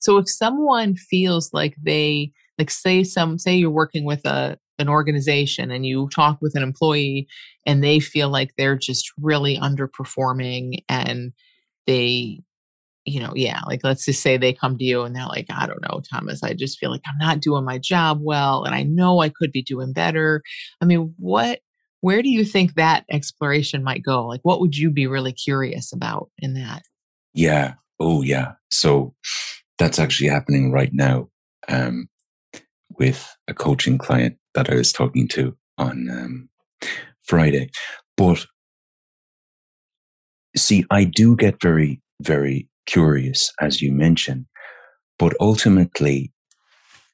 so 0.00 0.18
if 0.18 0.28
someone 0.28 0.94
feels 0.94 1.50
like 1.52 1.74
they 1.82 2.30
like 2.58 2.70
say 2.70 3.02
some 3.02 3.38
say 3.38 3.54
you're 3.54 3.70
working 3.70 4.04
with 4.04 4.24
a 4.26 4.58
an 4.80 4.88
organization 4.88 5.70
and 5.70 5.86
you 5.86 6.08
talk 6.08 6.38
with 6.40 6.56
an 6.56 6.62
employee 6.62 7.28
and 7.66 7.82
they 7.84 8.00
feel 8.00 8.28
like 8.28 8.52
they're 8.56 8.76
just 8.76 9.10
really 9.20 9.58
underperforming 9.58 10.82
and 10.88 11.32
they 11.86 12.40
you 13.04 13.20
know 13.20 13.32
yeah 13.34 13.60
like 13.66 13.80
let's 13.82 14.04
just 14.04 14.22
say 14.22 14.36
they 14.36 14.52
come 14.52 14.76
to 14.76 14.84
you 14.84 15.02
and 15.02 15.16
they're 15.16 15.26
like 15.26 15.46
i 15.50 15.66
don't 15.66 15.82
know 15.82 16.02
thomas 16.10 16.42
i 16.42 16.52
just 16.52 16.78
feel 16.78 16.90
like 16.90 17.00
i'm 17.06 17.18
not 17.18 17.40
doing 17.40 17.64
my 17.64 17.78
job 17.78 18.18
well 18.20 18.64
and 18.64 18.74
i 18.74 18.82
know 18.82 19.20
i 19.20 19.28
could 19.28 19.52
be 19.52 19.62
doing 19.62 19.92
better 19.92 20.42
i 20.80 20.84
mean 20.84 21.14
what 21.18 21.60
where 22.00 22.22
do 22.22 22.30
you 22.30 22.44
think 22.44 22.74
that 22.74 23.04
exploration 23.10 23.84
might 23.84 24.02
go? 24.02 24.26
Like, 24.26 24.40
what 24.42 24.60
would 24.60 24.76
you 24.76 24.90
be 24.90 25.06
really 25.06 25.32
curious 25.32 25.92
about 25.92 26.30
in 26.38 26.54
that? 26.54 26.82
Yeah. 27.34 27.74
Oh, 27.98 28.22
yeah. 28.22 28.52
So 28.70 29.14
that's 29.78 29.98
actually 29.98 30.28
happening 30.28 30.72
right 30.72 30.90
now 30.92 31.28
um, 31.68 32.08
with 33.00 33.34
a 33.48 33.54
coaching 33.54 33.98
client 33.98 34.36
that 34.54 34.70
I 34.70 34.76
was 34.76 34.92
talking 34.92 35.26
to 35.28 35.56
on 35.78 36.08
um, 36.10 36.48
Friday. 37.22 37.70
But 38.16 38.44
see, 40.56 40.84
I 40.90 41.04
do 41.04 41.34
get 41.34 41.62
very, 41.62 42.02
very 42.22 42.68
curious, 42.86 43.52
as 43.58 43.80
you 43.80 43.90
mentioned, 43.90 44.44
but 45.18 45.32
ultimately, 45.40 46.32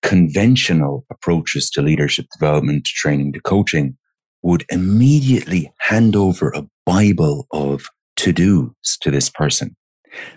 conventional 0.03 1.07
approaches 1.11 1.71
to 1.71 1.83
leadership 1.83 2.27
development, 2.39 2.85
to 2.87 2.93
training, 2.93 3.33
to 3.33 3.41
coaching 3.41 3.97
would 4.43 4.65
immediately 4.71 5.73
hand 5.79 6.17
over 6.17 6.51
a 6.51 6.67
Bible 6.85 7.47
of 7.53 7.87
to 8.17 8.33
dos 8.33 8.99
to 9.01 9.11
this 9.11 9.31
person. 9.31 9.77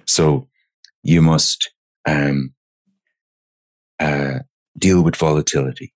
So 0.05 0.47
you 1.03 1.21
must 1.21 1.71
um, 2.07 2.53
uh, 3.99 4.39
deal 4.79 5.03
with 5.03 5.15
volatility. 5.15 5.93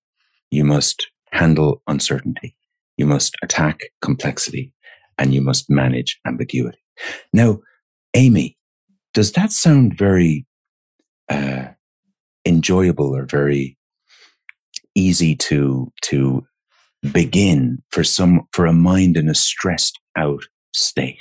You 0.52 0.64
must 0.64 1.08
handle 1.32 1.82
uncertainty. 1.88 2.56
You 2.98 3.06
must 3.06 3.36
attack 3.42 3.82
complexity 4.02 4.72
and 5.18 5.34
you 5.34 5.42
must 5.42 5.70
manage 5.70 6.20
ambiguity. 6.28 6.78
Now, 7.32 7.60
Amy, 8.14 8.58
does 9.14 9.32
that 9.34 9.52
sound 9.52 9.98
very 9.98 10.46
uh, 11.30 11.68
enjoyable 12.46 13.16
or 13.16 13.26
very 13.26 13.78
easy 14.96 15.36
to 15.36 15.92
to 16.04 16.46
begin 17.12 17.82
for 17.90 18.04
some 18.04 18.48
for 18.52 18.66
a 18.66 18.74
mind 18.74 19.18
in 19.18 19.30
a 19.30 19.36
stressed 19.36 20.00
out 20.16 20.44
state? 20.74 21.20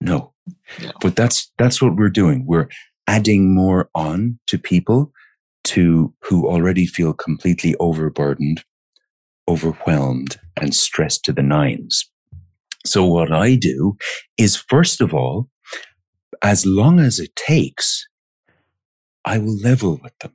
No. 0.00 0.32
no. 0.80 0.92
But 1.00 1.16
that's 1.16 1.52
that's 1.58 1.80
what 1.82 1.96
we're 1.96 2.08
doing. 2.08 2.44
We're 2.46 2.68
adding 3.06 3.54
more 3.54 3.90
on 3.94 4.38
to 4.48 4.58
people 4.58 5.12
to 5.64 6.12
who 6.22 6.48
already 6.48 6.86
feel 6.86 7.12
completely 7.12 7.74
overburdened, 7.78 8.64
overwhelmed, 9.48 10.38
and 10.60 10.74
stressed 10.74 11.24
to 11.24 11.32
the 11.32 11.42
nines. 11.42 12.10
So 12.84 13.04
what 13.04 13.32
I 13.32 13.54
do 13.54 13.96
is 14.36 14.56
first 14.56 15.00
of 15.00 15.14
all, 15.14 15.48
as 16.42 16.66
long 16.66 16.98
as 16.98 17.20
it 17.20 17.34
takes, 17.36 18.06
I 19.24 19.38
will 19.38 19.56
level 19.58 20.00
with 20.02 20.18
them. 20.18 20.34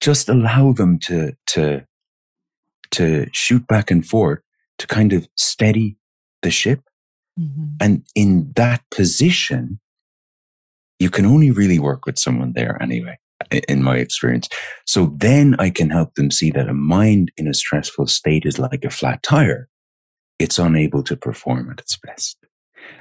Just 0.00 0.28
allow 0.28 0.72
them 0.72 0.98
to, 1.00 1.32
to, 1.48 1.86
to 2.92 3.26
shoot 3.32 3.66
back 3.68 3.90
and 3.90 4.04
forth 4.06 4.40
to 4.78 4.86
kind 4.86 5.12
of 5.12 5.28
steady 5.36 5.96
the 6.42 6.50
ship. 6.50 6.80
Mm-hmm. 7.38 7.64
And 7.80 8.02
in 8.16 8.52
that 8.56 8.82
position, 8.90 9.78
you 10.98 11.10
can 11.10 11.24
only 11.24 11.50
really 11.50 11.78
work 11.78 12.06
with 12.06 12.18
someone 12.18 12.52
there 12.54 12.80
anyway, 12.82 13.18
in 13.68 13.82
my 13.82 13.96
experience. 13.96 14.48
So 14.86 15.14
then 15.16 15.56
I 15.58 15.70
can 15.70 15.90
help 15.90 16.14
them 16.14 16.30
see 16.30 16.50
that 16.52 16.68
a 16.68 16.74
mind 16.74 17.32
in 17.36 17.48
a 17.48 17.54
stressful 17.54 18.06
state 18.06 18.44
is 18.44 18.58
like 18.58 18.84
a 18.84 18.90
flat 18.90 19.22
tire. 19.22 19.68
It's 20.38 20.58
unable 20.58 21.02
to 21.04 21.16
perform 21.16 21.70
at 21.70 21.80
its 21.80 21.98
best. 21.98 22.36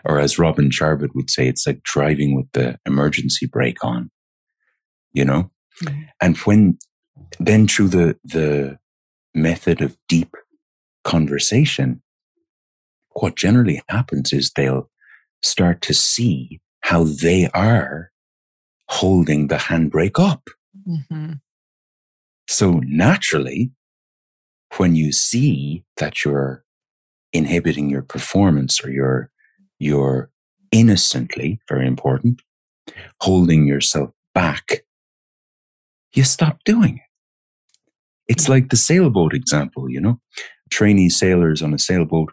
Or 0.06 0.20
as 0.20 0.40
Robin 0.40 0.70
Charbot 0.70 1.16
would 1.16 1.30
say, 1.30 1.48
it's 1.48 1.66
like 1.66 1.84
driving 1.84 2.36
with 2.36 2.48
the 2.54 2.78
emergency 2.86 3.48
brake 3.48 3.84
on, 3.84 4.12
you 5.14 5.26
know? 5.26 5.52
Mm-hmm. 5.84 6.02
And 6.22 6.38
when 6.38 6.78
then 7.40 7.68
through 7.68 7.90
the, 7.90 8.18
the 8.24 8.78
method 9.34 9.82
of 9.82 9.98
deep 10.08 10.36
conversation, 11.04 12.02
what 13.12 13.36
generally 13.36 13.82
happens 13.90 14.34
is 14.34 14.52
they'll 14.52 14.90
start 15.44 15.82
to 15.82 15.94
see 15.94 16.60
how 16.82 17.04
they 17.04 17.50
are 17.54 18.09
holding 18.90 19.48
the 19.48 19.56
handbrake 19.56 20.20
up. 20.20 20.50
Mm-hmm. 20.88 21.34
So 22.48 22.82
naturally, 22.84 23.72
when 24.78 24.96
you 24.96 25.12
see 25.12 25.84
that 25.98 26.26
you're 26.26 26.64
inhibiting 27.32 27.90
your 27.90 28.02
performance 28.02 28.84
or 28.84 28.90
you're, 28.90 29.30
you're 29.78 30.32
innocently, 30.72 31.60
very 31.70 31.88
important, 31.88 32.42
holding 33.22 33.68
yourself 33.68 34.10
back, 34.34 34.84
you 36.14 36.24
stop 36.24 36.60
doing 36.66 36.98
it. 36.98 37.04
It's 38.28 38.50
like 38.50 38.70
the 38.70 38.78
sailboat 38.78 39.34
example, 39.34 39.90
you 39.90 40.02
know, 40.02 40.20
trainee 40.70 41.10
sailors 41.10 41.62
on 41.62 41.74
a 41.74 41.80
sailboat 41.80 42.32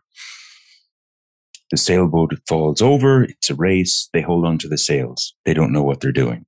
the 1.70 1.76
sailboat 1.76 2.32
falls 2.48 2.80
over. 2.80 3.24
It's 3.24 3.50
a 3.50 3.54
race. 3.54 4.08
They 4.12 4.22
hold 4.22 4.44
on 4.44 4.58
to 4.58 4.68
the 4.68 4.78
sails. 4.78 5.34
They 5.44 5.54
don't 5.54 5.72
know 5.72 5.82
what 5.82 6.00
they're 6.00 6.12
doing. 6.12 6.46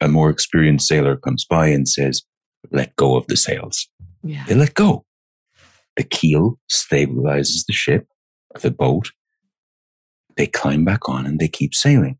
A 0.00 0.08
more 0.08 0.30
experienced 0.30 0.88
sailor 0.88 1.16
comes 1.16 1.44
by 1.44 1.68
and 1.68 1.88
says, 1.88 2.22
let 2.70 2.96
go 2.96 3.16
of 3.16 3.26
the 3.26 3.36
sails. 3.36 3.88
Yeah. 4.22 4.44
They 4.46 4.54
let 4.54 4.74
go. 4.74 5.04
The 5.96 6.04
keel 6.04 6.58
stabilizes 6.70 7.66
the 7.66 7.72
ship, 7.72 8.06
the 8.60 8.70
boat. 8.70 9.10
They 10.36 10.46
climb 10.46 10.84
back 10.84 11.08
on 11.08 11.26
and 11.26 11.38
they 11.38 11.48
keep 11.48 11.74
sailing 11.74 12.18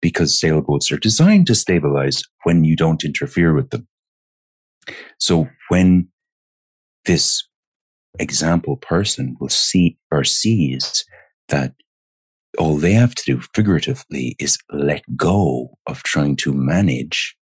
because 0.00 0.40
sailboats 0.40 0.90
are 0.90 0.96
designed 0.96 1.46
to 1.48 1.54
stabilize 1.54 2.22
when 2.44 2.64
you 2.64 2.76
don't 2.76 3.04
interfere 3.04 3.54
with 3.54 3.70
them. 3.70 3.86
So 5.18 5.48
when 5.68 6.08
this 7.04 7.47
example 8.18 8.76
person 8.76 9.36
will 9.40 9.48
see 9.48 9.96
or 10.10 10.24
sees 10.24 11.04
that 11.48 11.74
all 12.58 12.76
they 12.76 12.92
have 12.92 13.14
to 13.14 13.22
do 13.24 13.40
figuratively 13.54 14.36
is 14.38 14.58
let 14.72 15.02
go 15.16 15.78
of 15.86 16.02
trying 16.02 16.36
to 16.36 16.52
manage 16.52 17.36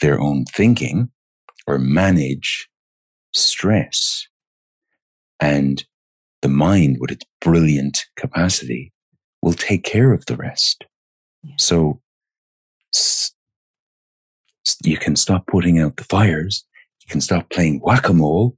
their 0.00 0.20
own 0.20 0.44
thinking 0.46 1.10
or 1.66 1.78
manage 1.78 2.68
stress. 3.32 4.26
And 5.40 5.84
the 6.40 6.48
mind, 6.48 6.96
with 7.00 7.12
its 7.12 7.24
brilliant 7.40 8.04
capacity, 8.16 8.92
will 9.42 9.52
take 9.52 9.84
care 9.84 10.12
of 10.12 10.26
the 10.26 10.36
rest. 10.36 10.84
Yeah. 11.42 11.54
So 11.58 12.00
you 14.84 14.96
can 14.96 15.16
stop 15.16 15.46
putting 15.46 15.78
out 15.78 15.96
the 15.96 16.04
fires. 16.04 16.64
You 17.02 17.10
can 17.10 17.20
stop 17.20 17.50
playing 17.50 17.80
whack 17.80 18.08
a 18.08 18.12
mole 18.12 18.56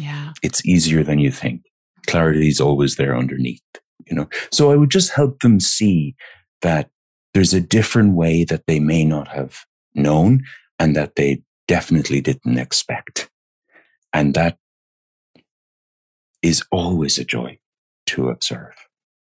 Yeah. 0.00 0.32
It's 0.42 0.64
easier 0.64 1.04
than 1.04 1.18
you 1.18 1.30
think. 1.30 1.62
Clarity 2.06 2.48
is 2.48 2.60
always 2.60 2.96
there 2.96 3.16
underneath, 3.16 3.62
you 4.06 4.16
know? 4.16 4.28
So 4.50 4.72
I 4.72 4.76
would 4.76 4.90
just 4.90 5.12
help 5.12 5.40
them 5.40 5.60
see 5.60 6.16
that 6.62 6.88
there's 7.34 7.52
a 7.52 7.60
different 7.60 8.14
way 8.14 8.44
that 8.44 8.64
they 8.66 8.80
may 8.80 9.04
not 9.04 9.28
have 9.28 9.58
known 9.94 10.42
and 10.78 10.96
that 10.96 11.16
they 11.16 11.42
definitely 11.68 12.20
didn't 12.20 12.58
expect. 12.58 13.30
And 14.12 14.34
that 14.34 14.56
is 16.42 16.64
always 16.72 17.18
a 17.18 17.24
joy 17.24 17.58
to 18.06 18.30
observe, 18.30 18.74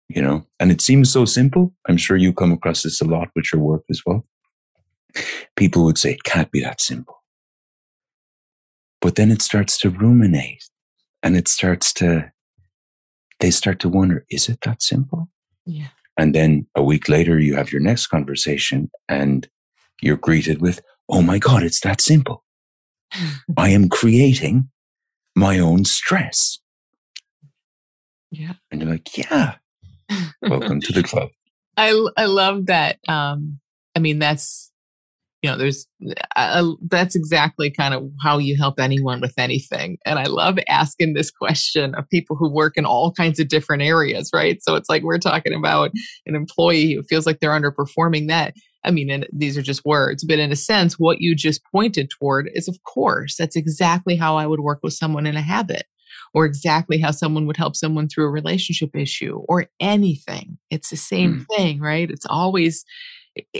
you 0.09 0.21
know? 0.21 0.47
And 0.61 0.71
it 0.71 0.83
seems 0.83 1.11
so 1.11 1.25
simple. 1.25 1.75
I'm 1.89 1.97
sure 1.97 2.17
you 2.17 2.33
come 2.33 2.53
across 2.53 2.83
this 2.83 3.01
a 3.01 3.07
lot 3.07 3.29
with 3.35 3.47
your 3.53 3.63
work 3.63 3.85
as 3.91 4.03
well. 4.05 4.27
People 5.57 5.85
would 5.85 5.99
say 5.99 6.13
it 6.13 6.25
can't 6.25 6.51
be 6.51 6.61
that 6.61 6.81
simple. 6.81 7.18
But 9.01 9.15
then 9.15 9.31
it 9.31 9.43
starts 9.43 9.79
to 9.81 9.91
ruminate 9.91 10.65
and 11.23 11.37
it 11.37 11.49
starts 11.49 11.93
to, 11.95 12.31
they 13.41 13.51
start 13.51 13.79
to 13.81 13.89
wonder, 13.89 14.25
is 14.31 14.49
it 14.49 14.61
that 14.63 14.83
simple? 14.83 15.29
Yeah. 15.67 15.89
And 16.17 16.35
then 16.35 16.67
a 16.75 16.83
week 16.83 17.09
later, 17.09 17.39
you 17.39 17.55
have 17.55 17.71
your 17.71 17.81
next 17.81 18.09
conversation 18.09 18.91
and 19.09 19.49
you're 20.01 20.17
greeted 20.17 20.61
with, 20.61 20.81
Oh 21.09 21.23
my 21.23 21.39
God, 21.39 21.63
it's 21.63 21.81
that 21.81 22.01
simple. 22.01 22.45
I 23.57 23.71
am 23.71 23.89
creating 23.89 24.69
my 25.35 25.59
own 25.59 25.85
stress. 25.85 26.59
Yeah. 28.31 28.55
And 28.71 28.83
you're 28.83 28.91
like, 28.91 29.17
yeah, 29.17 29.55
welcome 30.43 30.81
to 30.81 30.93
the 30.93 31.03
club. 31.03 31.31
I, 31.77 32.07
I 32.17 32.27
love 32.27 32.67
that. 32.67 32.99
Um, 33.09 33.61
I 33.95 34.01
mean, 34.01 34.19
that's 34.19 34.68
you 35.43 35.51
know 35.51 35.57
there's 35.57 35.87
uh, 36.37 36.71
that's 36.91 37.15
exactly 37.15 37.71
kind 37.71 37.95
of 37.95 38.11
how 38.23 38.39
you 38.39 38.57
help 38.57 38.81
anyone 38.81 39.21
with 39.21 39.35
anything 39.39 39.97
and 40.05 40.19
i 40.19 40.25
love 40.25 40.59
asking 40.69 41.15
this 41.15 41.31
question 41.31 41.95
of 41.95 42.09
people 42.11 42.37
who 42.37 42.53
work 42.53 42.77
in 42.77 42.85
all 42.85 43.13
kinds 43.13 43.39
of 43.39 43.49
different 43.49 43.83
areas 43.83 44.31
right? 44.35 44.59
So 44.63 44.75
it's 44.75 44.89
like 44.89 45.03
we're 45.03 45.19
talking 45.19 45.55
about 45.55 45.91
an 46.27 46.35
employee 46.35 46.95
who 46.95 47.03
feels 47.03 47.27
like 47.27 47.41
they're 47.41 47.59
underperforming 47.59 48.29
that 48.29 48.55
i 48.85 48.91
mean 48.91 49.11
and 49.11 49.27
these 49.33 49.57
are 49.57 49.63
just 49.63 49.85
words 49.85 50.25
but 50.25 50.39
in 50.39 50.53
a 50.53 50.57
sense 50.57 50.95
what 50.95 51.21
you 51.21 51.35
just 51.35 51.61
pointed 51.73 52.11
toward 52.11 52.51
is 52.55 52.69
of 52.69 52.79
course 52.85 53.37
that's 53.37 53.57
exactly 53.57 54.17
how 54.17 54.37
i 54.37 54.47
would 54.47 54.61
work 54.61 54.81
with 54.83 54.93
someone 54.93 55.27
in 55.27 55.37
a 55.37 55.43
habit 55.43 55.85
or 56.35 56.45
exactly 56.45 56.99
how 56.99 57.11
someone 57.11 57.47
would 57.47 57.57
help 57.57 57.77
someone 57.77 58.09
through 58.09 58.27
a 58.27 58.31
relationship 58.31 58.91
issue 58.95 59.41
or 59.49 59.67
anything. 59.81 60.59
It's 60.71 60.91
the 60.91 60.97
same 60.97 61.41
mm. 61.41 61.57
thing 61.57 61.81
right? 61.81 62.11
It's 62.11 62.27
always 62.29 62.85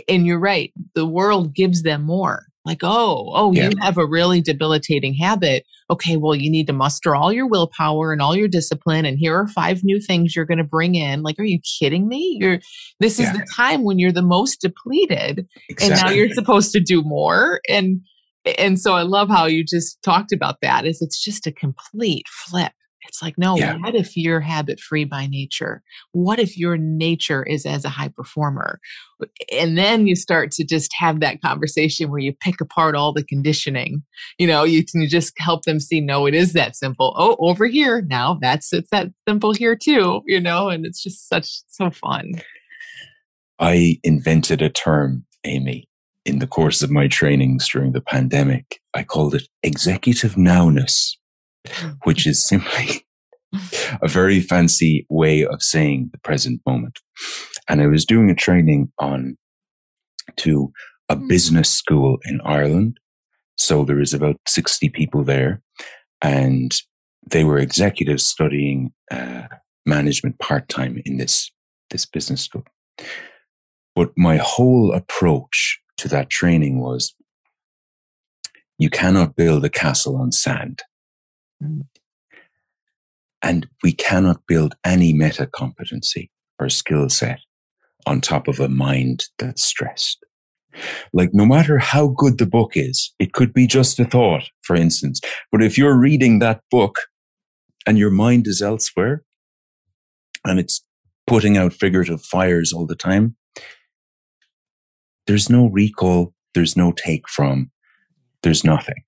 and 0.07 0.25
you're 0.25 0.39
right 0.39 0.73
the 0.95 1.05
world 1.05 1.53
gives 1.53 1.83
them 1.83 2.03
more 2.03 2.45
Like, 2.65 2.83
oh, 2.83 3.31
oh, 3.33 3.51
yeah. 3.53 3.69
you 3.69 3.77
have 3.81 3.97
a 3.97 4.05
really 4.05 4.41
debilitating 4.41 5.15
habit. 5.15 5.65
Okay, 5.89 6.17
well, 6.17 6.35
you 6.35 6.51
need 6.51 6.67
to 6.67 6.73
muster 6.73 7.15
all 7.15 7.33
your 7.33 7.47
willpower 7.47 8.11
and 8.13 8.21
all 8.21 8.35
your 8.35 8.47
discipline. 8.47 9.05
And 9.05 9.17
here 9.17 9.35
are 9.35 9.47
five 9.47 9.83
new 9.83 9.99
things 9.99 10.35
you're 10.35 10.45
going 10.45 10.59
to 10.59 10.63
bring 10.63 10.93
in. 10.93 11.23
Like, 11.23 11.39
are 11.39 11.45
you 11.45 11.59
kidding 11.79 12.07
me? 12.07 12.37
You're 12.39 12.59
this 12.99 13.19
is 13.19 13.25
yeah. 13.25 13.33
the 13.33 13.47
time 13.55 13.83
when 13.83 13.97
you're 13.97 14.11
the 14.11 14.21
most 14.21 14.61
depleted, 14.61 15.47
exactly. 15.69 15.87
and 15.87 16.01
now 16.01 16.09
you're 16.11 16.29
supposed 16.33 16.71
to 16.73 16.79
do 16.79 17.01
more. 17.01 17.59
And 17.67 18.01
and 18.57 18.79
so 18.79 18.93
I 18.93 19.01
love 19.01 19.29
how 19.29 19.45
you 19.45 19.63
just 19.63 20.01
talked 20.03 20.31
about 20.31 20.57
that. 20.61 20.85
Is 20.85 21.01
it's 21.01 21.23
just 21.23 21.47
a 21.47 21.51
complete 21.51 22.27
flip 22.27 22.73
it's 23.19 23.25
like, 23.25 23.37
no, 23.37 23.57
yeah. 23.57 23.75
what 23.79 23.95
if 23.95 24.15
you're 24.15 24.39
habit 24.39 24.79
free 24.79 25.03
by 25.03 25.27
nature? 25.27 25.83
What 26.13 26.39
if 26.39 26.57
your 26.57 26.77
nature 26.77 27.43
is 27.43 27.65
as 27.65 27.83
a 27.83 27.89
high 27.89 28.07
performer? 28.07 28.79
And 29.51 29.77
then 29.77 30.07
you 30.07 30.15
start 30.15 30.51
to 30.51 30.63
just 30.63 30.93
have 30.97 31.19
that 31.19 31.41
conversation 31.41 32.09
where 32.09 32.21
you 32.21 32.31
pick 32.31 32.61
apart 32.61 32.95
all 32.95 33.11
the 33.11 33.25
conditioning. 33.25 34.03
You 34.37 34.47
know, 34.47 34.63
you 34.63 34.85
can 34.85 35.05
just 35.09 35.33
help 35.37 35.63
them 35.63 35.81
see, 35.81 35.99
no, 35.99 36.27
it 36.27 36.33
is 36.33 36.53
that 36.53 36.77
simple. 36.77 37.13
Oh, 37.17 37.35
over 37.39 37.65
here 37.65 38.01
now, 38.01 38.37
that's 38.41 38.71
it's 38.71 38.89
that 38.91 39.09
simple 39.27 39.53
here 39.53 39.75
too. 39.75 40.21
You 40.25 40.39
know, 40.39 40.69
and 40.69 40.85
it's 40.85 41.03
just 41.03 41.27
such 41.27 41.61
so 41.67 41.91
fun. 41.91 42.41
I 43.59 43.99
invented 44.05 44.61
a 44.61 44.69
term, 44.69 45.25
Amy, 45.43 45.89
in 46.25 46.39
the 46.39 46.47
course 46.47 46.81
of 46.81 46.89
my 46.89 47.09
trainings 47.09 47.67
during 47.67 47.91
the 47.91 48.01
pandemic. 48.01 48.79
I 48.93 49.03
called 49.03 49.35
it 49.35 49.49
executive 49.61 50.35
nowness 50.35 51.17
mm. 51.67 51.97
which 52.03 52.25
is 52.27 52.45
simply 52.45 53.05
a 54.01 54.07
very 54.07 54.39
fancy 54.39 55.05
way 55.09 55.45
of 55.45 55.61
saying 55.61 56.09
the 56.11 56.19
present 56.19 56.61
moment. 56.65 56.99
And 57.67 57.81
I 57.81 57.87
was 57.87 58.05
doing 58.05 58.29
a 58.29 58.35
training 58.35 58.91
on 58.99 59.37
to 60.37 60.71
a 61.09 61.15
hmm. 61.15 61.27
business 61.27 61.69
school 61.69 62.17
in 62.25 62.39
Ireland. 62.41 62.99
So 63.57 63.83
there 63.83 63.97
was 63.97 64.13
about 64.13 64.37
60 64.47 64.89
people 64.89 65.23
there 65.23 65.61
and 66.21 66.73
they 67.29 67.43
were 67.43 67.59
executives 67.59 68.25
studying 68.25 68.93
uh, 69.11 69.43
management 69.85 70.39
part 70.39 70.69
time 70.69 71.01
in 71.05 71.17
this, 71.17 71.51
this 71.89 72.05
business 72.05 72.41
school. 72.41 72.63
But 73.95 74.11
my 74.17 74.37
whole 74.37 74.93
approach 74.93 75.79
to 75.97 76.07
that 76.07 76.29
training 76.29 76.79
was 76.79 77.13
you 78.77 78.89
cannot 78.89 79.35
build 79.35 79.65
a 79.65 79.69
castle 79.69 80.15
on 80.15 80.31
sand. 80.31 80.81
And 83.41 83.67
we 83.83 83.93
cannot 83.93 84.41
build 84.47 84.75
any 84.83 85.13
meta 85.13 85.47
competency 85.47 86.29
or 86.59 86.69
skill 86.69 87.09
set 87.09 87.39
on 88.05 88.21
top 88.21 88.47
of 88.47 88.59
a 88.59 88.69
mind 88.69 89.25
that's 89.37 89.63
stressed. 89.63 90.23
Like, 91.13 91.33
no 91.33 91.45
matter 91.45 91.77
how 91.77 92.07
good 92.09 92.37
the 92.37 92.45
book 92.45 92.73
is, 92.75 93.13
it 93.19 93.33
could 93.33 93.53
be 93.53 93.67
just 93.67 93.99
a 93.99 94.05
thought, 94.05 94.49
for 94.61 94.75
instance. 94.75 95.19
But 95.51 95.63
if 95.63 95.77
you're 95.77 95.97
reading 95.97 96.39
that 96.39 96.61
book 96.69 96.99
and 97.87 97.97
your 97.97 98.11
mind 98.11 98.47
is 98.47 98.61
elsewhere 98.61 99.23
and 100.45 100.59
it's 100.59 100.83
putting 101.27 101.57
out 101.57 101.73
figurative 101.73 102.21
fires 102.21 102.71
all 102.71 102.85
the 102.85 102.95
time, 102.95 103.35
there's 105.27 105.49
no 105.49 105.67
recall, 105.67 106.33
there's 106.53 106.77
no 106.77 106.91
take 106.91 107.27
from, 107.27 107.71
there's 108.43 108.63
nothing 108.63 109.03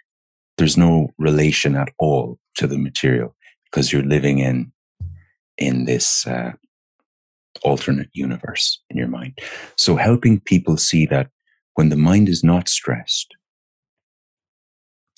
there's 0.62 0.78
no 0.78 1.10
relation 1.18 1.76
at 1.76 1.90
all 1.98 2.38
to 2.56 2.68
the 2.68 2.78
material 2.78 3.36
because 3.72 3.92
you're 3.92 4.04
living 4.04 4.40
in 4.40 4.72
in 5.58 5.86
this 5.86 6.26
uh, 6.28 6.52
alternate 7.64 8.10
universe 8.14 8.82
in 8.90 8.98
your 8.98 9.08
mind. 9.08 9.40
So 9.78 9.96
helping 9.96 10.40
people 10.40 10.78
see 10.78 11.06
that 11.08 11.30
when 11.76 11.90
the 11.90 11.98
mind 11.98 12.30
is 12.30 12.44
not 12.44 12.68
stressed, 12.68 13.36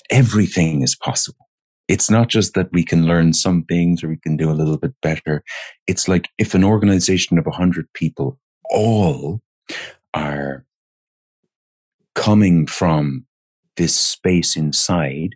everything 0.09 0.81
is 0.81 0.95
possible. 0.95 1.47
It's 1.87 2.09
not 2.09 2.29
just 2.29 2.53
that 2.53 2.71
we 2.71 2.83
can 2.83 3.05
learn 3.05 3.33
some 3.33 3.63
things 3.63 4.03
or 4.03 4.07
we 4.07 4.17
can 4.17 4.37
do 4.37 4.49
a 4.49 4.53
little 4.53 4.77
bit 4.77 4.93
better. 5.01 5.43
It's 5.87 6.07
like 6.07 6.29
if 6.37 6.53
an 6.53 6.63
organization 6.63 7.37
of 7.37 7.45
100 7.45 7.91
people 7.93 8.39
all 8.69 9.41
are 10.13 10.65
coming 12.15 12.67
from 12.67 13.25
this 13.75 13.95
space 13.95 14.55
inside 14.55 15.35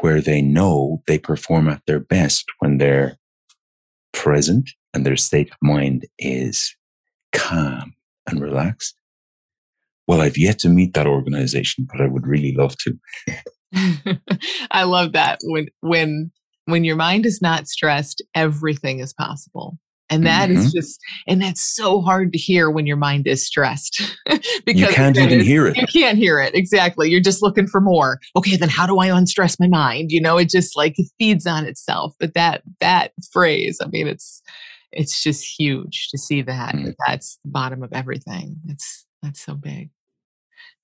where 0.00 0.20
they 0.20 0.42
know 0.42 1.02
they 1.06 1.18
perform 1.18 1.68
at 1.68 1.82
their 1.86 2.00
best 2.00 2.44
when 2.58 2.78
they're 2.78 3.16
present 4.12 4.70
and 4.94 5.04
their 5.04 5.16
state 5.16 5.50
of 5.50 5.56
mind 5.62 6.06
is 6.18 6.74
calm 7.32 7.94
and 8.26 8.40
relaxed. 8.40 8.96
Well, 10.06 10.20
I've 10.20 10.38
yet 10.38 10.58
to 10.60 10.68
meet 10.68 10.94
that 10.94 11.06
organization, 11.06 11.86
but 11.90 12.00
I 12.00 12.06
would 12.06 12.26
really 12.26 12.54
love 12.54 12.76
to. 12.78 12.98
I 14.70 14.84
love 14.84 15.12
that 15.12 15.40
when 15.42 15.66
when 15.80 16.30
when 16.66 16.84
your 16.84 16.96
mind 16.96 17.26
is 17.26 17.42
not 17.42 17.68
stressed, 17.68 18.22
everything 18.34 19.00
is 19.00 19.12
possible. 19.12 19.78
And 20.08 20.24
that 20.24 20.48
mm-hmm. 20.48 20.58
is 20.58 20.72
just, 20.72 21.00
and 21.26 21.42
that's 21.42 21.74
so 21.74 22.00
hard 22.00 22.32
to 22.32 22.38
hear 22.38 22.70
when 22.70 22.86
your 22.86 22.96
mind 22.96 23.26
is 23.26 23.44
stressed. 23.44 24.16
because 24.64 24.80
you 24.80 24.86
can't 24.86 25.16
even 25.16 25.40
is, 25.40 25.46
hear 25.46 25.66
it. 25.66 25.76
You 25.76 25.86
can't 25.86 26.16
hear 26.16 26.40
it. 26.40 26.54
Exactly. 26.54 27.10
You're 27.10 27.20
just 27.20 27.42
looking 27.42 27.66
for 27.66 27.80
more. 27.80 28.20
Okay, 28.36 28.56
then 28.56 28.68
how 28.68 28.86
do 28.86 28.98
I 28.98 29.06
unstress 29.06 29.58
my 29.58 29.68
mind? 29.68 30.12
You 30.12 30.20
know, 30.20 30.38
it 30.38 30.48
just 30.48 30.76
like 30.76 30.94
it 30.96 31.08
feeds 31.18 31.46
on 31.46 31.64
itself. 31.64 32.14
But 32.20 32.34
that, 32.34 32.62
that 32.80 33.12
phrase, 33.32 33.78
I 33.82 33.88
mean, 33.88 34.06
it's, 34.06 34.42
it's 34.92 35.22
just 35.22 35.44
huge 35.58 36.08
to 36.10 36.18
see 36.18 36.40
that, 36.42 36.72
that 36.72 36.94
that's 37.06 37.38
the 37.44 37.50
bottom 37.50 37.82
of 37.82 37.92
everything. 37.92 38.56
It's, 38.68 39.06
that's 39.22 39.44
so 39.44 39.54
big. 39.54 39.90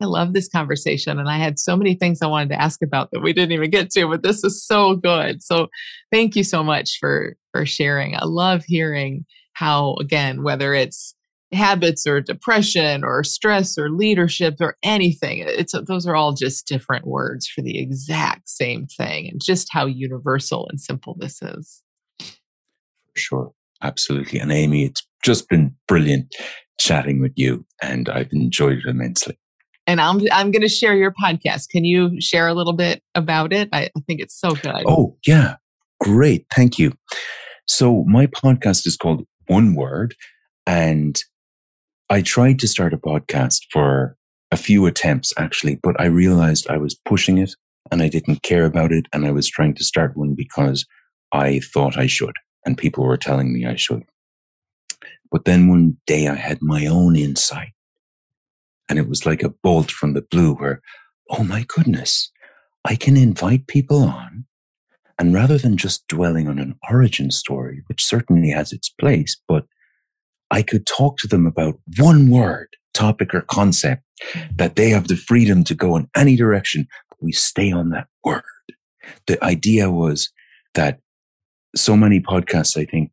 I 0.01 0.07
love 0.07 0.33
this 0.33 0.49
conversation. 0.49 1.19
And 1.19 1.29
I 1.29 1.39
had 1.39 1.59
so 1.59 1.77
many 1.77 1.95
things 1.95 2.21
I 2.21 2.27
wanted 2.27 2.51
to 2.51 2.61
ask 2.61 2.83
about 2.83 3.11
that 3.13 3.21
we 3.21 3.33
didn't 3.33 3.53
even 3.53 3.71
get 3.71 3.91
to, 3.91 4.09
but 4.09 4.23
this 4.23 4.43
is 4.45 4.65
so 4.65 4.97
good. 4.97 5.43
So 5.43 5.69
thank 6.11 6.37
you 6.37 6.45
so 6.45 6.63
much 6.63 6.99
for, 6.99 7.37
for 7.53 7.65
sharing. 7.65 8.17
I 8.17 8.25
love 8.25 8.65
hearing 8.67 9.25
how, 9.55 9.95
again, 10.01 10.43
whether 10.43 10.75
it's 10.75 11.15
habits 11.53 12.07
or 12.07 12.21
depression 12.21 13.05
or 13.05 13.23
stress 13.23 13.77
or 13.79 13.91
leadership 13.91 14.57
or 14.61 14.77
anything, 14.83 15.45
it's, 15.47 15.75
uh, 15.75 15.83
those 15.87 16.07
are 16.07 16.17
all 16.17 16.33
just 16.33 16.67
different 16.67 17.07
words 17.07 17.47
for 17.47 17.61
the 17.61 17.79
exact 17.79 18.49
same 18.49 18.87
thing 18.87 19.29
and 19.29 19.41
just 19.45 19.69
how 19.71 19.87
universal 19.87 20.67
and 20.71 20.81
simple 20.81 21.17
this 21.19 21.41
is. 21.43 21.83
For 22.19 23.19
sure. 23.19 23.53
Absolutely. 23.83 24.39
And 24.39 24.51
Amy, 24.53 24.85
it's 24.85 25.07
just 25.23 25.49
been 25.49 25.75
brilliant 25.87 26.35
chatting 26.79 27.21
with 27.21 27.33
you 27.37 27.67
and 27.83 28.09
I've 28.09 28.33
enjoyed 28.33 28.79
it 28.79 28.89
immensely 28.89 29.39
and 29.87 30.01
I'm 30.01 30.21
I'm 30.33 30.51
going 30.51 30.63
to 30.63 30.69
share 30.69 30.95
your 30.97 31.13
podcast. 31.13 31.69
Can 31.69 31.85
you 31.85 32.21
share 32.21 32.49
a 32.49 32.55
little 32.55 32.73
bit 32.73 33.03
about 33.15 33.53
it? 33.53 33.69
I, 33.73 33.91
I 33.97 34.01
think 34.07 34.21
it's 34.21 34.39
so 34.39 34.51
good. 34.51 34.85
Oh 34.87 35.17
yeah, 35.27 35.57
great, 36.01 36.47
thank 36.55 36.79
you. 36.79 36.93
So 37.67 38.05
my 38.05 38.27
podcast 38.27 38.87
is 38.87 38.97
called 38.97 39.27
One 39.47 39.75
Word, 39.75 40.15
and 40.67 41.19
I 42.11 42.23
tried 42.23 42.59
to 42.61 42.69
start 42.69 42.93
a 42.93 42.99
podcast 42.99 43.61
for 43.71 44.17
a 44.51 44.57
few 44.57 44.87
attempts 44.87 45.33
actually, 45.39 45.79
but 45.83 45.99
I 46.01 46.07
realized 46.07 46.69
I 46.69 46.77
was 46.77 46.95
pushing 46.95 47.39
it 47.39 47.55
and 47.91 48.03
I 48.03 48.09
didn't 48.09 48.43
care 48.43 48.65
about 48.65 48.93
it, 48.93 49.07
and 49.13 49.27
I 49.27 49.33
was 49.33 49.49
trying 49.49 49.75
to 49.75 49.85
start 49.85 50.17
one 50.17 50.35
because 50.35 50.87
I 51.33 51.61
thought 51.61 51.99
I 51.99 52.07
should, 52.07 52.35
and 52.65 52.79
people 52.79 53.05
were 53.05 53.17
telling 53.17 53.53
me 53.53 53.67
I 53.67 53.77
should. 53.77 54.05
But 55.31 55.47
then 55.47 55.69
one 55.69 55.97
day 56.07 56.29
I 56.29 56.35
had 56.35 56.59
my 56.61 56.87
own 56.87 57.17
insight 57.17 57.73
and 58.89 58.99
it 58.99 59.09
was 59.09 59.27
like 59.27 59.43
a 59.43 59.55
bolt 59.63 59.91
from 59.91 60.15
the 60.15 60.23
blue 60.23 60.55
where, 60.55 60.81
oh 61.31 61.45
my 61.45 61.65
goodness, 61.69 62.31
I 62.85 62.97
can 62.97 63.17
invite 63.17 63.67
people 63.67 64.03
on. 64.03 64.45
And 65.19 65.33
rather 65.33 65.59
than 65.59 65.77
just 65.77 66.07
dwelling 66.09 66.49
on 66.49 66.59
an 66.59 66.75
origin 66.91 67.31
story, 67.31 67.83
which 67.87 68.05
certainly 68.05 68.51
has 68.51 68.73
its 68.73 68.89
place, 68.89 69.41
but 69.47 69.65
I 70.51 70.63
could 70.63 70.87
talk 70.87 71.17
to 71.19 71.29
them 71.29 71.47
about 71.47 71.79
one 71.99 72.29
word, 72.29 72.69
topic, 72.93 73.35
or 73.35 73.43
concept 73.43 74.03
that 74.57 74.77
they 74.77 74.91
have 74.91 75.09
the 75.09 75.17
freedom 75.17 75.65
to 75.65 75.75
go 75.75 75.97
in 75.97 76.09
any 76.17 76.37
direction. 76.37 76.87
But 77.09 77.23
we 77.23 77.33
stay 77.33 77.73
on 77.73 77.91
that 77.91 78.09
word. 78.25 78.43
The 79.27 79.43
idea 79.45 79.91
was 79.91 80.31
that 80.75 81.01
so 81.75 81.97
many 81.97 82.21
podcasts, 82.21 82.77
I 82.77 82.85
think, 82.85 83.13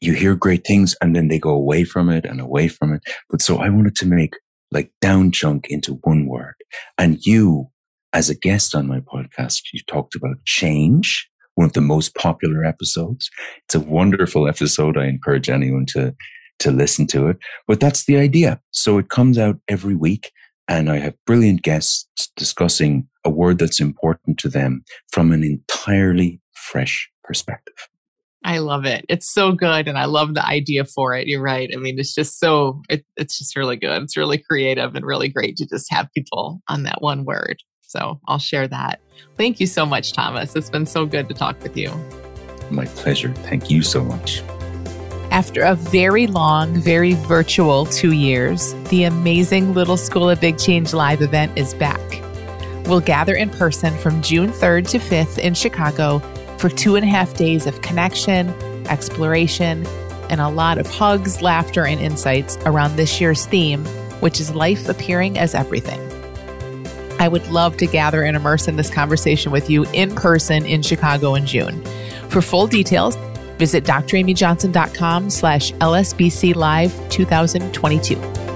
you 0.00 0.12
hear 0.12 0.34
great 0.34 0.66
things 0.66 0.94
and 1.00 1.16
then 1.16 1.28
they 1.28 1.38
go 1.38 1.50
away 1.50 1.84
from 1.84 2.08
it 2.08 2.24
and 2.24 2.40
away 2.40 2.68
from 2.68 2.92
it. 2.92 3.02
But 3.30 3.42
so 3.42 3.58
I 3.58 3.68
wanted 3.68 3.96
to 3.96 4.06
make 4.06 4.34
like 4.70 4.90
down 5.00 5.32
chunk 5.32 5.66
into 5.68 5.94
one 6.02 6.26
word. 6.26 6.54
And 6.96 7.24
you, 7.24 7.70
as 8.12 8.28
a 8.28 8.34
guest 8.34 8.74
on 8.74 8.86
my 8.86 9.00
podcast, 9.00 9.62
you 9.72 9.80
talked 9.86 10.14
about 10.14 10.44
change, 10.44 11.28
one 11.54 11.66
of 11.66 11.72
the 11.72 11.80
most 11.80 12.14
popular 12.14 12.64
episodes. 12.64 13.30
It's 13.64 13.74
a 13.74 13.80
wonderful 13.80 14.48
episode. 14.48 14.96
I 14.96 15.06
encourage 15.06 15.48
anyone 15.48 15.86
to, 15.86 16.14
to 16.60 16.70
listen 16.70 17.06
to 17.08 17.28
it. 17.28 17.38
But 17.66 17.80
that's 17.80 18.04
the 18.06 18.16
idea. 18.16 18.60
So 18.70 18.98
it 18.98 19.08
comes 19.08 19.38
out 19.38 19.58
every 19.68 19.94
week 19.94 20.30
and 20.68 20.90
I 20.90 20.98
have 20.98 21.14
brilliant 21.26 21.62
guests 21.62 22.30
discussing 22.36 23.08
a 23.24 23.30
word 23.30 23.58
that's 23.58 23.80
important 23.80 24.38
to 24.40 24.48
them 24.48 24.84
from 25.10 25.32
an 25.32 25.42
entirely 25.42 26.40
fresh 26.52 27.10
perspective. 27.24 27.88
I 28.44 28.58
love 28.58 28.84
it. 28.84 29.04
It's 29.08 29.32
so 29.32 29.52
good. 29.52 29.88
And 29.88 29.98
I 29.98 30.04
love 30.04 30.34
the 30.34 30.46
idea 30.46 30.84
for 30.84 31.14
it. 31.14 31.26
You're 31.26 31.42
right. 31.42 31.70
I 31.74 31.76
mean, 31.76 31.98
it's 31.98 32.14
just 32.14 32.38
so, 32.38 32.82
it, 32.88 33.04
it's 33.16 33.38
just 33.38 33.56
really 33.56 33.76
good. 33.76 34.02
It's 34.02 34.16
really 34.16 34.38
creative 34.38 34.94
and 34.94 35.04
really 35.04 35.28
great 35.28 35.56
to 35.56 35.66
just 35.66 35.92
have 35.92 36.08
people 36.14 36.62
on 36.68 36.84
that 36.84 37.02
one 37.02 37.24
word. 37.24 37.62
So 37.82 38.20
I'll 38.28 38.38
share 38.38 38.68
that. 38.68 39.00
Thank 39.36 39.60
you 39.60 39.66
so 39.66 39.84
much, 39.84 40.12
Thomas. 40.12 40.54
It's 40.54 40.70
been 40.70 40.86
so 40.86 41.06
good 41.06 41.28
to 41.28 41.34
talk 41.34 41.60
with 41.62 41.76
you. 41.76 41.90
My 42.70 42.84
pleasure. 42.84 43.32
Thank 43.32 43.70
you 43.70 43.82
so 43.82 44.04
much. 44.04 44.42
After 45.30 45.62
a 45.62 45.74
very 45.74 46.26
long, 46.26 46.80
very 46.80 47.14
virtual 47.14 47.86
two 47.86 48.12
years, 48.12 48.74
the 48.90 49.04
amazing 49.04 49.74
Little 49.74 49.96
School 49.96 50.30
of 50.30 50.40
Big 50.40 50.58
Change 50.58 50.94
live 50.94 51.22
event 51.22 51.56
is 51.56 51.74
back. 51.74 52.00
We'll 52.86 53.00
gather 53.00 53.34
in 53.34 53.50
person 53.50 53.96
from 53.98 54.22
June 54.22 54.50
3rd 54.50 54.88
to 54.90 54.98
5th 54.98 55.38
in 55.38 55.52
Chicago 55.52 56.22
for 56.58 56.68
two 56.68 56.96
and 56.96 57.04
a 57.04 57.08
half 57.08 57.34
days 57.34 57.66
of 57.66 57.80
connection, 57.82 58.48
exploration, 58.86 59.86
and 60.28 60.40
a 60.40 60.48
lot 60.48 60.78
of 60.78 60.86
hugs, 60.86 61.40
laughter, 61.40 61.86
and 61.86 62.00
insights 62.00 62.56
around 62.66 62.96
this 62.96 63.20
year's 63.20 63.46
theme, 63.46 63.84
which 64.20 64.40
is 64.40 64.54
life 64.54 64.88
appearing 64.88 65.38
as 65.38 65.54
everything. 65.54 66.00
I 67.20 67.28
would 67.28 67.46
love 67.48 67.76
to 67.78 67.86
gather 67.86 68.22
and 68.22 68.36
immerse 68.36 68.68
in 68.68 68.76
this 68.76 68.90
conversation 68.90 69.50
with 69.50 69.68
you 69.68 69.84
in 69.92 70.14
person 70.14 70.64
in 70.64 70.82
Chicago 70.82 71.34
in 71.34 71.46
June. 71.46 71.82
For 72.28 72.40
full 72.40 72.66
details, 72.66 73.16
visit 73.58 73.84
dramyjohnson.com 73.84 75.30
slash 75.30 75.72
lsbc 75.72 76.54
live 76.54 77.08
2022. 77.08 78.47